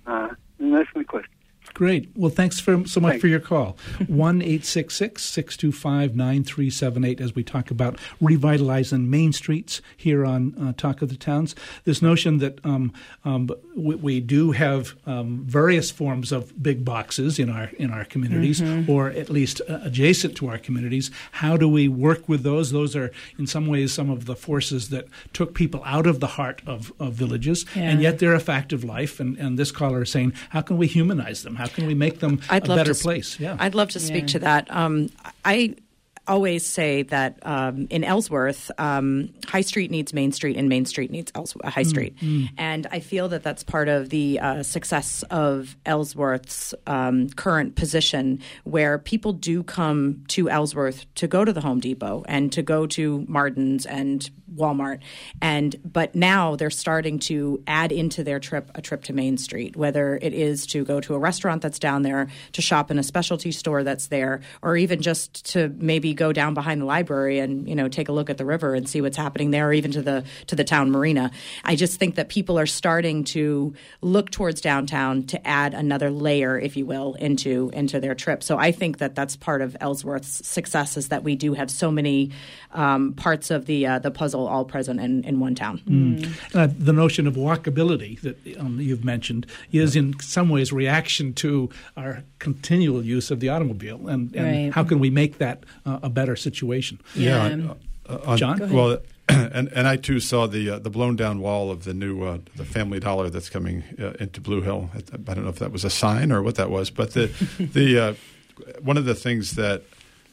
Uh, 0.06 0.30
and 0.58 0.74
that's 0.74 0.88
my 0.94 1.04
question. 1.04 1.37
Great. 1.74 2.10
Well, 2.16 2.30
thanks 2.30 2.60
for, 2.60 2.86
so 2.86 3.00
much 3.00 3.12
Thanks. 3.12 3.20
for 3.20 3.28
your 3.28 3.40
call. 3.40 3.76
1 4.06 4.40
625 4.62 6.16
9378 6.16 7.20
as 7.20 7.34
we 7.34 7.44
talk 7.44 7.70
about 7.70 7.98
revitalizing 8.20 9.10
main 9.10 9.32
streets 9.32 9.80
here 9.96 10.24
on 10.24 10.54
uh, 10.60 10.72
Talk 10.76 11.02
of 11.02 11.08
the 11.08 11.16
Towns. 11.16 11.54
This 11.84 12.02
notion 12.02 12.38
that 12.38 12.64
um, 12.64 12.92
um, 13.24 13.50
we, 13.76 13.94
we 13.94 14.20
do 14.20 14.52
have 14.52 14.94
um, 15.06 15.44
various 15.44 15.90
forms 15.90 16.32
of 16.32 16.60
big 16.62 16.84
boxes 16.84 17.38
in 17.38 17.50
our, 17.50 17.70
in 17.78 17.90
our 17.90 18.04
communities, 18.04 18.60
or 18.88 19.10
at 19.10 19.30
least 19.30 19.60
uh, 19.68 19.80
adjacent 19.82 20.36
to 20.36 20.48
our 20.48 20.58
communities. 20.58 21.10
How 21.32 21.56
do 21.56 21.68
we 21.68 21.88
work 21.88 22.28
with 22.28 22.42
those? 22.42 22.70
Those 22.72 22.96
are, 22.96 23.10
in 23.38 23.46
some 23.46 23.66
ways, 23.66 23.92
some 23.92 24.10
of 24.10 24.24
the 24.26 24.36
forces 24.36 24.88
that 24.90 25.06
took 25.32 25.54
people 25.54 25.82
out 25.84 26.06
of 26.06 26.20
the 26.20 26.26
heart 26.26 26.62
of, 26.66 26.92
of 26.98 27.14
villages, 27.14 27.64
and 27.74 28.00
yet 28.00 28.18
they're 28.18 28.34
a 28.34 28.40
fact 28.40 28.72
of 28.72 28.84
life. 28.84 29.20
And, 29.20 29.36
and 29.38 29.58
this 29.58 29.70
caller 29.70 30.02
is 30.02 30.10
saying, 30.10 30.32
how 30.50 30.62
can 30.62 30.76
we 30.76 30.86
humanize 30.86 31.42
them? 31.42 31.56
How 31.58 31.66
can 31.66 31.86
we 31.86 31.94
make 31.94 32.20
them 32.20 32.40
I'd 32.48 32.64
a 32.66 32.68
love 32.68 32.78
better 32.78 32.94
to, 32.94 33.02
place? 33.02 33.38
Yeah. 33.40 33.56
I'd 33.58 33.74
love 33.74 33.90
to 33.90 34.00
speak 34.00 34.22
Yeah. 34.22 34.34
to 34.34 34.38
that. 34.40 34.70
Um, 34.70 35.10
I 35.44 35.74
always 36.28 36.64
say 36.64 37.02
that 37.04 37.38
um, 37.42 37.86
in 37.90 38.04
Ellsworth, 38.04 38.70
um, 38.78 39.30
High 39.46 39.62
Street 39.62 39.90
needs 39.90 40.12
Main 40.12 40.32
Street, 40.32 40.56
and 40.56 40.68
Main 40.68 40.84
Street 40.84 41.10
needs 41.10 41.32
Ellsworth, 41.34 41.64
Mm, 41.64 41.70
High 41.70 41.82
Street. 41.82 42.16
And 42.56 42.86
I 42.92 43.00
feel 43.00 43.28
that 43.30 43.42
that's 43.42 43.64
part 43.64 43.88
of 43.88 44.10
the 44.10 44.38
uh, 44.40 44.62
success 44.62 45.24
of 45.30 45.76
Ellsworth's 45.86 46.74
um, 46.86 47.30
current 47.30 47.74
position, 47.74 48.40
where 48.64 48.98
people 48.98 49.32
do 49.32 49.62
come 49.62 50.24
to 50.28 50.48
Ellsworth 50.50 51.12
to 51.16 51.26
go 51.26 51.44
to 51.44 51.52
the 51.52 51.60
Home 51.60 51.80
Depot 51.80 52.24
and 52.28 52.52
to 52.52 52.62
go 52.62 52.86
to 52.86 53.24
Marden's 53.28 53.86
and 53.86 54.30
Walmart, 54.54 55.00
and 55.42 55.76
but 55.84 56.14
now 56.14 56.56
they're 56.56 56.70
starting 56.70 57.18
to 57.18 57.62
add 57.66 57.92
into 57.92 58.24
their 58.24 58.40
trip 58.40 58.70
a 58.74 58.80
trip 58.80 59.04
to 59.04 59.12
Main 59.12 59.36
Street, 59.36 59.76
whether 59.76 60.18
it 60.20 60.32
is 60.32 60.66
to 60.68 60.84
go 60.84 61.00
to 61.00 61.14
a 61.14 61.18
restaurant 61.18 61.62
that's 61.62 61.78
down 61.78 62.02
there, 62.02 62.28
to 62.52 62.62
shop 62.62 62.90
in 62.90 62.98
a 62.98 63.02
specialty 63.02 63.52
store 63.52 63.84
that's 63.84 64.06
there, 64.08 64.40
or 64.62 64.76
even 64.76 65.02
just 65.02 65.52
to 65.52 65.68
maybe 65.76 66.14
go 66.18 66.32
down 66.32 66.52
behind 66.52 66.80
the 66.82 66.84
library 66.84 67.38
and 67.38 67.68
you 67.68 67.74
know 67.74 67.88
take 67.88 68.08
a 68.10 68.12
look 68.12 68.28
at 68.28 68.36
the 68.36 68.44
river 68.44 68.74
and 68.74 68.88
see 68.88 69.00
what's 69.00 69.16
happening 69.16 69.50
there, 69.52 69.68
or 69.68 69.72
even 69.72 69.90
to 69.92 70.02
the 70.02 70.24
to 70.48 70.56
the 70.56 70.64
town 70.64 70.90
marina. 70.90 71.30
I 71.64 71.76
just 71.76 71.98
think 71.98 72.16
that 72.16 72.28
people 72.28 72.58
are 72.58 72.66
starting 72.66 73.24
to 73.36 73.72
look 74.02 74.30
towards 74.30 74.60
downtown 74.60 75.22
to 75.28 75.38
add 75.46 75.72
another 75.74 76.10
layer, 76.10 76.58
if 76.58 76.76
you 76.76 76.84
will, 76.84 77.14
into 77.14 77.70
into 77.72 78.00
their 78.00 78.14
trip. 78.14 78.42
So 78.42 78.58
I 78.58 78.72
think 78.72 78.98
that 78.98 79.14
that's 79.14 79.36
part 79.36 79.62
of 79.62 79.76
Ellsworth's 79.80 80.46
success 80.46 80.96
is 80.96 81.08
that 81.08 81.22
we 81.24 81.36
do 81.36 81.54
have 81.54 81.70
so 81.70 81.90
many 81.90 82.30
um, 82.72 83.12
parts 83.14 83.50
of 83.50 83.64
the 83.66 83.86
uh, 83.86 83.98
the 84.00 84.10
puzzle 84.10 84.46
all 84.48 84.64
present 84.64 85.00
in, 85.00 85.24
in 85.24 85.40
one 85.40 85.54
town. 85.54 85.80
Mm. 85.88 86.54
Uh, 86.54 86.68
the 86.78 86.92
notion 86.92 87.26
of 87.26 87.34
walkability 87.36 88.20
that 88.20 88.36
um, 88.58 88.80
you've 88.80 89.04
mentioned 89.04 89.46
is 89.72 89.96
in 89.96 90.18
some 90.20 90.48
ways 90.48 90.72
reaction 90.72 91.32
to 91.34 91.70
our 91.96 92.24
continual 92.38 93.02
use 93.04 93.30
of 93.30 93.40
the 93.40 93.48
automobile, 93.48 94.08
and, 94.08 94.34
and 94.34 94.46
Right. 94.48 94.72
how 94.74 94.84
can 94.84 94.98
we 94.98 95.10
make 95.10 95.38
that 95.38 95.64
uh, 95.86 95.98
a 96.08 96.10
better 96.20 96.36
situation? 96.36 97.00
Yeah. 97.14 97.44
on- 97.44 97.76
uh, 98.08 98.18
on- 98.26 98.38
John? 98.38 98.72
Well, 98.72 98.98
and 99.28 99.68
and 99.74 99.86
I 99.86 99.96
too 99.96 100.20
saw 100.20 100.46
the 100.46 100.70
uh, 100.70 100.78
the 100.78 100.90
blown 100.90 101.14
down 101.16 101.40
wall 101.40 101.70
of 101.70 101.84
the 101.84 101.92
new 101.94 102.22
uh, 102.24 102.38
the 102.56 102.64
Family 102.64 102.98
Dollar 102.98 103.28
that's 103.30 103.50
coming 103.50 103.84
uh, 104.00 104.12
into 104.24 104.40
Blue 104.40 104.62
Hill. 104.62 104.90
I, 104.94 104.98
I 105.30 105.34
don't 105.34 105.44
know 105.44 105.50
if 105.50 105.58
that 105.58 105.70
was 105.72 105.84
a 105.84 105.90
sign 105.90 106.32
or 106.32 106.42
what 106.42 106.54
that 106.56 106.70
was, 106.70 106.90
but 106.90 107.12
the 107.12 107.26
the 107.58 107.98
uh, 107.98 108.14
one 108.82 108.96
of 108.96 109.04
the 109.04 109.14
things 109.14 109.54
that 109.56 109.82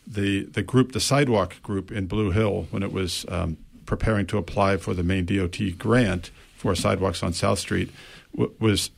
the 0.07 0.43
the 0.45 0.63
group, 0.63 0.93
the 0.93 0.99
sidewalk 1.01 1.61
group 1.61 1.91
in 1.91 2.07
Blue 2.07 2.32
Hill, 2.32 2.67
when 2.71 2.84
it 2.84 2.93
was 2.93 3.26
um, 3.30 3.57
preparing 3.86 4.26
to 4.28 4.38
apply 4.38 4.78
for 4.78 4.93
the 4.93 5.03
Maine 5.03 5.26
DOT 5.26 5.59
grant 5.78 6.32
for 6.55 6.73
sidewalks 6.76 7.21
on 7.21 7.34
South 7.34 7.59
Street, 7.59 7.91
w- 8.34 8.53
was 8.59 8.91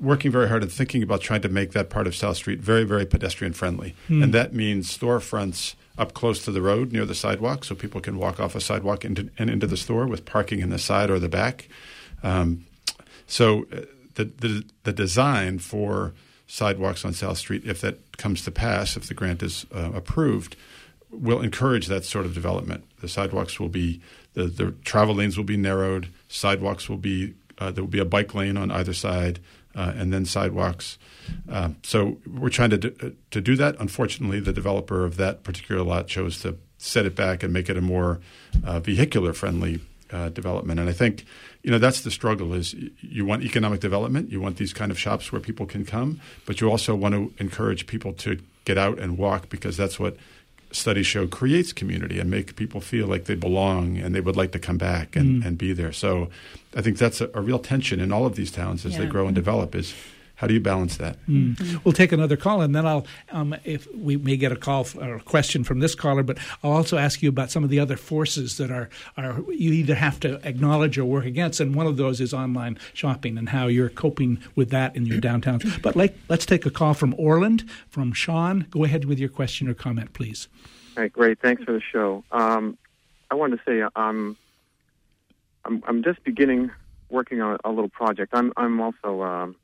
working 0.00 0.32
very 0.32 0.48
hard 0.48 0.62
and 0.62 0.72
thinking 0.72 1.02
about 1.02 1.20
trying 1.20 1.42
to 1.42 1.48
make 1.48 1.70
that 1.72 1.88
part 1.90 2.06
of 2.06 2.14
South 2.16 2.36
Street 2.36 2.58
very, 2.60 2.84
very 2.84 3.06
pedestrian 3.06 3.52
friendly. 3.52 3.94
And 4.08 4.32
that 4.34 4.52
means 4.54 4.88
storefronts 4.96 5.74
up 5.98 6.12
close 6.14 6.44
to 6.44 6.50
the 6.50 6.60
road 6.60 6.92
near 6.92 7.04
the 7.04 7.14
sidewalk 7.14 7.64
so 7.64 7.74
people 7.74 8.00
can 8.00 8.18
walk 8.18 8.38
off 8.38 8.54
a 8.54 8.60
sidewalk 8.60 9.04
into, 9.04 9.30
and 9.38 9.50
into 9.50 9.66
the 9.66 9.76
store 9.76 10.06
with 10.06 10.24
parking 10.24 10.60
in 10.60 10.70
the 10.70 10.78
side 10.78 11.10
or 11.10 11.18
the 11.18 11.28
back. 11.28 11.68
Um, 12.22 12.66
so 13.26 13.66
uh, 13.72 13.82
the, 14.14 14.24
the 14.24 14.64
the 14.84 14.92
design 14.92 15.58
for 15.58 16.12
sidewalks 16.46 17.04
on 17.04 17.12
South 17.12 17.38
Street, 17.38 17.62
if 17.64 17.80
that 17.80 18.16
comes 18.18 18.42
to 18.42 18.50
pass, 18.50 18.96
if 18.96 19.06
the 19.06 19.14
grant 19.14 19.42
is 19.42 19.66
uh, 19.74 19.90
approved, 19.94 20.56
will 21.10 21.40
encourage 21.40 21.86
that 21.86 22.04
sort 22.04 22.26
of 22.26 22.34
development. 22.34 22.84
The 23.00 23.08
sidewalks 23.08 23.58
will 23.58 23.68
be 23.68 24.00
the, 24.34 24.44
the 24.44 24.72
travel 24.84 25.14
lanes 25.14 25.36
will 25.36 25.44
be 25.44 25.56
narrowed. 25.56 26.08
Sidewalks 26.28 26.88
will 26.88 26.98
be 26.98 27.34
uh, 27.58 27.70
there 27.70 27.82
will 27.82 27.90
be 27.90 27.98
a 27.98 28.04
bike 28.04 28.34
lane 28.34 28.56
on 28.56 28.70
either 28.70 28.92
side, 28.92 29.40
uh, 29.74 29.92
and 29.96 30.12
then 30.12 30.24
sidewalks. 30.24 30.98
Uh, 31.50 31.70
so 31.82 32.18
we're 32.26 32.48
trying 32.48 32.70
to 32.70 32.78
do, 32.78 32.94
uh, 33.02 33.10
to 33.30 33.40
do 33.40 33.56
that. 33.56 33.76
Unfortunately, 33.78 34.40
the 34.40 34.52
developer 34.52 35.04
of 35.04 35.16
that 35.16 35.42
particular 35.42 35.82
lot 35.82 36.06
chose 36.06 36.40
to 36.40 36.58
set 36.78 37.06
it 37.06 37.14
back 37.14 37.42
and 37.42 37.52
make 37.52 37.68
it 37.68 37.76
a 37.76 37.80
more 37.80 38.20
uh, 38.64 38.80
vehicular 38.80 39.32
friendly 39.32 39.80
uh, 40.10 40.28
development. 40.28 40.78
And 40.78 40.88
I 40.88 40.92
think, 40.92 41.24
you 41.62 41.70
know, 41.70 41.78
that's 41.78 42.02
the 42.02 42.10
struggle 42.10 42.52
is 42.54 42.74
you 43.00 43.24
want 43.24 43.42
economic 43.42 43.80
development, 43.80 44.30
you 44.30 44.40
want 44.40 44.56
these 44.56 44.72
kind 44.72 44.90
of 44.90 44.98
shops 44.98 45.32
where 45.32 45.40
people 45.40 45.66
can 45.66 45.84
come, 45.84 46.20
but 46.44 46.60
you 46.60 46.70
also 46.70 46.94
want 46.94 47.14
to 47.14 47.32
encourage 47.38 47.86
people 47.86 48.12
to 48.14 48.38
get 48.64 48.78
out 48.78 48.98
and 48.98 49.18
walk 49.18 49.48
because 49.48 49.76
that's 49.76 49.98
what 49.98 50.16
studies 50.72 51.06
show 51.06 51.26
creates 51.26 51.72
community 51.72 52.18
and 52.18 52.30
make 52.30 52.56
people 52.56 52.80
feel 52.80 53.06
like 53.06 53.24
they 53.24 53.34
belong 53.34 53.96
and 53.96 54.14
they 54.14 54.20
would 54.20 54.36
like 54.36 54.52
to 54.52 54.58
come 54.58 54.76
back 54.76 55.16
and, 55.16 55.42
and 55.44 55.56
be 55.56 55.72
there. 55.72 55.92
So 55.92 56.28
I 56.74 56.82
think 56.82 56.98
that's 56.98 57.20
a, 57.20 57.30
a 57.34 57.40
real 57.40 57.58
tension 57.58 58.00
in 58.00 58.12
all 58.12 58.26
of 58.26 58.36
these 58.36 58.50
towns 58.50 58.84
as 58.84 58.98
they 58.98 59.06
grow 59.06 59.26
and 59.26 59.34
develop 59.34 59.74
is 59.74 59.94
how 60.36 60.46
do 60.46 60.54
you 60.54 60.60
balance 60.60 60.98
that? 60.98 61.16
Mm. 61.26 61.84
We'll 61.84 61.92
take 61.92 62.12
another 62.12 62.36
call, 62.36 62.60
and 62.60 62.74
then 62.74 62.86
I'll, 62.86 63.06
um, 63.30 63.56
if 63.64 63.92
we 63.94 64.16
may 64.16 64.36
get 64.36 64.52
a 64.52 64.56
call 64.56 64.82
f- 64.82 64.96
or 64.96 65.16
a 65.16 65.20
question 65.20 65.64
from 65.64 65.80
this 65.80 65.94
caller, 65.94 66.22
but 66.22 66.38
I'll 66.62 66.72
also 66.72 66.98
ask 66.98 67.22
you 67.22 67.28
about 67.28 67.50
some 67.50 67.64
of 67.64 67.70
the 67.70 67.80
other 67.80 67.96
forces 67.96 68.58
that 68.58 68.70
are, 68.70 68.88
are 69.16 69.40
you 69.48 69.72
either 69.72 69.94
have 69.94 70.20
to 70.20 70.34
acknowledge 70.46 70.98
or 70.98 71.06
work 71.06 71.24
against, 71.24 71.58
and 71.58 71.74
one 71.74 71.86
of 71.86 71.96
those 71.96 72.20
is 72.20 72.34
online 72.34 72.78
shopping 72.92 73.38
and 73.38 73.48
how 73.48 73.66
you're 73.66 73.88
coping 73.88 74.38
with 74.54 74.70
that 74.70 74.94
in 74.94 75.06
your 75.06 75.20
downtown. 75.20 75.60
But 75.82 75.94
like, 75.94 76.16
let's 76.28 76.46
take 76.46 76.66
a 76.66 76.70
call 76.70 76.94
from 76.94 77.14
Orland, 77.18 77.64
from 77.88 78.12
Sean. 78.12 78.66
Go 78.70 78.84
ahead 78.84 79.04
with 79.04 79.18
your 79.18 79.28
question 79.28 79.68
or 79.68 79.74
comment, 79.74 80.12
please. 80.14 80.48
All 80.96 81.02
right, 81.02 81.12
great. 81.12 81.40
Thanks 81.40 81.62
for 81.64 81.72
the 81.72 81.80
show. 81.80 82.24
Um, 82.32 82.78
I 83.30 83.34
wanted 83.34 83.58
to 83.58 83.62
say 83.66 83.82
um, 83.94 84.36
I'm 85.64 85.82
I'm 85.86 86.02
just 86.02 86.22
beginning 86.24 86.70
working 87.10 87.40
on 87.40 87.58
a 87.64 87.70
little 87.70 87.88
project. 87.88 88.32
I'm 88.32 88.52
I'm 88.56 88.80
also 88.80 89.22
um, 89.22 89.56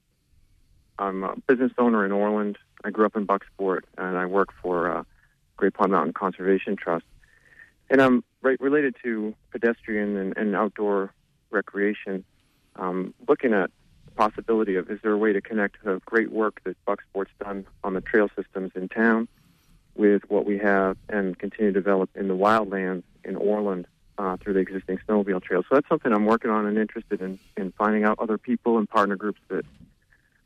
I'm 1.02 1.24
a 1.24 1.34
business 1.48 1.72
owner 1.78 2.04
in 2.04 2.12
Orland. 2.12 2.58
I 2.84 2.90
grew 2.90 3.06
up 3.06 3.16
in 3.16 3.26
Bucksport, 3.26 3.80
and 3.98 4.16
I 4.16 4.26
work 4.26 4.50
for 4.62 4.90
uh, 4.90 5.02
Great 5.56 5.74
Pond 5.74 5.90
Mountain 5.90 6.12
Conservation 6.12 6.76
Trust. 6.76 7.04
And 7.90 8.00
I'm 8.00 8.24
right, 8.40 8.60
related 8.60 8.94
to 9.02 9.34
pedestrian 9.50 10.16
and, 10.16 10.36
and 10.36 10.54
outdoor 10.54 11.12
recreation. 11.50 12.24
Um, 12.76 13.14
looking 13.28 13.52
at 13.52 13.70
the 14.06 14.12
possibility 14.12 14.76
of 14.76 14.90
is 14.90 15.00
there 15.02 15.12
a 15.12 15.18
way 15.18 15.32
to 15.32 15.40
connect 15.40 15.82
the 15.84 16.00
great 16.06 16.30
work 16.30 16.60
that 16.64 16.76
Bucksport's 16.86 17.32
done 17.40 17.66
on 17.82 17.94
the 17.94 18.00
trail 18.00 18.30
systems 18.36 18.70
in 18.76 18.88
town 18.88 19.26
with 19.94 20.22
what 20.30 20.46
we 20.46 20.58
have 20.58 20.96
and 21.08 21.38
continue 21.38 21.72
to 21.72 21.78
develop 21.78 22.10
in 22.14 22.28
the 22.28 22.36
wildlands 22.36 23.02
in 23.24 23.36
Orland 23.36 23.86
uh, 24.18 24.36
through 24.36 24.54
the 24.54 24.60
existing 24.60 24.98
snowmobile 25.06 25.42
trails. 25.42 25.66
So 25.68 25.74
that's 25.74 25.88
something 25.88 26.12
I'm 26.12 26.24
working 26.26 26.50
on 26.50 26.64
and 26.64 26.78
interested 26.78 27.20
in, 27.20 27.38
in 27.56 27.72
finding 27.72 28.04
out 28.04 28.18
other 28.20 28.38
people 28.38 28.78
and 28.78 28.88
partner 28.88 29.16
groups 29.16 29.40
that 29.48 29.66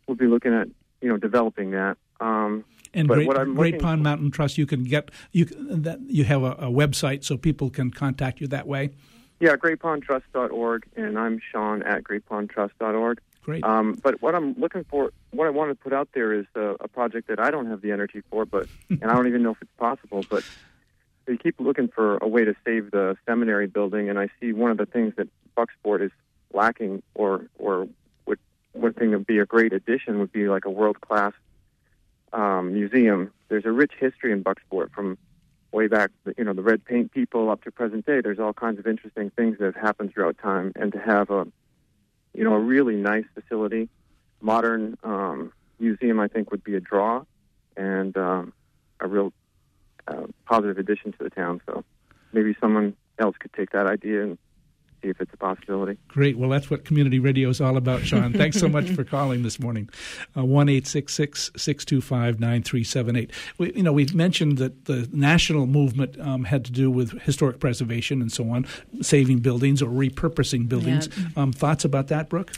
will 0.07 0.15
be 0.15 0.27
looking 0.27 0.55
at, 0.55 0.69
you 1.01 1.09
know, 1.09 1.17
developing 1.17 1.73
that. 1.73 1.97
Um, 2.21 2.65
And 2.95 3.09
But 3.09 3.17
Great, 3.27 3.55
Great 3.55 3.79
Pond 3.81 4.01
for- 4.01 4.05
Mountain 4.05 4.31
Trust, 4.31 4.57
you 4.59 4.67
can 4.67 4.85
get 4.85 5.11
you 5.33 5.45
that 5.45 6.01
you 6.09 6.25
have 6.25 6.43
a, 6.43 6.53
a 6.53 6.71
website 6.71 7.25
so 7.25 7.37
people 7.37 7.69
can 7.71 7.91
contact 7.91 8.41
you 8.41 8.47
that 8.49 8.67
way. 8.67 8.91
yeah, 9.41 9.55
greatpondtrust.org, 9.57 10.87
and 10.97 11.19
I'm 11.19 11.41
Sean 11.53 11.83
at 11.83 12.05
greatpondtrust.org. 12.05 13.21
Great. 13.43 13.63
Um, 13.65 13.99
but 14.03 14.21
what 14.23 14.35
I'm 14.35 14.55
looking 14.59 14.85
for, 14.85 15.13
what 15.31 15.47
I 15.47 15.51
want 15.51 15.71
to 15.71 15.75
put 15.77 15.93
out 15.93 16.09
there 16.15 16.33
is 16.33 16.47
a, 16.55 16.75
a 16.81 16.89
project 16.89 17.29
that 17.29 17.39
I 17.39 17.51
don't 17.51 17.67
have 17.67 17.81
the 17.83 17.93
energy 17.93 18.23
for, 18.31 18.45
but 18.47 18.67
and 18.89 19.05
I 19.05 19.15
don't 19.15 19.29
even 19.29 19.43
know 19.43 19.51
if 19.53 19.61
it's 19.61 19.71
possible. 19.79 20.25
But 20.31 20.43
they 21.27 21.37
keep 21.37 21.61
looking 21.61 21.89
for 21.89 22.17
a 22.19 22.27
way 22.29 22.45
to 22.45 22.55
save 22.65 22.93
the 22.93 23.17
seminary 23.27 23.67
building, 23.67 24.09
and 24.09 24.19
I 24.19 24.29
see 24.41 24.53
one 24.53 24.71
of 24.71 24.79
the 24.79 24.87
things 24.87 25.15
that 25.17 25.29
Bucksport 25.57 26.01
is 26.03 26.13
lacking, 26.55 27.03
or 27.15 27.47
or 27.59 27.89
one 28.77 28.93
thing 28.93 29.11
that 29.11 29.19
would 29.19 29.27
be 29.27 29.39
a 29.39 29.47
great 29.47 29.73
addition 29.73 30.19
would 30.19 30.33
be 30.33 30.49
like 30.49 30.65
a 30.65 30.71
world 30.71 31.01
class 31.01 31.33
um, 32.33 32.73
museum. 32.73 33.33
There's 33.49 33.65
a 33.65 33.73
rich 33.73 33.93
history 33.99 34.33
in 34.33 34.45
Bucksport 34.45 34.93
from 34.93 35.19
way 35.73 35.89
back, 35.89 36.11
you 36.39 36.45
know, 36.45 36.53
the 36.53 36.63
red 36.63 36.85
paint 36.85 37.13
people 37.13 37.51
up 37.51 37.65
to 37.65 37.71
present 37.71 38.07
day. 38.07 38.21
There's 38.21 38.39
all 38.39 38.53
kinds 38.53 38.79
of 38.79 38.87
interesting 38.87 39.31
things 39.31 39.59
that 39.59 39.65
have 39.67 39.77
happened 39.77 40.13
throughout 40.13 40.39
time, 40.39 40.73
and 40.77 40.93
to 40.93 40.99
have 40.99 41.31
a 41.31 41.47
you 42.37 42.45
know, 42.45 42.53
a 42.53 42.59
really 42.59 42.97
nice 42.97 43.25
facility, 43.35 43.89
modern 44.43 44.99
um, 45.03 45.53
museum, 45.81 46.21
I 46.21 46.29
think 46.29 46.51
would 46.51 46.63
be 46.63 46.77
a 46.77 46.81
draw 46.81 47.25
and 47.77 48.17
um, 48.17 48.53
a 49.01 49.09
real 49.09 49.33
uh, 50.07 50.27
positive 50.45 50.77
addition 50.77 51.13
to 51.13 51.19
the 51.19 51.31
town. 51.31 51.63
So 51.67 51.83
maybe 52.33 52.55
someone 52.61 52.95
else 53.19 53.37
could 53.39 53.55
take 53.55 53.71
that 53.71 53.87
idea 53.87 54.23
and 54.23 54.39
see 55.03 55.09
if 55.09 55.21
it's 55.21 55.33
a 55.33 55.37
possibility. 55.37 55.99
Great. 56.09 56.39
Well, 56.39 56.51
that's 56.51 56.71
what 56.71 56.85
community 56.85 57.19
radio 57.19 57.49
is 57.49 57.61
all 57.61 57.77
about, 57.77 58.03
Sean. 58.03 58.33
Thanks 58.33 58.59
so 58.59 58.69
much 58.69 58.91
for 58.97 59.05
calling 59.05 59.43
this 59.43 59.59
morning. 59.61 59.89
Uh, 60.37 60.45
One 60.45 60.69
eight 60.69 60.87
six 60.87 61.15
six 61.15 61.51
six 61.57 61.85
two 61.85 62.01
five 62.01 62.41
nine 62.41 62.63
three 62.63 62.85
seven 62.85 63.17
eight. 63.17 63.31
We, 63.59 63.73
you 63.75 63.83
know, 63.83 63.93
we've 63.93 64.15
mentioned 64.15 64.59
that 64.59 64.87
the 64.87 65.09
national 65.13 65.67
movement 65.67 66.19
um, 66.21 66.45
had 66.45 66.65
to 66.67 66.73
do 66.73 66.91
with 66.91 67.21
historic 67.23 67.61
preservation 67.61 68.21
and 68.21 68.31
so 68.33 68.51
on, 68.51 68.67
saving 69.01 69.41
buildings 69.41 69.83
or 69.83 69.89
repurposing 69.91 70.69
buildings. 70.69 71.09
Um, 71.37 71.53
thoughts 71.53 71.85
about 71.85 72.09
that, 72.09 72.29
Brooke? 72.29 72.53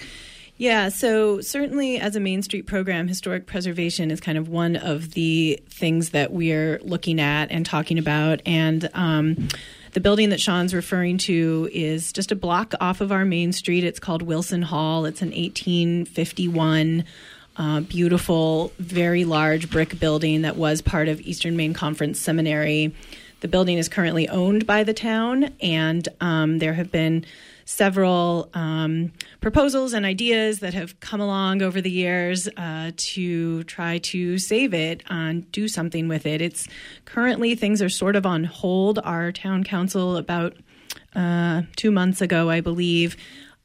Yeah, 0.58 0.88
so 0.88 1.40
certainly 1.40 2.00
as 2.00 2.16
a 2.16 2.20
Main 2.20 2.42
Street 2.42 2.66
program, 2.66 3.06
historic 3.06 3.46
preservation 3.46 4.10
is 4.10 4.20
kind 4.20 4.36
of 4.36 4.48
one 4.48 4.74
of 4.74 5.12
the 5.12 5.62
things 5.70 6.10
that 6.10 6.32
we're 6.32 6.80
looking 6.82 7.20
at 7.20 7.52
and 7.52 7.64
talking 7.64 7.96
about. 7.96 8.42
And 8.44 8.90
um, 8.92 9.48
the 9.92 10.00
building 10.00 10.30
that 10.30 10.40
Sean's 10.40 10.74
referring 10.74 11.18
to 11.18 11.70
is 11.72 12.12
just 12.12 12.32
a 12.32 12.36
block 12.36 12.74
off 12.80 13.00
of 13.00 13.12
our 13.12 13.24
Main 13.24 13.52
Street. 13.52 13.84
It's 13.84 14.00
called 14.00 14.20
Wilson 14.20 14.62
Hall. 14.62 15.04
It's 15.04 15.22
an 15.22 15.28
1851 15.28 17.04
uh, 17.56 17.80
beautiful, 17.80 18.72
very 18.80 19.24
large 19.24 19.70
brick 19.70 19.98
building 20.00 20.42
that 20.42 20.56
was 20.56 20.82
part 20.82 21.06
of 21.06 21.20
Eastern 21.20 21.56
Maine 21.56 21.74
Conference 21.74 22.18
Seminary. 22.18 22.94
The 23.40 23.48
building 23.48 23.78
is 23.78 23.88
currently 23.88 24.28
owned 24.28 24.66
by 24.66 24.82
the 24.82 24.94
town, 24.94 25.54
and 25.60 26.08
um, 26.20 26.58
there 26.58 26.74
have 26.74 26.90
been 26.90 27.24
several 27.68 28.48
um, 28.54 29.12
proposals 29.42 29.92
and 29.92 30.06
ideas 30.06 30.60
that 30.60 30.72
have 30.72 30.98
come 31.00 31.20
along 31.20 31.60
over 31.60 31.82
the 31.82 31.90
years 31.90 32.48
uh, 32.56 32.90
to 32.96 33.62
try 33.64 33.98
to 33.98 34.38
save 34.38 34.72
it 34.72 35.02
and 35.10 35.52
do 35.52 35.68
something 35.68 36.08
with 36.08 36.24
it. 36.24 36.40
It's 36.40 36.66
currently 37.04 37.54
things 37.54 37.82
are 37.82 37.90
sort 37.90 38.16
of 38.16 38.24
on 38.24 38.44
hold. 38.44 38.98
Our 39.04 39.32
town 39.32 39.64
council 39.64 40.16
about 40.16 40.56
uh, 41.14 41.62
two 41.76 41.90
months 41.90 42.22
ago, 42.22 42.48
I 42.48 42.62
believe, 42.62 43.18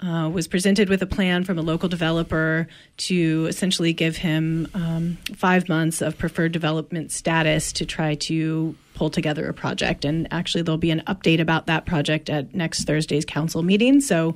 uh, 0.03 0.29
was 0.29 0.47
presented 0.47 0.89
with 0.89 1.01
a 1.01 1.05
plan 1.05 1.43
from 1.43 1.57
a 1.57 1.61
local 1.61 1.87
developer 1.87 2.67
to 2.97 3.45
essentially 3.47 3.93
give 3.93 4.17
him 4.17 4.67
um, 4.73 5.17
five 5.35 5.69
months 5.69 6.01
of 6.01 6.17
preferred 6.17 6.51
development 6.51 7.11
status 7.11 7.71
to 7.71 7.85
try 7.85 8.15
to 8.15 8.75
pull 8.95 9.09
together 9.09 9.47
a 9.47 9.53
project. 9.53 10.03
And 10.03 10.27
actually, 10.31 10.63
there'll 10.63 10.77
be 10.77 10.91
an 10.91 11.03
update 11.07 11.39
about 11.39 11.67
that 11.67 11.85
project 11.85 12.29
at 12.29 12.53
next 12.53 12.83
Thursday's 12.83 13.25
council 13.25 13.63
meeting. 13.63 14.01
So 14.01 14.35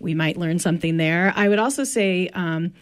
we 0.00 0.14
might 0.14 0.36
learn 0.36 0.58
something 0.58 0.96
there. 0.96 1.32
I 1.36 1.48
would 1.48 1.58
also 1.58 1.84
say, 1.84 2.28
um, 2.34 2.72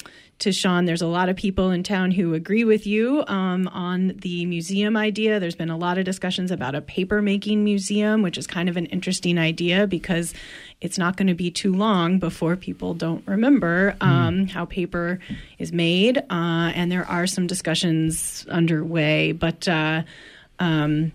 to 0.40 0.52
Sean, 0.52 0.86
there's 0.86 1.02
a 1.02 1.06
lot 1.06 1.28
of 1.28 1.36
people 1.36 1.70
in 1.70 1.82
town 1.82 2.10
who 2.10 2.34
agree 2.34 2.64
with 2.64 2.86
you 2.86 3.22
um, 3.26 3.68
on 3.68 4.08
the 4.16 4.46
museum 4.46 4.96
idea. 4.96 5.38
There's 5.38 5.54
been 5.54 5.70
a 5.70 5.76
lot 5.76 5.98
of 5.98 6.04
discussions 6.04 6.50
about 6.50 6.74
a 6.74 6.80
paper 6.80 7.20
making 7.20 7.62
museum, 7.62 8.22
which 8.22 8.38
is 8.38 8.46
kind 8.46 8.68
of 8.68 8.76
an 8.76 8.86
interesting 8.86 9.38
idea 9.38 9.86
because 9.86 10.32
it's 10.80 10.98
not 10.98 11.16
going 11.16 11.28
to 11.28 11.34
be 11.34 11.50
too 11.50 11.74
long 11.74 12.18
before 12.18 12.56
people 12.56 12.94
don't 12.94 13.22
remember 13.26 13.94
um, 14.00 14.46
mm. 14.46 14.50
how 14.50 14.64
paper 14.64 15.18
is 15.58 15.72
made. 15.72 16.16
Uh, 16.18 16.72
and 16.74 16.90
there 16.90 17.04
are 17.04 17.26
some 17.26 17.46
discussions 17.46 18.46
underway. 18.48 19.32
But 19.32 19.68
uh, 19.68 20.02
um, 20.58 21.12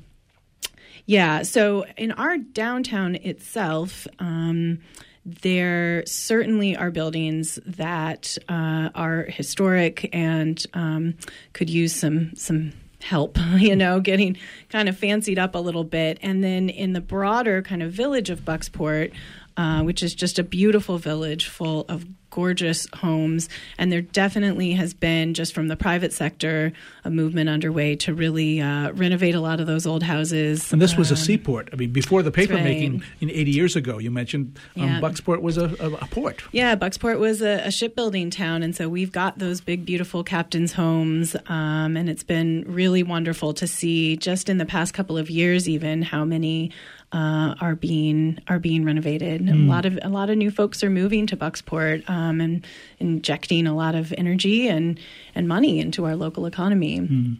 yeah, 1.07 1.41
so 1.41 1.85
in 1.97 2.11
our 2.11 2.37
downtown 2.37 3.15
itself, 3.15 4.05
um, 4.19 4.79
there 5.25 6.03
certainly 6.05 6.77
are 6.77 6.91
buildings 6.91 7.57
that 7.65 8.37
uh, 8.47 8.89
are 8.93 9.23
historic 9.23 10.09
and 10.13 10.63
um, 10.73 11.15
could 11.53 11.69
use 11.69 11.95
some 11.95 12.35
some 12.35 12.73
help, 13.01 13.37
you 13.57 13.75
know, 13.75 13.99
getting 13.99 14.37
kind 14.69 14.89
of 14.89 14.97
fancied 14.97 15.39
up 15.39 15.55
a 15.55 15.59
little 15.59 15.83
bit. 15.83 16.17
And 16.21 16.43
then 16.43 16.69
in 16.69 16.93
the 16.93 17.01
broader 17.01 17.61
kind 17.61 17.81
of 17.81 17.91
village 17.91 18.29
of 18.29 18.41
Bucksport, 18.41 19.13
uh, 19.57 19.83
which 19.83 20.03
is 20.03 20.13
just 20.13 20.37
a 20.37 20.43
beautiful 20.43 20.97
village 20.97 21.47
full 21.47 21.85
of 21.87 22.05
gorgeous 22.35 22.85
homes. 22.93 23.47
And 23.77 23.93
there 23.93 24.01
definitely 24.01 24.73
has 24.73 24.93
been, 24.93 25.33
just 25.33 25.55
from 25.55 25.69
the 25.69 25.77
private 25.77 26.11
sector, 26.11 26.73
a 27.05 27.09
movement 27.09 27.49
underway 27.49 27.95
to 27.95 28.13
really 28.13 28.59
uh, 28.59 28.91
renovate 28.91 29.35
a 29.35 29.39
lot 29.39 29.61
of 29.61 29.67
those 29.67 29.87
old 29.87 30.03
houses. 30.03 30.73
And 30.73 30.81
this 30.81 30.97
was 30.97 31.11
um, 31.11 31.13
a 31.13 31.17
seaport. 31.17 31.69
I 31.71 31.77
mean, 31.77 31.91
before 31.91 32.21
the 32.23 32.33
papermaking 32.33 32.99
right. 32.99 33.09
in 33.21 33.29
80 33.29 33.51
years 33.51 33.75
ago, 33.77 33.99
you 33.99 34.11
mentioned 34.11 34.59
um, 34.75 34.83
yeah. 34.83 34.99
Bucksport 34.99 35.41
was 35.41 35.57
a, 35.57 35.73
a, 35.79 35.93
a, 35.93 36.07
port. 36.07 36.43
Yeah, 36.51 36.75
Bucksport 36.75 37.19
was 37.19 37.41
a, 37.41 37.65
a, 37.67 37.71
shipbuilding 37.71 38.31
town. 38.31 38.63
And 38.63 38.75
so 38.75 38.89
we've 38.89 39.13
got 39.13 39.39
those 39.39 39.61
big, 39.61 39.85
beautiful 39.85 40.21
captain's 40.21 40.73
homes. 40.73 41.37
Um, 41.47 41.95
and 41.95 42.09
it's 42.09 42.23
been 42.23 42.65
really 42.67 43.01
wonderful 43.01 43.53
to 43.53 43.65
see 43.65 44.17
just 44.17 44.49
in 44.49 44.57
the 44.57 44.65
past 44.65 44.93
couple 44.93 45.17
of 45.17 45.29
years, 45.29 45.69
even 45.69 46.01
how 46.01 46.25
many 46.25 46.71
uh, 47.11 47.55
are 47.61 47.75
being 47.75 48.39
are 48.47 48.59
being 48.59 48.85
renovated. 48.85 49.41
Mm. 49.41 49.49
A 49.49 49.53
hmm. 49.53 49.69
lot 49.69 49.85
of 49.85 49.99
a 50.01 50.09
lot 50.09 50.29
of 50.29 50.37
new 50.37 50.51
folks 50.51 50.83
are 50.83 50.89
moving 50.89 51.27
to 51.27 51.37
Bucksport 51.37 52.09
um, 52.09 52.41
and 52.41 52.65
injecting 52.99 53.67
a 53.67 53.75
lot 53.75 53.95
of 53.95 54.13
energy 54.17 54.67
and 54.67 54.99
and 55.33 55.47
money 55.47 55.79
into 55.79 56.05
our 56.05 56.15
local 56.15 56.45
economy. 56.45 56.99
Mm. 56.99 57.37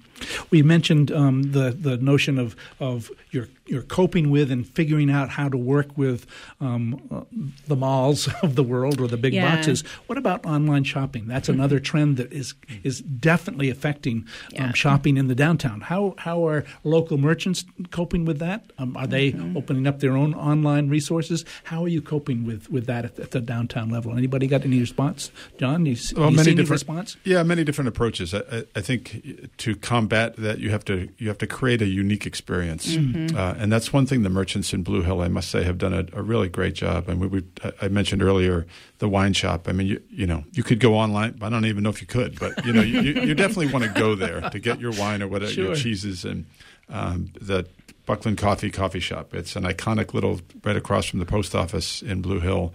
We 0.49 0.61
mentioned 0.61 1.11
um, 1.11 1.51
the 1.51 1.72
the 1.72 1.97
notion 1.97 2.38
of 2.38 2.55
of 2.80 3.11
your 3.32 3.47
you're 3.68 3.82
coping 3.82 4.30
with 4.30 4.51
and 4.51 4.68
figuring 4.68 5.09
out 5.09 5.30
how 5.30 5.49
to 5.49 5.57
work 5.57 5.97
with 5.97 6.28
um, 6.61 7.01
uh, 7.11 7.22
the 7.68 7.76
malls 7.76 8.30
of 8.43 8.55
the 8.55 8.63
world 8.63 9.01
or 9.01 9.07
the 9.07 9.18
big 9.18 9.34
yeah. 9.34 9.55
boxes. 9.55 9.84
What 10.05 10.18
about 10.18 10.45
online 10.45 10.84
shopping? 10.84 11.28
That's 11.28 11.49
mm-hmm. 11.49 11.59
another 11.59 11.80
trend 11.80 12.18
that 12.18 12.32
is 12.32 12.53
is 12.84 13.01
definitely 13.01 13.70
affecting 13.70 14.18
um, 14.18 14.26
yeah. 14.51 14.66
um, 14.66 14.74
shopping 14.74 15.18
in 15.18 15.28
the 15.28 15.36
downtown. 15.36 15.82
How 15.82 16.16
how 16.18 16.47
are 16.47 16.63
local 16.84 17.18
merchants 17.18 17.66
coping 17.91 18.26
with 18.26 18.39
that? 18.39 18.72
Um, 18.78 18.95
are 18.97 19.07
they 19.07 19.32
mm-hmm. 19.32 19.55
Opening 19.56 19.88
up 19.88 19.99
their 19.99 20.16
own 20.16 20.34
online 20.34 20.89
resources? 20.89 21.45
How 21.66 21.84
are 21.84 21.88
you 21.88 22.01
coping 22.01 22.45
with, 22.45 22.70
with 22.70 22.86
that 22.88 23.06
at, 23.06 23.20
at 23.20 23.32
the 23.32 23.41
downtown 23.41 23.89
level? 23.89 24.18
Anybody 24.18 24.47
got 24.47 24.64
any 24.64 24.80
response, 24.80 25.32
John? 25.60 25.86
You, 25.86 25.95
well, 26.16 26.32
you 26.32 26.38
many 26.38 26.51
different 26.51 26.70
response. 26.70 27.18
Yeah, 27.24 27.43
many 27.43 27.64
different 27.64 27.88
approaches. 27.88 28.34
I, 28.34 28.64
I, 28.76 28.82
think 28.82 29.49
to 29.58 29.76
combat 29.76 30.36
that, 30.38 30.60
you 30.60 30.70
have 30.70 30.86
to 30.86 31.10
you 31.18 31.28
have 31.28 31.38
to 31.39 31.47
create 31.47 31.82
a 31.82 31.88
unique 31.88 32.26
experience. 32.26 32.95
Mm-hmm. 32.95 33.36
Uh, 33.36 33.56
and 33.58 33.72
that's 33.72 33.91
one 33.91 34.06
thing 34.06 34.24
the 34.24 34.30
merchants 34.30 34.74
in 34.74 34.84
Blue 34.84 35.01
Hill, 35.01 35.22
I 35.22 35.28
must 35.28 35.49
say, 35.49 35.64
have 35.64 35.78
done 35.78 35.93
a, 35.93 36.06
a 36.14 36.22
really 36.22 36.49
great 36.49 36.76
job. 36.76 37.10
And 37.10 37.20
we, 37.20 37.28
we, 37.28 37.43
I 37.82 37.88
mentioned 37.88 38.22
earlier 38.22 38.66
the 38.99 39.10
wine 39.10 39.34
shop. 39.34 39.68
I 39.68 39.72
mean, 39.72 39.88
you, 39.88 40.01
you 40.10 40.26
know, 40.26 40.43
you 40.53 40.64
could 40.64 40.80
go 40.80 40.95
online. 40.95 41.38
I 41.41 41.49
don't 41.49 41.66
even 41.66 41.84
know 41.84 41.89
if 41.89 42.01
you 42.01 42.08
could, 42.08 42.39
but 42.39 42.66
you 42.66 42.74
know, 42.74 42.82
you, 42.82 43.01
you 43.01 43.36
definitely 43.36 43.72
want 43.72 43.86
to 43.86 43.91
go 43.91 44.16
there 44.16 44.41
to 44.41 44.60
get 44.60 44.80
your 44.80 44.91
wine 44.91 45.22
or 45.22 45.28
whatever 45.28 45.51
sure. 45.51 45.66
your 45.66 45.76
cheeses 45.76 46.26
and 46.26 46.45
um, 46.89 47.32
the 47.39 47.68
Bucklyn 48.06 48.36
Coffee 48.36 48.72
Coffee 48.72 48.99
Shop. 48.99 49.34
It's 49.34 49.56
an 49.56 49.64
iconic 49.64 50.14
little 50.14 50.41
right 50.64 50.76
across 50.76 51.06
from 51.06 51.20
the 51.20 51.26
post 51.26 51.56
office 51.56 52.01
in 52.01 52.22
Blue 52.22 52.39
Hill 52.39 52.74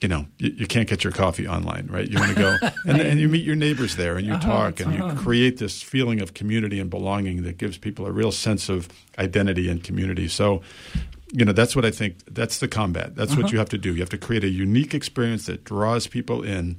you 0.00 0.08
know, 0.08 0.26
you, 0.36 0.50
you, 0.50 0.66
can't 0.66 0.86
get 0.86 1.02
your 1.02 1.12
coffee 1.14 1.46
online, 1.46 1.86
right? 1.86 2.06
You 2.06 2.18
want 2.18 2.36
to 2.36 2.38
go 2.38 2.56
and, 2.86 3.00
and 3.00 3.18
you 3.18 3.26
meet 3.26 3.42
your 3.42 3.56
neighbors 3.56 3.96
there 3.96 4.18
and 4.18 4.26
you 4.26 4.34
uh-huh, 4.34 4.46
talk 4.46 4.80
and 4.80 4.92
uh-huh. 4.92 5.14
you 5.14 5.18
create 5.18 5.56
this 5.58 5.80
feeling 5.82 6.20
of 6.20 6.34
community 6.34 6.78
and 6.78 6.90
belonging 6.90 7.42
that 7.44 7.56
gives 7.56 7.78
people 7.78 8.04
a 8.06 8.12
real 8.12 8.30
sense 8.30 8.68
of 8.68 8.88
identity 9.18 9.66
and 9.68 9.82
community. 9.82 10.28
So, 10.28 10.60
you 11.32 11.44
know, 11.44 11.52
that's 11.52 11.74
what 11.74 11.86
I 11.86 11.90
think. 11.90 12.18
That's 12.30 12.58
the 12.58 12.68
combat. 12.68 13.14
That's 13.14 13.32
uh-huh. 13.32 13.42
what 13.42 13.52
you 13.52 13.58
have 13.58 13.70
to 13.70 13.78
do. 13.78 13.94
You 13.94 14.00
have 14.00 14.10
to 14.10 14.18
create 14.18 14.44
a 14.44 14.48
unique 14.48 14.92
experience 14.92 15.46
that 15.46 15.64
draws 15.64 16.06
people 16.06 16.42
in 16.42 16.76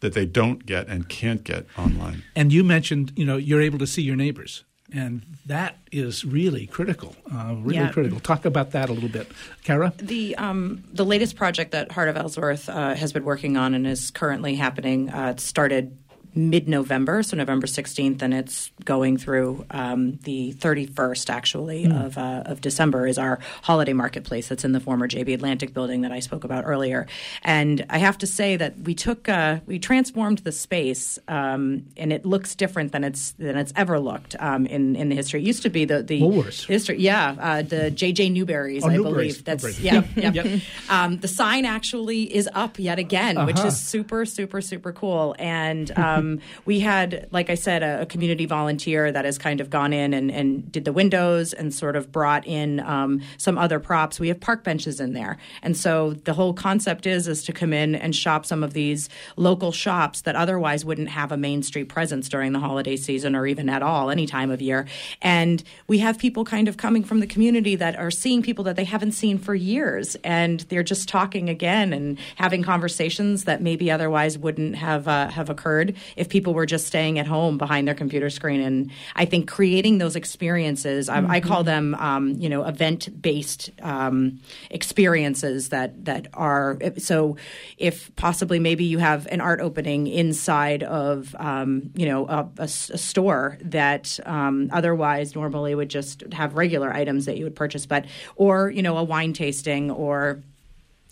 that 0.00 0.14
they 0.14 0.26
don't 0.26 0.66
get 0.66 0.88
and 0.88 1.08
can't 1.08 1.44
get 1.44 1.66
online. 1.78 2.24
And 2.34 2.52
you 2.52 2.64
mentioned, 2.64 3.12
you 3.14 3.24
know, 3.24 3.36
you're 3.36 3.62
able 3.62 3.78
to 3.78 3.86
see 3.86 4.02
your 4.02 4.16
neighbors 4.16 4.64
and 4.94 5.22
that 5.46 5.76
is 5.90 6.24
really 6.24 6.66
critical, 6.66 7.16
uh, 7.32 7.54
really 7.58 7.78
yeah. 7.78 7.90
critical. 7.90 8.20
Talk 8.20 8.44
about 8.44 8.70
that 8.70 8.88
a 8.88 8.92
little 8.92 9.08
bit, 9.08 9.30
Cara. 9.64 9.92
The 9.96 10.36
um, 10.36 10.84
the 10.92 11.04
latest 11.04 11.36
project 11.36 11.72
that 11.72 11.90
Heart 11.90 12.08
of 12.08 12.16
Ellsworth 12.16 12.68
uh, 12.68 12.94
has 12.94 13.12
been 13.12 13.24
working 13.24 13.56
on 13.56 13.74
and 13.74 13.86
is 13.86 14.10
currently 14.10 14.54
happening 14.54 15.10
uh, 15.10 15.36
started 15.36 15.98
mid 16.34 16.68
November, 16.68 17.22
so 17.22 17.36
November 17.36 17.66
16th, 17.66 18.22
and 18.22 18.34
it's 18.34 18.70
going 18.84 19.16
through 19.16 19.64
um, 19.70 20.18
the 20.24 20.52
31st, 20.54 21.30
actually, 21.30 21.86
mm. 21.86 22.04
of, 22.06 22.18
uh, 22.18 22.42
of 22.46 22.60
December, 22.60 23.06
is 23.06 23.18
our 23.18 23.38
holiday 23.62 23.92
marketplace 23.92 24.48
that's 24.48 24.64
in 24.64 24.72
the 24.72 24.80
former 24.80 25.08
JB 25.08 25.34
Atlantic 25.34 25.72
building 25.72 26.02
that 26.02 26.12
I 26.12 26.20
spoke 26.20 26.44
about 26.44 26.64
earlier. 26.66 27.06
And 27.42 27.84
I 27.90 27.98
have 27.98 28.18
to 28.18 28.26
say 28.26 28.56
that 28.56 28.78
we 28.80 28.94
took, 28.94 29.28
uh, 29.28 29.60
we 29.66 29.78
transformed 29.78 30.38
the 30.38 30.52
space, 30.52 31.18
um, 31.28 31.86
and 31.96 32.12
it 32.12 32.24
looks 32.24 32.54
different 32.54 32.92
than 32.92 33.04
it's 33.04 33.32
than 33.32 33.56
it's 33.56 33.72
ever 33.76 33.98
looked 34.00 34.36
um, 34.40 34.66
in, 34.66 34.96
in 34.96 35.08
the 35.08 35.14
history. 35.14 35.40
It 35.40 35.46
used 35.46 35.62
to 35.62 35.70
be 35.70 35.84
the, 35.84 36.02
the 36.02 36.20
Woolworths. 36.20 36.66
history, 36.66 36.98
yeah, 36.98 37.36
uh, 37.38 37.62
the 37.62 37.90
JJ 37.90 38.32
Newberry's, 38.32 38.84
oh, 38.84 38.88
I 38.88 38.96
Newberry's. 38.96 39.42
believe. 39.42 39.44
That's, 39.44 39.80
yeah, 39.80 40.02
yeah. 40.16 40.32
yep. 40.32 40.62
Um, 40.88 41.18
the 41.18 41.28
sign 41.28 41.64
actually 41.64 42.34
is 42.34 42.48
up 42.54 42.78
yet 42.78 42.98
again, 42.98 43.36
uh-huh. 43.36 43.46
which 43.46 43.60
is 43.60 43.80
super, 43.80 44.24
super, 44.24 44.60
super 44.60 44.92
cool. 44.92 45.34
And 45.38 45.90
um, 46.24 46.40
we 46.64 46.80
had, 46.80 47.28
like 47.30 47.50
I 47.50 47.54
said, 47.54 47.82
a, 47.82 48.02
a, 48.02 48.06
community 48.06 48.46
volunteer 48.46 49.10
that 49.10 49.24
has 49.24 49.38
kind 49.38 49.60
of 49.60 49.70
gone 49.70 49.92
in 49.92 50.14
and, 50.14 50.30
and 50.30 50.70
did 50.70 50.84
the 50.84 50.92
windows 50.92 51.52
and 51.52 51.72
sort 51.72 51.96
of 51.96 52.12
brought 52.12 52.46
in 52.46 52.80
um, 52.80 53.22
some 53.38 53.58
other 53.58 53.80
props. 53.80 54.20
We 54.20 54.28
have 54.28 54.40
park 54.40 54.64
benches 54.64 55.00
in 55.00 55.12
there, 55.12 55.38
and 55.62 55.76
so 55.76 56.12
the 56.12 56.32
whole 56.32 56.54
concept 56.54 57.06
is 57.06 57.28
is 57.28 57.44
to 57.44 57.52
come 57.52 57.72
in 57.72 57.94
and 57.94 58.14
shop 58.14 58.46
some 58.46 58.62
of 58.62 58.72
these 58.72 59.08
local 59.36 59.72
shops 59.72 60.22
that 60.22 60.36
otherwise 60.36 60.84
wouldn't 60.84 61.08
have 61.08 61.32
a 61.32 61.36
main 61.36 61.62
street 61.62 61.88
presence 61.88 62.28
during 62.28 62.52
the 62.52 62.60
holiday 62.60 62.96
season 62.96 63.34
or 63.34 63.46
even 63.46 63.68
at 63.68 63.82
all 63.82 64.10
any 64.10 64.26
time 64.26 64.50
of 64.50 64.62
year. 64.62 64.86
And 65.22 65.62
we 65.86 65.98
have 65.98 66.18
people 66.18 66.44
kind 66.44 66.68
of 66.68 66.76
coming 66.76 67.04
from 67.04 67.20
the 67.20 67.26
community 67.26 67.76
that 67.76 67.98
are 67.98 68.10
seeing 68.10 68.42
people 68.42 68.64
that 68.64 68.76
they 68.76 68.84
haven't 68.84 69.12
seen 69.12 69.38
for 69.38 69.54
years, 69.54 70.16
and 70.24 70.60
they're 70.60 70.82
just 70.82 71.08
talking 71.08 71.48
again 71.48 71.92
and 71.92 72.18
having 72.36 72.62
conversations 72.62 73.44
that 73.44 73.60
maybe 73.60 73.90
otherwise 73.90 74.38
wouldn't 74.38 74.76
have 74.76 75.08
uh, 75.08 75.28
have 75.28 75.50
occurred 75.50 75.94
if 76.16 76.28
people 76.28 76.54
were 76.54 76.66
just 76.66 76.86
staying 76.86 77.18
at 77.18 77.26
home 77.26 77.58
behind 77.58 77.86
their 77.86 77.94
computer 77.94 78.30
screen. 78.30 78.60
And 78.60 78.90
I 79.16 79.24
think 79.24 79.48
creating 79.48 79.98
those 79.98 80.16
experiences, 80.16 81.08
mm-hmm. 81.08 81.30
I, 81.30 81.36
I, 81.36 81.40
call 81.40 81.64
them, 81.64 81.94
um, 81.96 82.30
you 82.38 82.48
know, 82.48 82.64
event 82.64 83.20
based 83.20 83.70
um, 83.82 84.40
experiences 84.70 85.70
that 85.70 86.04
that 86.04 86.28
are 86.34 86.78
so. 86.98 87.36
If 87.78 88.14
possibly, 88.16 88.58
maybe 88.58 88.84
you 88.84 88.98
have 88.98 89.26
an 89.26 89.40
art 89.40 89.60
opening 89.60 90.06
inside 90.06 90.82
of, 90.82 91.34
um, 91.38 91.90
you 91.94 92.06
know, 92.06 92.26
a, 92.26 92.48
a, 92.58 92.64
a 92.64 92.68
store 92.68 93.58
that 93.62 94.18
um, 94.24 94.68
otherwise 94.72 95.34
normally 95.34 95.74
would 95.74 95.88
just 95.88 96.22
have 96.32 96.54
regular 96.54 96.92
items 96.92 97.26
that 97.26 97.36
you 97.36 97.44
would 97.44 97.56
purchase, 97.56 97.86
but 97.86 98.04
or 98.36 98.70
you 98.70 98.82
know, 98.82 98.96
a 98.96 99.04
wine 99.04 99.32
tasting 99.32 99.90
or 99.90 100.42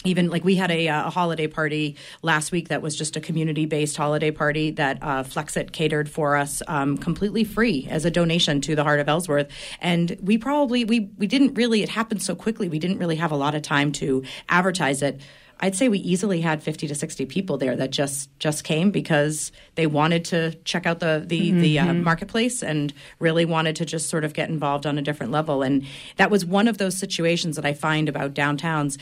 even 0.05 0.31
like 0.31 0.45
we 0.45 0.57
had 0.57 0.71
a, 0.71 0.89
uh, 0.89 1.07
a, 1.07 1.11
holiday 1.11 1.47
party 1.47 1.97
last 2.23 2.53
week 2.53 2.69
that 2.69 2.83
was 2.83 2.97
just 2.97 3.17
a 3.17 3.21
community 3.21 3.67
based 3.67 3.97
holiday 3.97 4.31
party 4.31 4.71
that 4.73 4.99
uh, 5.03 5.23
Flexit 5.23 5.73
catered 5.73 6.09
for 6.09 6.37
us 6.37 6.63
um, 6.69 6.97
completely 6.97 7.45
free 7.45 7.87
as 7.91 8.05
a 8.05 8.11
donation 8.11 8.61
to 8.63 8.75
the 8.75 8.83
Heart 8.83 9.01
of 9.01 9.09
Ellsworth. 9.09 9.51
And 9.81 10.17
we 10.23 10.39
probably 10.39 10.85
we 10.85 11.11
we 11.19 11.27
didn't 11.27 11.55
really 11.55 11.83
it 11.83 11.89
happened 11.89 12.23
so 12.23 12.35
quickly 12.35 12.69
we 12.69 12.79
didn't 12.79 12.99
really 12.99 13.17
have 13.17 13.33
a 13.33 13.37
lot 13.37 13.55
of 13.55 13.63
time 13.63 13.93
to 13.93 14.25
advertise 14.49 15.03
it. 15.03 15.21
I'd 15.63 15.77
say 15.77 15.89
we 15.89 16.01
easily 16.01 16.41
had 16.41 16.61
50 16.61 16.89
to 16.89 16.95
60 16.95 17.27
people 17.27 17.57
there 17.57 17.77
that 17.77 17.91
just 17.91 18.37
just 18.41 18.65
came 18.65 18.91
because 18.91 19.53
they 19.77 19.87
wanted 19.87 20.25
to 20.27 20.55
check 20.65 20.87
out 20.87 20.99
the 20.99 21.23
the, 21.25 21.51
mm-hmm. 21.51 21.61
the 21.61 21.79
uh, 21.79 21.95
marketplace 21.95 22.65
and 22.65 22.93
really 23.21 23.45
wanted 23.45 23.77
to 23.77 23.85
just 23.85 24.09
sort 24.09 24.25
of 24.25 24.35
get 24.35 24.49
involved 24.49 24.87
on 24.87 24.99
a 24.99 25.03
different 25.03 25.31
level. 25.31 25.63
And 25.63 25.87
that 26.17 26.31
was 26.31 26.45
one 26.45 26.67
of 26.67 26.79
those 26.79 26.99
situations 26.99 27.55
that 27.57 27.65
I 27.65 27.75
find 27.75 28.09
about 28.09 28.35
downtowns 28.35 28.99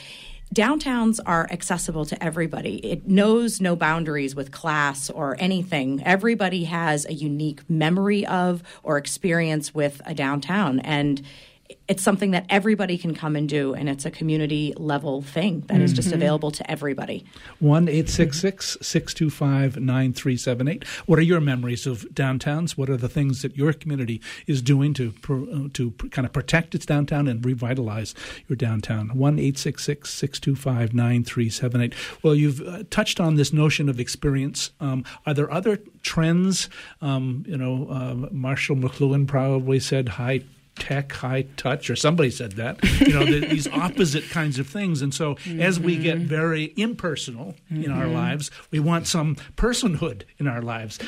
downtowns 0.55 1.20
are 1.24 1.46
accessible 1.51 2.05
to 2.07 2.22
everybody. 2.22 2.76
It 2.84 3.09
knows 3.09 3.61
no 3.61 3.76
boundaries 3.76 4.34
with 4.34 4.51
class 4.51 5.09
or 5.09 5.36
anything. 5.38 6.03
Everybody 6.05 6.64
has 6.64 7.07
a 7.07 7.14
unique 7.14 7.68
memory 7.70 8.26
of 8.26 8.62
or 8.82 8.98
experience 8.98 9.74
with 9.74 10.03
a 10.05 10.14
downtown. 10.14 10.80
And 10.80 11.22
it's 11.89 12.03
something 12.03 12.31
that 12.33 12.47
everybody 12.49 12.97
can 12.99 13.14
come 13.14 13.37
and 13.37 13.49
do, 13.49 13.75
and 13.75 13.89
it's 13.89 14.05
a 14.05 14.11
community 14.11 14.73
level 14.77 15.23
thing 15.23 15.61
that 15.62 15.75
mm-hmm. 15.75 15.83
is 15.83 15.93
just 15.93 16.09
mm-hmm. 16.09 16.16
available 16.16 16.51
to 16.53 16.71
everybody. 16.71 17.25
1 17.59 17.87
625 18.07 19.77
9378. 19.77 20.85
What 21.07 21.18
are 21.18 21.23
your 21.23 21.41
memories 21.41 21.87
of 21.87 22.03
downtowns? 22.12 22.73
What 22.73 22.91
are 22.91 22.97
the 22.97 23.09
things 23.09 23.43
that 23.43 23.57
your 23.57 23.73
community 23.73 24.21
is 24.47 24.62
doing 24.62 24.95
to, 24.95 25.14
uh, 25.29 25.68
to 25.75 25.91
kind 26.11 26.27
of 26.27 26.33
protect 26.33 26.75
its 26.75 26.87
downtown 26.87 27.29
and 27.29 27.45
revitalize 27.45 28.14
your 28.49 28.57
downtown? 28.57 29.09
1 29.09 29.39
625 29.55 30.95
9378. 30.95 31.95
Well, 32.23 32.35
you've 32.35 32.61
uh, 32.61 32.85
touched 32.91 33.21
on 33.21 33.35
this 33.35 33.53
notion 33.53 33.89
of 33.89 34.01
experience. 34.01 34.71
Um, 34.81 35.05
are 35.27 35.35
there 35.35 35.51
other 35.51 35.79
trends? 36.03 36.68
Um, 37.01 37.45
you 37.47 37.57
know, 37.57 37.89
uh, 37.91 38.29
Marshall 38.31 38.77
McLuhan 38.77 39.27
probably 39.27 39.81
said 39.81 40.11
high 40.11 40.43
tech, 40.81 41.12
high 41.12 41.43
touch, 41.57 41.89
or 41.89 41.95
somebody 41.95 42.31
said 42.31 42.53
that. 42.53 42.83
You 43.01 43.14
know, 43.14 43.24
the, 43.24 43.41
these 43.47 43.68
opposite 43.72 44.28
kinds 44.31 44.59
of 44.59 44.66
things. 44.66 45.03
And 45.03 45.14
so, 45.14 45.37
mm-hmm. 45.37 45.61
as 45.61 45.78
we 45.78 45.97
get 45.97 46.18
mm-hmm. 46.18 46.26
very 46.26 46.72
impersonal 46.76 47.55
mm-hmm. 47.70 47.85
in 47.85 47.93
our 47.93 48.07
mm-hmm. 48.07 48.14
lives, 48.14 48.51
we 48.72 48.81
want 48.81 49.07
some 49.07 49.37
personhood 49.57 50.22
in 50.39 50.49
our 50.49 50.62
lives. 50.62 50.99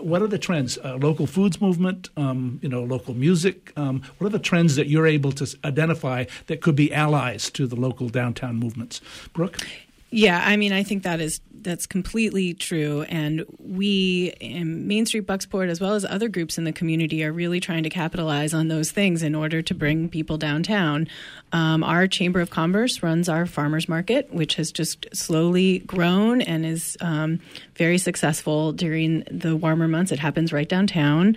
What 0.00 0.22
are 0.22 0.26
the 0.26 0.38
trends? 0.38 0.78
Uh, 0.78 0.96
local 0.96 1.26
foods 1.26 1.60
movement, 1.60 2.08
um, 2.16 2.58
you 2.62 2.68
know, 2.68 2.82
local 2.82 3.14
music. 3.14 3.72
Um, 3.76 4.02
what 4.18 4.28
are 4.28 4.30
the 4.30 4.38
trends 4.38 4.76
that 4.76 4.88
you're 4.88 5.06
able 5.06 5.32
to 5.32 5.58
identify 5.64 6.24
that 6.46 6.62
could 6.62 6.74
be 6.74 6.92
allies 6.92 7.50
to 7.50 7.66
the 7.66 7.76
local 7.76 8.08
downtown 8.08 8.56
movements? 8.56 9.00
Brooke. 9.34 9.58
Yeah, 10.10 10.42
I 10.44 10.56
mean, 10.56 10.72
I 10.72 10.82
think 10.82 11.02
that 11.02 11.20
is 11.20 11.40
that's 11.62 11.86
completely 11.86 12.54
true. 12.54 13.02
And 13.08 13.44
we 13.58 14.34
in 14.40 14.86
Main 14.86 15.06
Street 15.06 15.26
Bucksport, 15.26 15.68
as 15.68 15.80
well 15.80 15.94
as 15.94 16.04
other 16.04 16.28
groups 16.28 16.58
in 16.58 16.64
the 16.64 16.72
community, 16.72 17.24
are 17.24 17.32
really 17.32 17.60
trying 17.60 17.82
to 17.82 17.90
capitalize 17.90 18.54
on 18.54 18.68
those 18.68 18.90
things 18.90 19.22
in 19.22 19.34
order 19.34 19.62
to 19.62 19.74
bring 19.74 20.08
people 20.08 20.38
downtown. 20.38 21.08
Um, 21.52 21.82
our 21.82 22.06
Chamber 22.06 22.40
of 22.40 22.50
Commerce 22.50 23.02
runs 23.02 23.28
our 23.28 23.46
farmers 23.46 23.88
market, 23.88 24.32
which 24.32 24.56
has 24.56 24.72
just 24.72 25.06
slowly 25.14 25.80
grown 25.80 26.42
and 26.42 26.66
is 26.66 26.96
um, 27.00 27.40
very 27.74 27.98
successful 27.98 28.72
during 28.72 29.24
the 29.30 29.56
warmer 29.56 29.88
months. 29.88 30.12
It 30.12 30.18
happens 30.18 30.52
right 30.52 30.68
downtown. 30.68 31.36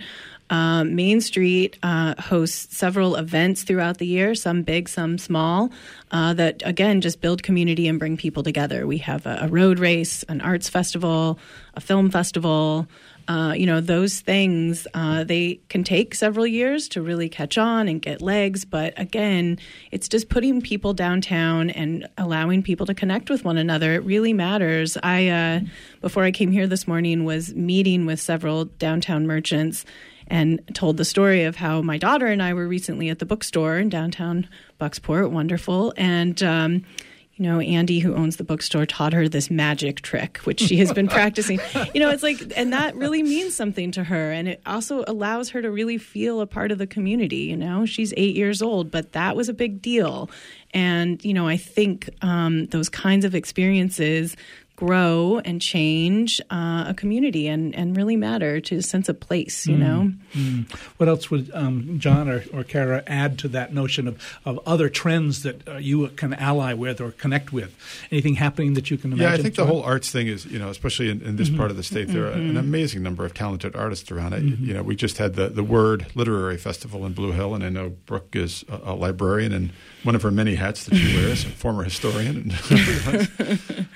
Uh, 0.52 0.84
Main 0.84 1.22
Street 1.22 1.78
uh, 1.82 2.14
hosts 2.20 2.76
several 2.76 3.16
events 3.16 3.62
throughout 3.62 3.96
the 3.96 4.06
year, 4.06 4.34
some 4.34 4.62
big, 4.62 4.86
some 4.86 5.16
small, 5.16 5.72
uh, 6.10 6.34
that 6.34 6.60
again 6.66 7.00
just 7.00 7.22
build 7.22 7.42
community 7.42 7.88
and 7.88 7.98
bring 7.98 8.18
people 8.18 8.42
together. 8.42 8.86
We 8.86 8.98
have 8.98 9.24
a, 9.24 9.38
a 9.40 9.48
road 9.48 9.78
race, 9.78 10.24
an 10.24 10.42
arts 10.42 10.68
festival, 10.68 11.38
a 11.72 11.80
film 11.80 12.10
festival. 12.10 12.86
Uh, 13.28 13.54
you 13.56 13.64
know, 13.64 13.80
those 13.80 14.20
things, 14.20 14.86
uh, 14.94 15.24
they 15.24 15.60
can 15.68 15.84
take 15.84 16.14
several 16.14 16.46
years 16.46 16.88
to 16.88 17.00
really 17.00 17.28
catch 17.30 17.56
on 17.56 17.88
and 17.88 18.02
get 18.02 18.20
legs. 18.20 18.66
But 18.66 18.92
again, 18.98 19.58
it's 19.90 20.08
just 20.08 20.28
putting 20.28 20.60
people 20.60 20.92
downtown 20.92 21.70
and 21.70 22.06
allowing 22.18 22.62
people 22.62 22.84
to 22.86 22.94
connect 22.94 23.30
with 23.30 23.44
one 23.44 23.56
another. 23.56 23.94
It 23.94 24.04
really 24.04 24.32
matters. 24.32 24.98
I, 25.02 25.28
uh, 25.28 25.60
before 26.02 26.24
I 26.24 26.32
came 26.32 26.50
here 26.50 26.66
this 26.66 26.86
morning, 26.86 27.24
was 27.24 27.54
meeting 27.54 28.04
with 28.04 28.20
several 28.20 28.66
downtown 28.66 29.26
merchants 29.26 29.86
and 30.32 30.62
told 30.72 30.96
the 30.96 31.04
story 31.04 31.44
of 31.44 31.56
how 31.56 31.82
my 31.82 31.98
daughter 31.98 32.26
and 32.26 32.42
I 32.42 32.54
were 32.54 32.66
recently 32.66 33.10
at 33.10 33.18
the 33.18 33.26
bookstore 33.26 33.76
in 33.76 33.90
downtown 33.90 34.48
Bucksport. 34.80 35.30
Wonderful. 35.30 35.92
And, 35.98 36.42
um, 36.42 36.86
you 37.34 37.44
know, 37.44 37.60
Andy, 37.60 37.98
who 37.98 38.14
owns 38.14 38.38
the 38.38 38.44
bookstore, 38.44 38.86
taught 38.86 39.12
her 39.12 39.28
this 39.28 39.50
magic 39.50 40.00
trick, 40.00 40.38
which 40.38 40.60
she 40.60 40.78
has 40.78 40.90
been 40.90 41.06
practicing. 41.18 41.60
You 41.92 42.00
know, 42.00 42.08
it's 42.08 42.22
like, 42.22 42.50
and 42.56 42.72
that 42.72 42.96
really 42.96 43.22
means 43.22 43.54
something 43.54 43.92
to 43.92 44.04
her. 44.04 44.32
And 44.32 44.48
it 44.48 44.62
also 44.64 45.04
allows 45.06 45.50
her 45.50 45.60
to 45.60 45.70
really 45.70 45.98
feel 45.98 46.40
a 46.40 46.46
part 46.46 46.72
of 46.72 46.78
the 46.78 46.86
community. 46.86 47.44
You 47.44 47.58
know, 47.58 47.84
she's 47.84 48.14
eight 48.16 48.34
years 48.34 48.62
old, 48.62 48.90
but 48.90 49.12
that 49.12 49.36
was 49.36 49.50
a 49.50 49.54
big 49.54 49.82
deal. 49.82 50.30
And, 50.72 51.22
you 51.22 51.34
know, 51.34 51.46
I 51.46 51.58
think 51.58 52.08
um, 52.22 52.68
those 52.68 52.88
kinds 52.88 53.26
of 53.26 53.34
experiences 53.34 54.34
grow 54.82 55.40
and 55.44 55.62
change 55.62 56.40
uh, 56.50 56.86
a 56.88 56.94
community 56.94 57.46
and, 57.46 57.72
and 57.76 57.96
really 57.96 58.16
matter 58.16 58.60
to 58.60 58.76
a 58.76 58.82
sense 58.82 59.08
of 59.08 59.20
place, 59.20 59.64
you 59.64 59.76
mm. 59.76 59.78
know? 59.78 60.12
Mm. 60.34 60.72
What 60.96 61.08
else 61.08 61.30
would 61.30 61.52
um, 61.54 62.00
John 62.00 62.28
or, 62.28 62.42
or 62.52 62.64
Cara 62.64 63.04
add 63.06 63.38
to 63.40 63.48
that 63.48 63.72
notion 63.72 64.08
of, 64.08 64.20
of 64.44 64.58
other 64.66 64.88
trends 64.88 65.44
that 65.44 65.68
uh, 65.68 65.76
you 65.76 66.08
can 66.08 66.34
ally 66.34 66.72
with 66.72 67.00
or 67.00 67.12
connect 67.12 67.52
with? 67.52 67.76
Anything 68.10 68.34
happening 68.34 68.74
that 68.74 68.90
you 68.90 68.98
can 68.98 69.12
imagine? 69.12 69.30
Yeah, 69.30 69.38
I 69.38 69.40
think 69.40 69.54
John? 69.54 69.68
the 69.68 69.72
whole 69.72 69.84
arts 69.84 70.10
thing 70.10 70.26
is, 70.26 70.46
you 70.46 70.58
know, 70.58 70.68
especially 70.68 71.10
in, 71.10 71.22
in 71.22 71.36
this 71.36 71.48
mm-hmm. 71.48 71.58
part 71.58 71.70
of 71.70 71.76
the 71.76 71.84
state, 71.84 72.08
there 72.08 72.26
are 72.26 72.32
mm-hmm. 72.32 72.50
an 72.50 72.56
amazing 72.56 73.04
number 73.04 73.24
of 73.24 73.34
talented 73.34 73.76
artists 73.76 74.10
around 74.10 74.32
it. 74.32 74.42
Mm-hmm. 74.42 74.64
You 74.64 74.74
know, 74.74 74.82
we 74.82 74.96
just 74.96 75.18
had 75.18 75.34
the, 75.34 75.48
the 75.48 75.62
Word 75.62 76.06
Literary 76.16 76.58
Festival 76.58 77.06
in 77.06 77.12
Blue 77.12 77.30
Hill, 77.30 77.54
and 77.54 77.62
I 77.62 77.68
know 77.68 77.90
Brooke 77.90 78.34
is 78.34 78.64
a, 78.68 78.90
a 78.90 78.94
librarian 78.94 79.52
and 79.52 79.70
one 80.02 80.16
of 80.16 80.22
her 80.22 80.32
many 80.32 80.56
hats 80.56 80.86
that 80.86 80.96
she 80.96 81.16
wears, 81.16 81.44
a 81.44 81.48
former 81.48 81.84
historian 81.84 82.50
and 82.50 83.28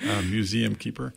um, 0.09 0.31
museum 0.31 0.76
keeper. 0.77 1.13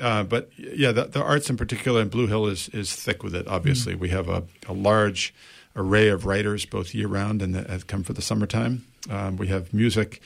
Uh, 0.00 0.22
but 0.22 0.50
yeah, 0.56 0.92
the, 0.92 1.04
the, 1.04 1.22
arts 1.22 1.48
in 1.48 1.56
particular, 1.56 2.00
and 2.00 2.10
Blue 2.10 2.26
Hill 2.26 2.46
is 2.46 2.68
is 2.70 2.94
thick 2.94 3.22
with 3.22 3.34
it. 3.34 3.46
Obviously, 3.48 3.94
mm 3.94 4.00
we 4.00 4.10
have 4.10 4.28
a, 4.28 4.42
a, 4.68 4.72
large 4.72 5.34
array 5.74 6.08
of 6.08 6.26
writers 6.26 6.66
both 6.66 6.94
year 6.94 7.08
round 7.08 7.42
and 7.42 7.54
that 7.54 7.68
have 7.70 7.86
come 7.86 8.02
for 8.02 8.12
the 8.12 8.22
summertime. 8.22 8.84
Um, 9.10 9.36
we 9.36 9.48
have 9.48 9.72
music. 9.72 10.20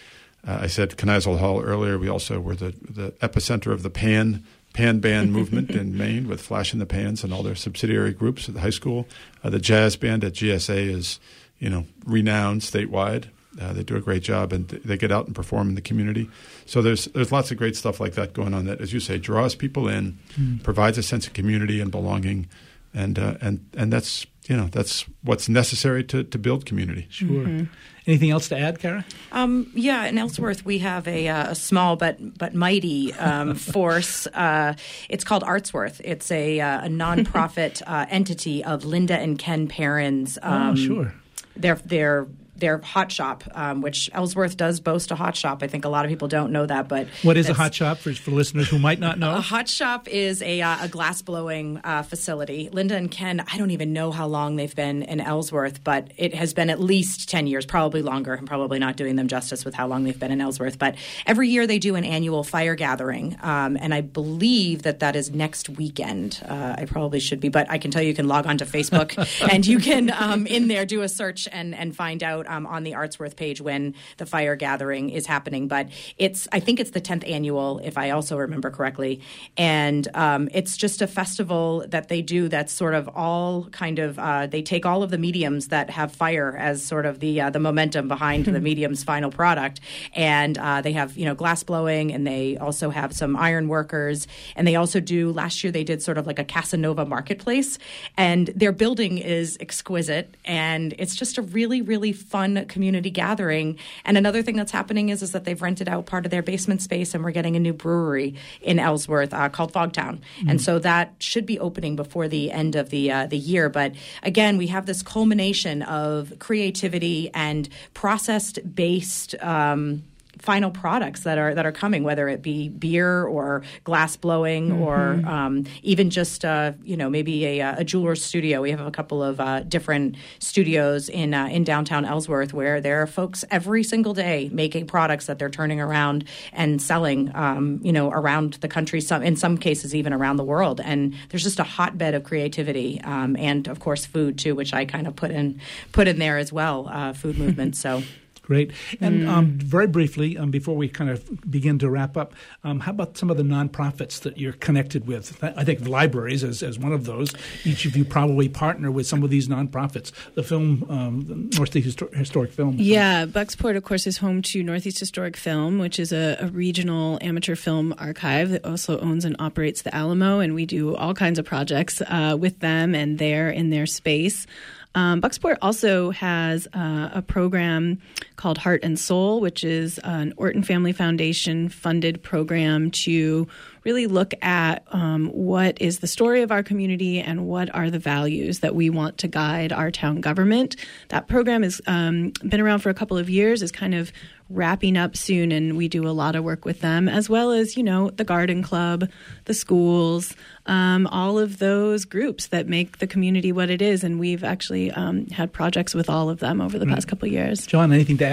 Uh, 0.47 0.61
I 0.63 0.67
said 0.67 0.91
Kneisel 0.91 1.39
Hall 1.39 1.61
earlier. 1.63 1.99
We 1.99 2.09
also 2.09 2.41
were 2.41 2.57
the 2.57 2.75
the 2.83 3.13
epicenter 3.21 3.73
of 3.73 3.83
the 3.83 3.91
pan 3.91 4.45
pan 4.73 5.01
band 5.01 5.33
movement 5.39 5.71
in 5.71 5.97
Maine 5.97 6.29
with 6.29 6.41
Flash 6.41 6.73
in 6.73 6.79
the 6.79 6.87
Pans 6.87 7.23
and 7.23 7.33
all 7.33 7.43
their 7.43 7.55
subsidiary 7.55 8.13
groups 8.13 8.49
at 8.49 8.55
the 8.55 8.61
high 8.61 8.71
school. 8.71 9.07
Uh, 9.45 9.51
the 9.51 9.59
jazz 9.59 9.97
band 9.97 10.25
at 10.25 10.33
GSA 10.33 10.89
is 10.89 11.21
you 11.59 11.71
know 11.71 11.87
renowned 12.05 12.63
statewide. 12.63 13.27
Uh, 13.61 13.73
they 13.73 13.83
do 13.83 13.97
a 13.97 14.01
great 14.01 14.23
job, 14.23 14.53
and 14.53 14.69
they 14.69 14.97
get 14.97 15.11
out 15.11 15.27
and 15.27 15.35
perform 15.35 15.69
in 15.69 15.75
the 15.75 15.81
community. 15.81 16.31
So 16.67 16.83
there's 16.83 17.07
there's 17.07 17.33
lots 17.33 17.51
of 17.51 17.57
great 17.57 17.75
stuff 17.75 17.99
like 17.99 18.13
that 18.15 18.33
going 18.33 18.55
on. 18.55 18.67
That, 18.67 18.81
as 18.81 18.93
you 18.93 19.01
say, 19.01 19.19
draws 19.19 19.55
people 19.55 19.89
in, 19.89 20.19
mm. 20.39 20.63
provides 20.63 20.99
a 20.99 21.03
sense 21.03 21.27
of 21.27 21.33
community 21.33 21.81
and 21.81 21.91
belonging, 21.91 22.49
and 22.95 23.19
uh, 23.19 23.35
and 23.41 23.67
and 23.77 23.93
that's 23.93 24.25
you 24.47 24.57
know 24.57 24.67
that's 24.67 25.05
what's 25.23 25.49
necessary 25.49 26.05
to 26.05 26.23
to 26.23 26.39
build 26.39 26.65
community. 26.65 27.07
Sure. 27.11 27.45
Mm-hmm. 27.45 27.65
Anything 28.07 28.31
else 28.31 28.49
to 28.49 28.59
add, 28.59 28.79
Cara? 28.79 29.05
Um, 29.31 29.71
yeah, 29.75 30.07
in 30.07 30.17
Ellsworth 30.17 30.65
we 30.65 30.79
have 30.79 31.07
a, 31.07 31.29
uh, 31.29 31.51
a 31.51 31.55
small 31.55 31.97
but 31.97 32.39
but 32.39 32.55
mighty 32.55 33.13
um, 33.15 33.55
force. 33.57 34.27
Uh, 34.29 34.75
it's 35.09 35.23
called 35.23 35.43
Artsworth. 35.43 36.01
It's 36.03 36.31
a, 36.31 36.61
uh, 36.61 36.87
a 36.87 36.89
nonprofit 36.89 37.83
uh, 37.87 38.07
entity 38.09 38.65
of 38.65 38.85
Linda 38.85 39.19
and 39.19 39.39
Ken 39.39 39.69
Perrins. 39.69 40.39
Oh, 40.43 40.51
um, 40.51 40.71
oh, 40.71 40.75
sure. 40.77 41.15
They're 41.57 41.81
they're 41.85 42.27
their 42.61 42.79
hot 42.79 43.11
shop, 43.11 43.45
um, 43.55 43.81
which 43.81 44.11
Ellsworth 44.13 44.57
does 44.57 44.81
boast 44.81 45.11
a 45.11 45.15
hot 45.15 45.37
shop. 45.37 45.63
I 45.63 45.67
think 45.67 45.85
a 45.85 45.89
lot 45.89 46.05
of 46.05 46.11
people 46.11 46.29
don't 46.29 46.53
know 46.53 46.67
that, 46.67 46.89
but 46.89 47.09
what 47.23 47.37
is 47.37 47.49
a 47.49 47.55
hot 47.55 47.75
shop 47.75 47.99
for, 47.99 48.13
for 48.13 48.31
listeners 48.31 48.69
who 48.69 48.79
might 48.79 48.99
not 48.99 49.19
know? 49.19 49.37
A 49.37 49.41
hot 49.41 49.69
shop 49.69 50.09
is 50.09 50.43
a, 50.43 50.61
uh, 50.61 50.85
a 50.85 50.89
glass 50.89 51.23
blowing 51.23 51.81
uh, 51.83 52.03
facility. 52.03 52.69
Linda 52.73 52.97
and 52.97 53.11
Ken, 53.11 53.45
I 53.53 53.59
don't 53.59 53.71
even 53.71 53.93
know 53.93 54.11
how 54.13 54.27
long 54.27 54.57
they've 54.57 54.75
been 54.75 55.03
in 55.03 55.21
Ellsworth, 55.21 55.83
but 55.83 56.13
it 56.17 56.35
has 56.35 56.55
been 56.55 56.71
at 56.71 56.81
least 56.81 57.29
ten 57.29 57.47
years, 57.47 57.67
probably 57.67 58.03
longer. 58.03 58.35
I'm 58.35 58.47
probably 58.47 58.79
not 58.79 58.97
doing 58.97 59.17
them 59.17 59.29
justice 59.29 59.65
with 59.65 59.75
how 59.75 59.87
long 59.87 60.05
they've 60.05 60.19
been 60.19 60.31
in 60.31 60.41
Ellsworth, 60.41 60.79
but 60.79 60.95
every 61.27 61.49
year 61.49 61.67
they 61.67 61.79
do 61.79 61.95
an 61.95 62.05
annual 62.05 62.45
fire 62.45 62.75
gathering, 62.75 63.37
um, 63.43 63.77
and 63.81 63.95
I 63.95 64.01
believe 64.01 64.83
that 64.83 65.01
that 65.01 65.17
is 65.17 65.31
next 65.31 65.69
weekend. 65.69 66.41
Uh, 66.47 66.77
I 66.79 66.85
probably 66.85 67.21
should 67.21 67.41
be, 67.41 67.49
but 67.49 67.71
I 67.71 67.79
can 67.79 67.91
tell 67.91 68.03
you, 68.03 68.09
you 68.09 68.15
can 68.15 68.29
log 68.29 68.47
on 68.47 68.59
to 68.59 68.67
Facebook 68.67 69.17
and 69.53 69.67
you 69.67 69.79
can 69.79 70.11
um, 70.11 70.47
in 70.47 70.69
there 70.69 70.85
do 70.85 71.03
a 71.03 71.09
search 71.09 71.49
and 71.51 71.75
and 71.75 71.95
find 71.95 72.23
out 72.23 72.47
um, 72.51 72.67
on 72.67 72.83
the 72.83 72.93
Artsworth 72.93 73.37
page 73.37 73.61
when 73.61 73.95
the 74.19 74.27
fire 74.27 74.57
gathering 74.57 75.09
is 75.09 75.25
happening. 75.27 75.69
But 75.69 75.89
it's 76.19 76.49
I 76.53 76.61
think 76.61 76.81
it's 76.81 76.91
the 76.91 77.01
tenth 77.01 77.25
annual, 77.27 77.81
if 77.83 77.97
I 77.97 78.11
also 78.11 78.37
remember 78.37 78.71
correctly, 78.71 79.23
and 79.57 80.07
um, 80.15 80.49
it's 80.53 80.77
just 80.77 81.01
a 81.01 81.07
festival 81.07 81.85
that 81.89 82.09
they 82.09 82.21
do 82.21 82.49
that's 82.49 82.73
sort 82.73 82.95
of 82.95 83.09
all 83.09 83.65
kind 83.71 83.99
of 83.99 84.19
uh, 84.19 84.47
they 84.47 84.63
take 84.63 84.85
all 84.85 85.03
of 85.03 85.11
the 85.11 85.19
mediums 85.19 85.69
that 85.69 85.89
have 85.91 86.13
fire 86.13 86.57
as 86.59 86.85
sort 86.85 87.07
of 87.07 87.21
the 87.21 87.41
uh, 87.41 87.51
the 87.51 87.61
momentum 87.61 88.09
behind 88.09 88.45
the 88.45 88.61
medium's 88.71 89.05
final 89.05 89.31
product, 89.31 89.81
and 90.15 90.59
uh, 90.59 90.81
they 90.81 90.93
have 90.93 91.17
you 91.17 91.25
know 91.25 91.35
glass 91.35 91.63
blowing, 91.63 92.13
and 92.13 92.27
they 92.27 92.57
also 92.59 92.91
have 92.91 93.13
some 93.13 93.37
iron 93.37 93.69
workers, 93.69 94.27
and 94.57 94.67
they 94.67 94.75
also 94.75 94.99
do 94.99 95.31
last 95.33 95.63
year 95.63 95.71
they 95.71 95.85
did 95.85 96.03
sort 96.03 96.19
of 96.19 96.27
like 96.27 96.39
a 96.39 96.45
Casanova 96.45 97.07
marketplace, 97.07 97.79
and 98.17 98.49
their 98.49 98.73
building 98.73 99.19
is 99.19 99.57
exquisite, 99.61 100.37
and 100.45 100.95
it's 100.99 101.15
just 101.15 101.39
a 101.39 101.43
really 101.43 101.81
really 101.81 102.13
fun 102.13 102.40
fun 102.41 102.65
community 102.67 103.11
gathering. 103.11 103.79
And 104.05 104.17
another 104.17 104.43
thing 104.43 104.57
that's 104.57 104.73
happening 104.73 105.11
is 105.11 105.23
is 105.23 105.33
that 105.33 105.45
they've 105.45 105.61
rented 105.61 105.89
out 105.89 106.07
part 106.07 106.25
of 106.25 106.31
their 106.31 106.43
basement 106.43 106.81
space, 106.81 107.15
and 107.15 107.23
we're 107.23 107.33
getting 107.33 107.57
a 107.57 107.61
new 107.61 107.75
brewery 107.75 108.35
in 108.63 108.79
Ellsworth 108.79 109.35
uh, 109.35 109.49
called 109.51 109.73
Fogtown, 109.73 110.21
mm-hmm. 110.21 110.49
and 110.49 110.61
so 110.61 110.79
that 110.79 111.15
should 111.19 111.47
be 111.47 111.59
opening 111.59 111.97
before 111.97 112.29
the 112.29 112.51
end 112.51 112.77
of 112.77 112.89
the 112.91 113.13
uh, 113.13 113.27
the 113.27 113.37
year. 113.37 113.69
But 113.69 113.93
again, 114.23 114.57
we 114.57 114.69
have 114.69 114.87
this 114.87 115.03
culmination 115.03 115.83
of 115.83 116.33
creativity 116.39 117.31
and 117.35 117.69
process 117.95 118.53
based. 118.53 119.35
Um, 119.43 120.05
final 120.43 120.71
products 120.71 121.21
that 121.21 121.39
are 121.39 121.55
that 121.55 121.67
are 121.67 121.73
coming, 121.73 122.03
whether 122.03 122.29
it 122.29 122.43
be 122.43 122.69
beer 122.69 123.25
or 123.25 123.63
glass 123.85 124.17
blowing 124.17 124.51
Mm-hmm. 124.51 124.83
or 124.83 125.23
um, 125.27 125.65
even 125.83 126.11
just 126.11 126.45
uh, 126.45 126.73
you 126.83 126.97
know 126.97 127.09
maybe 127.11 127.45
a, 127.61 127.77
a 127.79 127.85
jeweler's 127.85 128.25
studio. 128.25 128.63
We 128.63 128.71
have 128.71 128.81
a 128.81 128.91
couple 128.91 129.23
of 129.23 129.41
uh, 129.41 129.61
different 129.61 130.17
studios 130.39 131.09
in 131.09 131.35
uh, 131.35 131.47
in 131.47 131.65
downtown 131.65 132.05
Ellsworth 132.05 132.53
where 132.53 132.81
there 132.81 133.03
are 133.03 133.07
folks 133.07 133.45
every 133.51 133.83
single 133.83 134.15
day 134.15 134.51
making 134.53 134.87
products 134.87 135.27
that 135.27 135.39
they're 135.39 135.51
turning 135.51 135.81
around 135.81 136.25
and 136.53 136.81
selling, 136.81 137.31
um, 137.35 137.81
you 137.83 137.93
know, 137.93 138.11
around 138.11 138.55
the 138.55 138.69
country. 138.69 139.01
Some 139.01 139.23
in 139.23 139.37
some 139.37 139.57
cases 139.59 139.95
even 139.95 140.13
around 140.13 140.37
the 140.37 140.45
world. 140.45 140.81
And 140.81 141.15
there's 141.29 141.43
just 141.43 141.59
a 141.59 141.65
hotbed 141.65 142.15
of 142.15 142.25
creativity 142.25 143.01
um, 143.03 143.37
and 143.37 143.69
of 143.69 143.81
course 143.81 144.07
food 144.07 144.39
too, 144.39 144.55
which 144.55 144.73
I 144.75 144.85
kind 144.85 145.07
of 145.07 145.17
put 145.17 145.31
in 145.31 145.61
put 145.93 146.09
in 146.09 146.19
there 146.19 146.39
as 146.39 146.53
well. 146.53 146.89
Uh, 146.89 147.13
food 147.13 147.39
movement. 147.39 147.77
So. 147.77 148.03
Great. 148.51 148.73
And 149.01 149.29
um, 149.29 149.59
very 149.59 149.87
briefly, 149.87 150.37
um, 150.37 150.51
before 150.51 150.75
we 150.75 150.89
kind 150.89 151.09
of 151.09 151.49
begin 151.49 151.79
to 151.79 151.89
wrap 151.89 152.17
up, 152.17 152.35
um, 152.65 152.81
how 152.81 152.91
about 152.91 153.17
some 153.17 153.31
of 153.31 153.37
the 153.37 153.45
nonprofits 153.45 154.19
that 154.23 154.39
you're 154.39 154.55
connected 154.55 155.07
with? 155.07 155.39
I 155.41 155.63
think 155.63 155.87
libraries, 155.87 156.43
as, 156.43 156.61
as 156.61 156.77
one 156.77 156.91
of 156.91 157.05
those, 157.05 157.33
each 157.65 157.85
of 157.87 157.97
you 157.97 158.05
probably 158.05 158.49
partner 158.49 158.91
with 158.91 159.07
some 159.07 159.23
of 159.23 159.31
these 159.31 159.47
nonprofits. 159.47 160.11
The 160.35 160.43
film, 160.43 160.85
um, 160.91 161.21
the 161.29 161.57
Northeast 161.57 161.97
Histor- 161.97 162.13
Historic 162.13 162.51
Film. 162.51 162.75
Yeah, 162.77 163.25
Bucksport, 163.25 163.77
of 163.77 163.85
course, 163.85 164.05
is 164.09 164.17
home 164.17 164.43
to 164.43 164.65
Northeast 164.65 164.99
Historic 164.99 165.37
Film, 165.37 165.79
which 165.79 166.01
is 166.01 166.11
a, 166.13 166.37
a 166.41 166.49
regional 166.49 167.19
amateur 167.21 167.55
film 167.55 167.95
archive 167.99 168.51
that 168.51 168.65
also 168.65 168.99
owns 168.99 169.25
and 169.25 169.37
operates 169.39 169.83
the 169.83 169.95
Alamo, 169.95 170.41
and 170.41 170.57
we 170.57 170.67
do 170.67 170.97
all 170.97 171.15
kinds 171.15 171.39
of 171.39 171.45
projects 171.45 172.03
uh, 172.03 172.37
with 172.37 172.59
them 172.59 172.97
and 172.97 173.21
there 173.21 173.49
in 173.49 173.71
their 173.71 173.87
space. 173.87 174.49
Um, 174.95 175.21
Bucksport 175.21 175.59
also 175.63 176.11
has 176.11 176.67
uh, 176.75 177.11
a 177.13 177.23
program 177.23 178.01
called 178.41 178.57
Heart 178.57 178.81
and 178.83 178.99
Soul, 178.99 179.41
which 179.41 179.63
is 179.63 179.99
an 179.99 180.33
Orton 180.39 180.63
Family 180.63 180.93
Foundation 180.93 181.69
funded 181.69 182.23
program 182.23 182.91
to 182.93 183.47
really 183.85 184.07
look 184.07 184.35
at 184.43 184.83
um, 184.89 185.29
what 185.29 185.81
is 185.81 186.01
the 186.01 186.07
story 186.07 186.43
of 186.43 186.51
our 186.51 186.63
community 186.63 187.19
and 187.21 187.47
what 187.47 187.75
are 187.75 187.91
the 187.91 187.99
values 187.99 188.61
that 188.61 188.75
we 188.75 188.91
want 188.91 189.19
to 189.19 189.29
guide 189.29 189.73
our 189.73 189.91
town 189.91 190.21
government. 190.21 190.77
That 191.09 191.29
program 191.29 191.63
has 191.63 191.81
um, 191.87 192.33
been 192.43 192.61
around 192.61 192.81
for 192.81 192.91
a 192.91 192.95
couple 192.95 193.17
of 193.17 193.31
years, 193.31 193.63
is 193.63 193.73
kind 193.73 193.95
of 193.95 194.13
wrapping 194.51 194.97
up 194.97 195.17
soon, 195.17 195.53
and 195.53 195.77
we 195.77 195.89
do 195.89 196.07
a 196.09 196.11
lot 196.11 196.35
of 196.35 196.43
work 196.43 196.65
with 196.65 196.81
them, 196.81 197.09
as 197.09 197.31
well 197.31 197.53
as, 197.53 197.77
you 197.77 197.83
know, 197.83 198.11
the 198.11 198.25
garden 198.25 198.63
club, 198.63 199.09
the 199.45 199.55
schools, 199.55 200.35
um, 200.67 201.07
all 201.07 201.39
of 201.39 201.59
those 201.59 202.05
groups 202.05 202.49
that 202.49 202.67
make 202.67 202.99
the 202.99 203.07
community 203.07 203.53
what 203.53 203.71
it 203.71 203.81
is. 203.81 204.03
And 204.03 204.19
we've 204.19 204.43
actually 204.43 204.91
um, 204.91 205.27
had 205.29 205.53
projects 205.53 205.95
with 205.95 206.11
all 206.11 206.29
of 206.29 206.41
them 206.41 206.61
over 206.61 206.79
the 206.79 206.87
past 206.87 207.07
couple 207.07 207.27
of 207.27 207.33
years. 207.33 207.65
John, 207.67 207.93
anything 207.93 208.19
to 208.19 208.27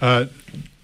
Uh, 0.00 0.26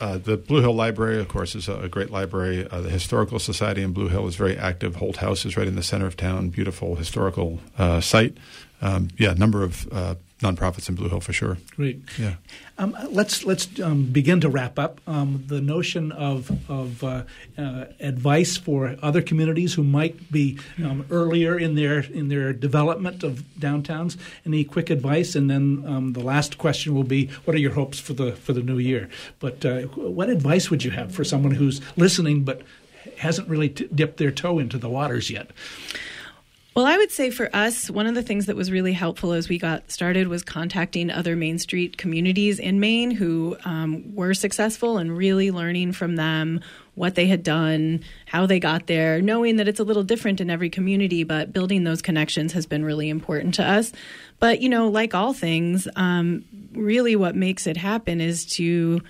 uh, 0.00 0.18
the 0.18 0.36
Blue 0.36 0.60
Hill 0.60 0.74
Library, 0.74 1.20
of 1.20 1.28
course, 1.28 1.54
is 1.54 1.68
a, 1.68 1.76
a 1.80 1.88
great 1.88 2.10
library. 2.10 2.68
Uh, 2.68 2.80
the 2.80 2.90
Historical 2.90 3.38
Society 3.38 3.82
in 3.82 3.92
Blue 3.92 4.08
Hill 4.08 4.26
is 4.26 4.36
very 4.36 4.56
active. 4.56 4.96
Holt 4.96 5.18
House 5.18 5.46
is 5.46 5.56
right 5.56 5.66
in 5.66 5.74
the 5.74 5.82
center 5.82 6.06
of 6.06 6.16
town. 6.16 6.50
Beautiful 6.50 6.96
historical 6.96 7.60
uh, 7.78 8.00
site. 8.00 8.36
Um, 8.82 9.08
yeah, 9.16 9.30
a 9.30 9.34
number 9.34 9.62
of 9.62 9.88
uh, 9.90 10.16
nonprofits 10.40 10.88
in 10.88 10.94
Blue 10.94 11.08
Hill 11.08 11.20
for 11.20 11.32
sure. 11.32 11.56
Great. 11.76 12.02
Yeah. 12.18 12.34
Um, 12.78 12.94
let's 13.08 13.44
let's 13.44 13.80
um, 13.80 14.04
begin 14.04 14.40
to 14.42 14.48
wrap 14.50 14.78
up. 14.78 15.00
Um, 15.06 15.44
the 15.46 15.60
notion 15.60 16.12
of 16.12 16.50
of 16.70 17.02
uh, 17.02 17.22
uh, 17.56 17.86
advice 18.00 18.56
for 18.56 18.96
other 19.02 19.22
communities 19.22 19.74
who 19.74 19.82
might 19.82 20.30
be 20.30 20.58
um, 20.84 21.06
earlier 21.10 21.58
in 21.58 21.74
their 21.74 22.00
in 22.00 22.28
their 22.28 22.52
development 22.52 23.22
of 23.22 23.44
downtowns. 23.58 24.18
Any 24.44 24.64
quick 24.64 24.90
advice, 24.90 25.34
and 25.34 25.48
then 25.50 25.84
um, 25.86 26.12
the 26.12 26.20
last 26.20 26.58
question 26.58 26.94
will 26.94 27.04
be, 27.04 27.28
what 27.44 27.54
are 27.54 27.60
your 27.60 27.72
hopes 27.72 27.98
for 27.98 28.12
the 28.12 28.32
for 28.32 28.52
the 28.52 28.62
new 28.62 28.78
year? 28.78 29.08
But 29.40 29.64
uh, 29.64 29.82
what 29.82 30.28
advice 30.28 30.70
would 30.70 30.84
you 30.84 30.90
have 30.90 31.14
for 31.14 31.24
someone 31.24 31.52
who's 31.52 31.80
listening 31.96 32.44
but 32.44 32.60
hasn't 33.16 33.48
really 33.48 33.70
t- 33.70 33.88
dipped 33.94 34.18
their 34.18 34.30
toe 34.30 34.58
into 34.58 34.76
the 34.76 34.90
waters 34.90 35.30
yet? 35.30 35.50
Well, 36.76 36.84
I 36.84 36.98
would 36.98 37.10
say 37.10 37.30
for 37.30 37.48
us, 37.56 37.88
one 37.88 38.06
of 38.06 38.14
the 38.14 38.22
things 38.22 38.44
that 38.44 38.54
was 38.54 38.70
really 38.70 38.92
helpful 38.92 39.32
as 39.32 39.48
we 39.48 39.56
got 39.58 39.90
started 39.90 40.28
was 40.28 40.42
contacting 40.42 41.10
other 41.10 41.34
Main 41.34 41.58
Street 41.58 41.96
communities 41.96 42.58
in 42.58 42.80
Maine 42.80 43.10
who 43.10 43.56
um, 43.64 44.14
were 44.14 44.34
successful 44.34 44.98
and 44.98 45.16
really 45.16 45.50
learning 45.50 45.92
from 45.92 46.16
them 46.16 46.60
what 46.94 47.14
they 47.14 47.28
had 47.28 47.42
done, 47.42 48.04
how 48.26 48.44
they 48.44 48.60
got 48.60 48.88
there, 48.88 49.22
knowing 49.22 49.56
that 49.56 49.68
it's 49.68 49.80
a 49.80 49.84
little 49.84 50.02
different 50.02 50.38
in 50.38 50.50
every 50.50 50.68
community, 50.68 51.24
but 51.24 51.50
building 51.50 51.84
those 51.84 52.02
connections 52.02 52.52
has 52.52 52.66
been 52.66 52.84
really 52.84 53.08
important 53.08 53.54
to 53.54 53.64
us. 53.64 53.90
But, 54.38 54.60
you 54.60 54.68
know, 54.68 54.88
like 54.88 55.14
all 55.14 55.32
things, 55.32 55.88
um, 55.96 56.44
really 56.72 57.16
what 57.16 57.34
makes 57.34 57.66
it 57.66 57.78
happen 57.78 58.20
is 58.20 58.44
to 58.56 59.00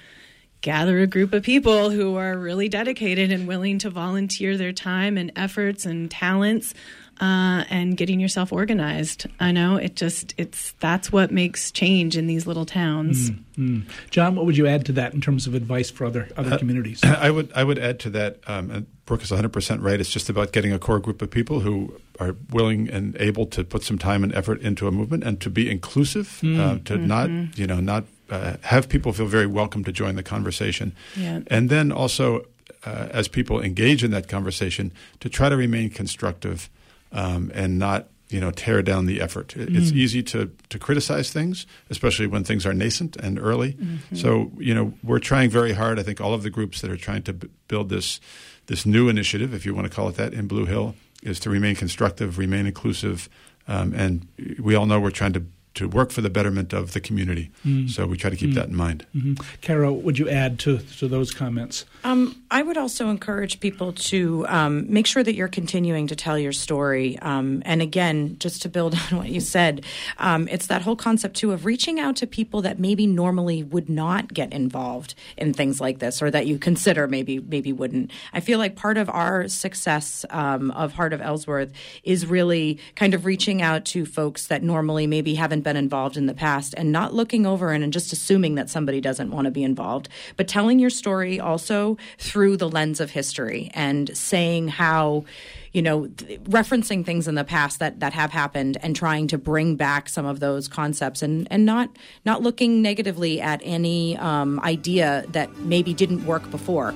gather 0.61 1.01
a 1.01 1.07
group 1.07 1.33
of 1.33 1.43
people 1.43 1.91
who 1.91 2.17
are 2.17 2.39
really 2.39 2.69
dedicated 2.69 3.31
and 3.31 3.47
willing 3.47 3.79
to 3.79 3.91
volunteer 3.91 4.57
their 4.57 4.73
time 4.73 5.19
and 5.19 5.33
efforts 5.37 5.85
and 5.85 6.11
talents 6.11 6.75
uh, 7.21 7.65
and 7.71 7.97
getting 7.97 8.21
yourself 8.21 8.53
organized. 8.53 9.27
I 9.41 9.53
know 9.53 9.77
it 9.77 9.97
just 9.97 10.35
it's 10.37 10.73
that's 10.81 11.11
what 11.11 11.31
makes 11.31 11.71
change 11.71 12.17
in 12.17 12.27
these 12.27 12.47
little 12.47 12.67
towns. 12.67 13.31
Mm. 13.57 13.85
John, 14.11 14.37
what 14.37 14.47
would 14.47 14.57
you 14.57 14.67
add 14.67 14.85
to 14.87 14.93
that 14.93 15.15
in 15.15 15.21
terms 15.21 15.47
of 15.47 15.55
advice 15.55 15.91
for 15.91 16.05
other 16.05 16.29
other 16.37 16.59
communities? 16.59 17.03
I 17.05 17.31
would 17.31 17.51
I 17.55 17.65
would 17.65 17.79
add 17.79 18.01
to 18.01 18.11
that. 18.11 18.39
Um, 18.47 18.71
and 18.71 18.87
Brooke 19.07 19.23
is 19.23 19.31
100 19.31 19.51
percent 19.53 19.81
right. 19.83 19.99
It's 20.01 20.11
just 20.11 20.29
about 20.29 20.53
getting 20.53 20.73
a 20.73 20.79
core 20.79 20.99
group 21.01 21.23
of 21.23 21.31
people 21.31 21.61
who 21.61 21.99
are 22.19 22.35
willing 22.51 22.89
and 22.89 23.17
able 23.21 23.47
to 23.47 23.63
put 23.65 23.83
some 23.83 23.99
time 23.99 24.25
and 24.25 24.35
effort 24.35 24.61
into 24.63 24.87
a 24.89 24.91
movement 24.91 25.23
and 25.25 25.41
to 25.41 25.51
be 25.51 25.71
inclusive, 25.71 26.41
uh, 26.45 26.79
to 26.85 26.97
not 26.97 27.31
you 27.59 27.67
know 27.67 27.81
not 27.81 28.05
uh, 28.31 28.57
have 28.63 28.89
people 28.89 29.13
feel 29.13 29.27
very 29.27 29.47
welcome 29.47 29.85
to 29.85 29.93
join 29.93 30.17
the 30.17 30.23
conversation, 30.23 30.93
Yeah. 31.17 31.41
and 31.47 31.71
then 31.71 31.93
also 31.93 32.47
uh, 32.85 33.09
as 33.11 33.29
people 33.29 33.61
engage 33.61 34.03
in 34.05 34.11
that 34.13 34.29
conversation 34.29 34.93
to 35.21 35.29
try 35.29 35.49
to 35.49 35.57
remain 35.57 35.91
constructive 35.91 36.69
um, 37.17 37.51
and 37.55 37.79
not 37.79 38.01
you 38.29 38.41
know 38.41 38.51
tear 38.51 38.83
down 38.83 39.07
the 39.07 39.21
effort. 39.21 39.57
It- 39.57 39.75
It's 39.77 39.93
easy 39.93 40.23
to 40.33 40.39
to 40.69 40.79
criticize 40.79 41.31
things, 41.33 41.67
especially 41.91 42.27
when 42.29 42.45
things 42.45 42.67
are 42.67 42.75
nascent 42.75 43.17
and 43.17 43.39
early. 43.39 43.77
So 44.15 44.51
you 44.59 44.75
know 44.75 44.93
we're 45.03 45.21
trying 45.31 45.51
very 45.51 45.73
hard. 45.75 45.99
I 45.99 46.03
think 46.03 46.21
all 46.21 46.35
of 46.35 46.43
the 46.43 46.51
groups 46.51 46.81
that 46.81 46.91
are 46.91 46.97
trying 47.09 47.23
to 47.25 47.33
b- 47.33 47.49
build 47.69 47.89
this 47.89 48.21
this 48.67 48.85
new 48.85 49.09
initiative, 49.09 49.55
if 49.57 49.65
you 49.67 49.75
want 49.77 49.89
to 49.91 49.95
call 49.97 50.09
it 50.09 50.17
that, 50.17 50.33
in 50.35 50.47
Blue 50.49 50.67
Hill, 50.67 50.95
is 51.23 51.39
to 51.41 51.51
remain 51.51 51.77
constructive, 51.77 52.37
remain 52.39 52.67
inclusive, 52.67 53.29
um, 53.69 53.95
and 53.95 54.27
we 54.59 54.75
all 54.77 54.87
know 54.87 54.99
we're 55.01 55.11
trying 55.23 55.35
to 55.35 55.43
to 55.75 55.87
work 55.89 56.11
for 56.11 56.23
the 56.23 56.31
betterment 56.31 56.73
of 56.73 56.93
the 56.93 57.01
community. 57.01 57.51
So 57.89 58.07
we 58.07 58.17
try 58.17 58.31
to 58.31 58.37
keep 58.37 58.55
that 58.55 58.69
in 58.69 58.75
mind. 58.77 59.05
hmm 59.13 59.35
Carol, 59.61 60.01
would 60.05 60.19
you 60.19 60.29
add 60.29 60.59
to 60.61 60.79
to 60.99 61.07
those 61.09 61.31
comments? 61.35 61.85
Um, 62.05 62.43
I 62.51 62.63
would 62.63 62.77
also 62.77 63.09
encourage 63.09 63.59
people 63.61 63.93
to 63.93 64.47
um, 64.49 64.87
make 64.93 65.07
sure 65.07 65.23
that 65.23 65.35
you're 65.35 65.49
continuing 65.49 66.07
to 66.07 66.17
tell 66.17 66.39
your 66.39 66.53
story. 66.53 67.19
Um, 67.19 67.63
and 67.65 67.83
again, 67.83 68.37
just 68.39 68.63
to 68.63 68.69
build 68.69 68.95
on 69.11 69.19
what 69.19 69.29
you 69.29 69.41
said, 69.41 69.85
um, 70.19 70.49
it's 70.49 70.69
that 70.69 70.83
whole 70.83 70.97
concept 70.97 71.37
too 71.37 71.53
of 71.53 71.65
reaching 71.65 71.99
out 71.99 72.17
to 72.17 72.27
people 72.27 72.63
that 72.63 72.79
maybe 72.79 73.07
normally 73.07 73.63
would 73.63 73.89
not 73.89 74.33
get 74.33 74.53
involved 74.53 75.15
in 75.37 75.53
things 75.53 75.81
like 75.81 75.99
this, 75.99 76.23
or 76.23 76.31
that 76.31 76.47
you 76.47 76.59
consider 76.59 77.09
maybe 77.09 77.41
maybe 77.41 77.73
wouldn't. 77.73 78.11
I 78.33 78.41
feel 78.41 78.59
like 78.59 78.77
part 78.77 78.99
of 78.99 79.11
our 79.11 79.49
success 79.49 80.25
um, 80.31 80.71
of 80.71 80.93
Heart 80.93 81.13
of 81.13 81.21
Ellsworth 81.21 81.73
is 82.05 82.27
really 82.27 82.79
kind 82.95 83.15
of 83.15 83.25
reaching 83.25 83.63
out 83.63 83.85
to 83.87 84.07
folks 84.07 84.47
that 84.47 84.63
normally 84.63 85.07
maybe 85.07 85.35
haven't 85.35 85.63
been 85.63 85.77
involved 85.77 86.17
in 86.17 86.27
the 86.27 86.35
past, 86.35 86.75
and 86.77 86.93
not 86.93 87.15
looking 87.15 87.47
over 87.47 87.73
and, 87.73 87.83
and 87.83 87.93
just 87.93 88.13
assuming 88.13 88.55
that 88.55 88.71
somebody 88.71 89.01
doesn't 89.01 89.31
want 89.31 89.47
to 89.47 89.51
be 89.51 89.65
involved, 89.65 90.09
but 90.37 90.47
telling 90.47 90.79
your 90.79 90.91
story 90.91 91.41
also 91.41 91.96
through 92.19 92.57
the 92.57 92.69
lens 92.69 93.01
of 93.01 93.11
history 93.11 93.71
and 93.75 94.17
saying 94.17 94.69
how 94.69 95.25
you 95.73 95.83
know 95.83 96.07
th- 96.07 96.41
referencing 96.45 97.05
things 97.05 97.29
in 97.29 97.35
the 97.35 97.45
past 97.45 97.79
that 97.79 98.01
that 98.01 98.13
have 98.13 98.31
happened 98.31 98.79
and 98.83 98.97
trying 98.97 99.27
to 99.29 99.37
bring 99.39 99.77
back 99.77 100.09
some 100.09 100.25
of 100.25 100.41
those 100.41 100.69
concepts 100.69 101.23
and 101.23 101.47
and 101.51 101.67
not 101.67 101.91
not 102.25 102.43
looking 102.43 102.81
negatively 102.83 103.41
at 103.41 103.61
any 103.65 104.17
um, 104.19 104.59
idea 104.61 105.25
that 105.33 105.55
maybe 105.59 105.93
didn't 105.93 106.25
work 106.25 106.51
before 106.51 106.95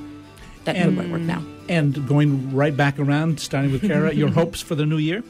that 0.65 0.77
And- 0.77 0.97
would 0.97 1.11
work 1.11 1.21
now 1.23 1.43
And 1.69 2.07
going 2.09 2.55
right 2.55 2.77
back 2.77 2.99
around, 2.99 3.39
starting 3.41 3.73
with 3.73 3.83
Cara, 3.83 4.13
your 4.15 4.31
hopes 4.41 4.61
for 4.61 4.75
the 4.75 4.85
new 4.87 4.99
year? 4.99 5.23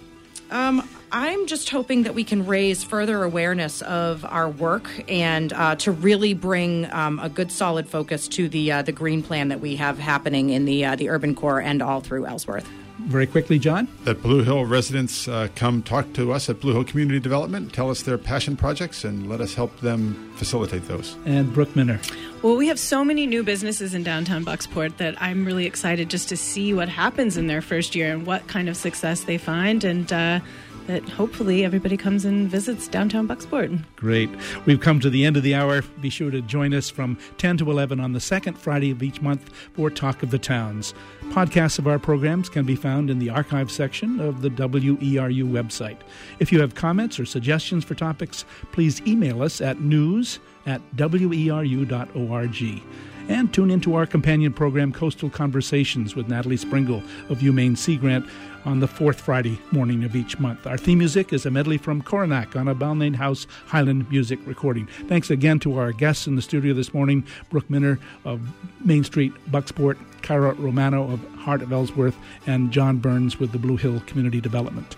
Um, 0.51 0.83
I'm 1.13 1.47
just 1.47 1.71
hoping 1.71 2.05
that 2.05 2.15
we 2.15 2.23
can 2.23 2.47
raise 2.47 2.85
further 2.85 3.25
awareness 3.25 3.83
of 3.83 4.25
our 4.25 4.49
work 4.49 4.89
and 5.09 5.53
uh, 5.53 5.75
to 5.77 5.91
really 5.91 6.35
bring 6.35 6.91
um, 6.93 7.19
a 7.19 7.29
good, 7.29 7.51
solid 7.51 7.89
focus 7.89 8.29
to 8.29 8.49
the 8.49 8.71
uh, 8.71 8.83
the 8.83 8.93
green 8.93 9.23
plan 9.23 9.49
that 9.49 9.61
we 9.61 9.75
have 9.77 9.99
happening 9.99 10.51
in 10.51 10.67
the 10.67 10.85
uh, 10.85 10.95
the 10.95 11.09
urban 11.11 11.35
core 11.35 11.61
and 11.61 11.83
all 11.83 12.01
through 12.01 12.27
Ellsworth. 12.27 12.69
very 13.01 13.27
quickly, 13.27 13.59
John? 13.59 13.89
That 14.05 14.23
Blue 14.23 14.45
Hill 14.45 14.67
residents 14.67 15.27
uh, 15.27 15.49
come 15.57 15.83
talk 15.83 16.13
to 16.13 16.33
us 16.33 16.49
at 16.49 16.61
Blue 16.61 16.73
Hill 16.75 16.85
Community 16.85 17.19
Development, 17.19 17.73
tell 17.73 17.91
us 17.91 18.03
their 18.03 18.19
passion 18.19 18.57
projects, 18.57 19.05
and 19.05 19.29
let 19.29 19.41
us 19.41 19.55
help 19.55 19.77
them 19.81 20.30
facilitate 20.41 20.89
those. 20.89 21.17
And 21.27 21.53
Brooke 21.53 21.77
Minner. 21.77 22.01
Well, 22.43 22.57
we 22.57 22.67
have 22.69 22.79
so 22.79 23.05
many 23.05 23.27
new 23.27 23.43
businesses 23.43 23.93
in 23.93 24.03
downtown 24.03 24.43
Bucksport 24.43 24.97
that 24.97 25.21
I'm 25.21 25.45
really 25.45 25.67
excited 25.67 26.09
just 26.09 26.31
to 26.31 26.37
see 26.37 26.73
what 26.73 26.89
happens 26.89 27.37
in 27.37 27.47
their 27.47 27.61
first 27.61 27.95
year 27.95 28.11
and 28.11 28.27
what 28.27 28.47
kind 28.49 28.71
of 28.71 28.77
success 28.77 29.25
they 29.25 29.37
find. 29.37 29.85
And, 29.85 30.11
uh, 30.11 30.41
that 30.87 31.09
hopefully 31.09 31.65
everybody 31.65 31.97
comes 31.97 32.25
and 32.25 32.49
visits 32.49 32.89
downtown 32.89 33.29
Bucksport. 33.29 33.81
Great. 33.97 34.31
We've 34.67 34.81
come 34.81 35.01
to 35.01 35.11
the 35.11 35.25
end 35.25 35.37
of 35.37 35.43
the 35.43 35.55
hour. 35.55 35.83
Be 36.01 36.11
sure 36.11 36.31
to 36.31 36.41
join 36.43 36.75
us 36.75 36.91
from 36.91 37.19
10 37.39 37.59
to 37.59 37.71
11 37.71 38.01
on 38.01 38.13
the 38.13 38.21
second 38.21 38.59
Friday 38.59 38.91
of 38.91 39.03
each 39.03 39.21
month 39.23 39.51
for 39.75 39.91
Talk 39.91 40.23
of 40.23 40.31
the 40.31 40.39
Towns. 40.39 40.95
Podcasts 41.31 41.79
of 41.79 41.87
our 41.87 41.99
programs 41.99 42.49
can 42.49 42.65
be 42.65 42.75
found 42.75 43.11
in 43.11 43.19
the 43.19 43.31
archive 43.31 43.71
section 43.71 44.21
of 44.21 44.43
the 44.43 44.51
WERU 44.51 45.45
website. 45.45 45.99
If 46.41 46.51
you 46.51 46.61
have 46.61 46.75
comments 46.75 47.21
or 47.21 47.27
suggestions 47.27 47.85
for 47.85 47.95
topics, 47.95 48.45
please 48.73 49.01
email 49.07 49.43
us 49.43 49.61
at 49.61 49.81
news 49.81 50.30
at 50.67 50.81
weru.org. 50.97 52.83
And 53.29 53.55
tune 53.55 53.71
into 53.71 53.95
our 53.95 54.07
companion 54.07 54.53
program, 54.53 54.93
Coastal 54.93 55.31
Conversations, 55.31 56.17
with 56.17 56.29
Natalie 56.29 56.57
Springuel 56.57 57.03
of 57.31 57.39
UMaine 57.39 57.79
Sea 57.79 57.97
Grant 57.97 58.27
on 58.65 58.81
the 58.81 58.89
fourth 58.89 59.21
Friday 59.21 59.59
morning 59.71 60.05
of 60.05 60.15
each 60.15 60.39
month. 60.39 60.67
Our 60.67 60.77
theme 60.77 60.99
music 60.99 61.33
is 61.33 61.47
a 61.47 61.51
medley 61.51 61.79
from 61.79 62.03
Coronach 62.03 62.57
on 62.57 62.69
a 62.69 62.75
Balmain 62.75 63.15
House 63.15 63.47
Highland 63.67 64.11
music 64.11 64.39
recording. 64.47 64.87
Thanks 65.07 65.31
again 65.31 65.61
to 65.61 65.79
our 65.79 65.93
guests 65.93 66.27
in 66.27 66.37
the 66.37 66.43
studio 66.43 66.75
this 66.75 66.93
morning, 66.93 67.25
Brooke 67.49 67.71
Minner 67.71 67.99
of 68.25 68.41
Main 68.85 69.05
Street 69.05 69.33
Bucksport, 69.51 69.97
Kyra 70.23 70.59
Romano 70.59 71.11
of 71.11 71.25
Heart 71.37 71.63
of 71.63 71.73
Ellsworth, 71.73 72.17
and 72.47 72.71
John 72.71 72.99
Burns 72.99 73.39
with 73.39 73.53
the 73.53 73.59
Blue 73.59 73.77
Hill 73.77 74.03
Community 74.07 74.41
Development. 74.41 74.97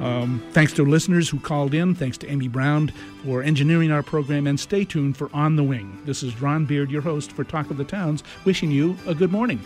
Um, 0.00 0.42
thanks 0.52 0.72
to 0.74 0.84
listeners 0.84 1.28
who 1.28 1.38
called 1.38 1.74
in. 1.74 1.94
Thanks 1.94 2.18
to 2.18 2.28
Amy 2.28 2.48
Brown 2.48 2.92
for 3.24 3.42
engineering 3.42 3.90
our 3.90 4.02
program. 4.02 4.46
And 4.46 4.58
stay 4.58 4.84
tuned 4.84 5.16
for 5.16 5.30
On 5.32 5.56
the 5.56 5.62
Wing. 5.62 6.00
This 6.04 6.22
is 6.22 6.40
Ron 6.40 6.64
Beard, 6.66 6.90
your 6.90 7.02
host 7.02 7.32
for 7.32 7.44
Talk 7.44 7.70
of 7.70 7.76
the 7.76 7.84
Towns, 7.84 8.22
wishing 8.44 8.70
you 8.70 8.96
a 9.06 9.14
good 9.14 9.32
morning. 9.32 9.60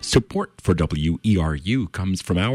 Support 0.00 0.60
for 0.60 0.74
WERU 0.74 1.90
comes 1.90 2.22
from 2.22 2.38
our 2.38 2.52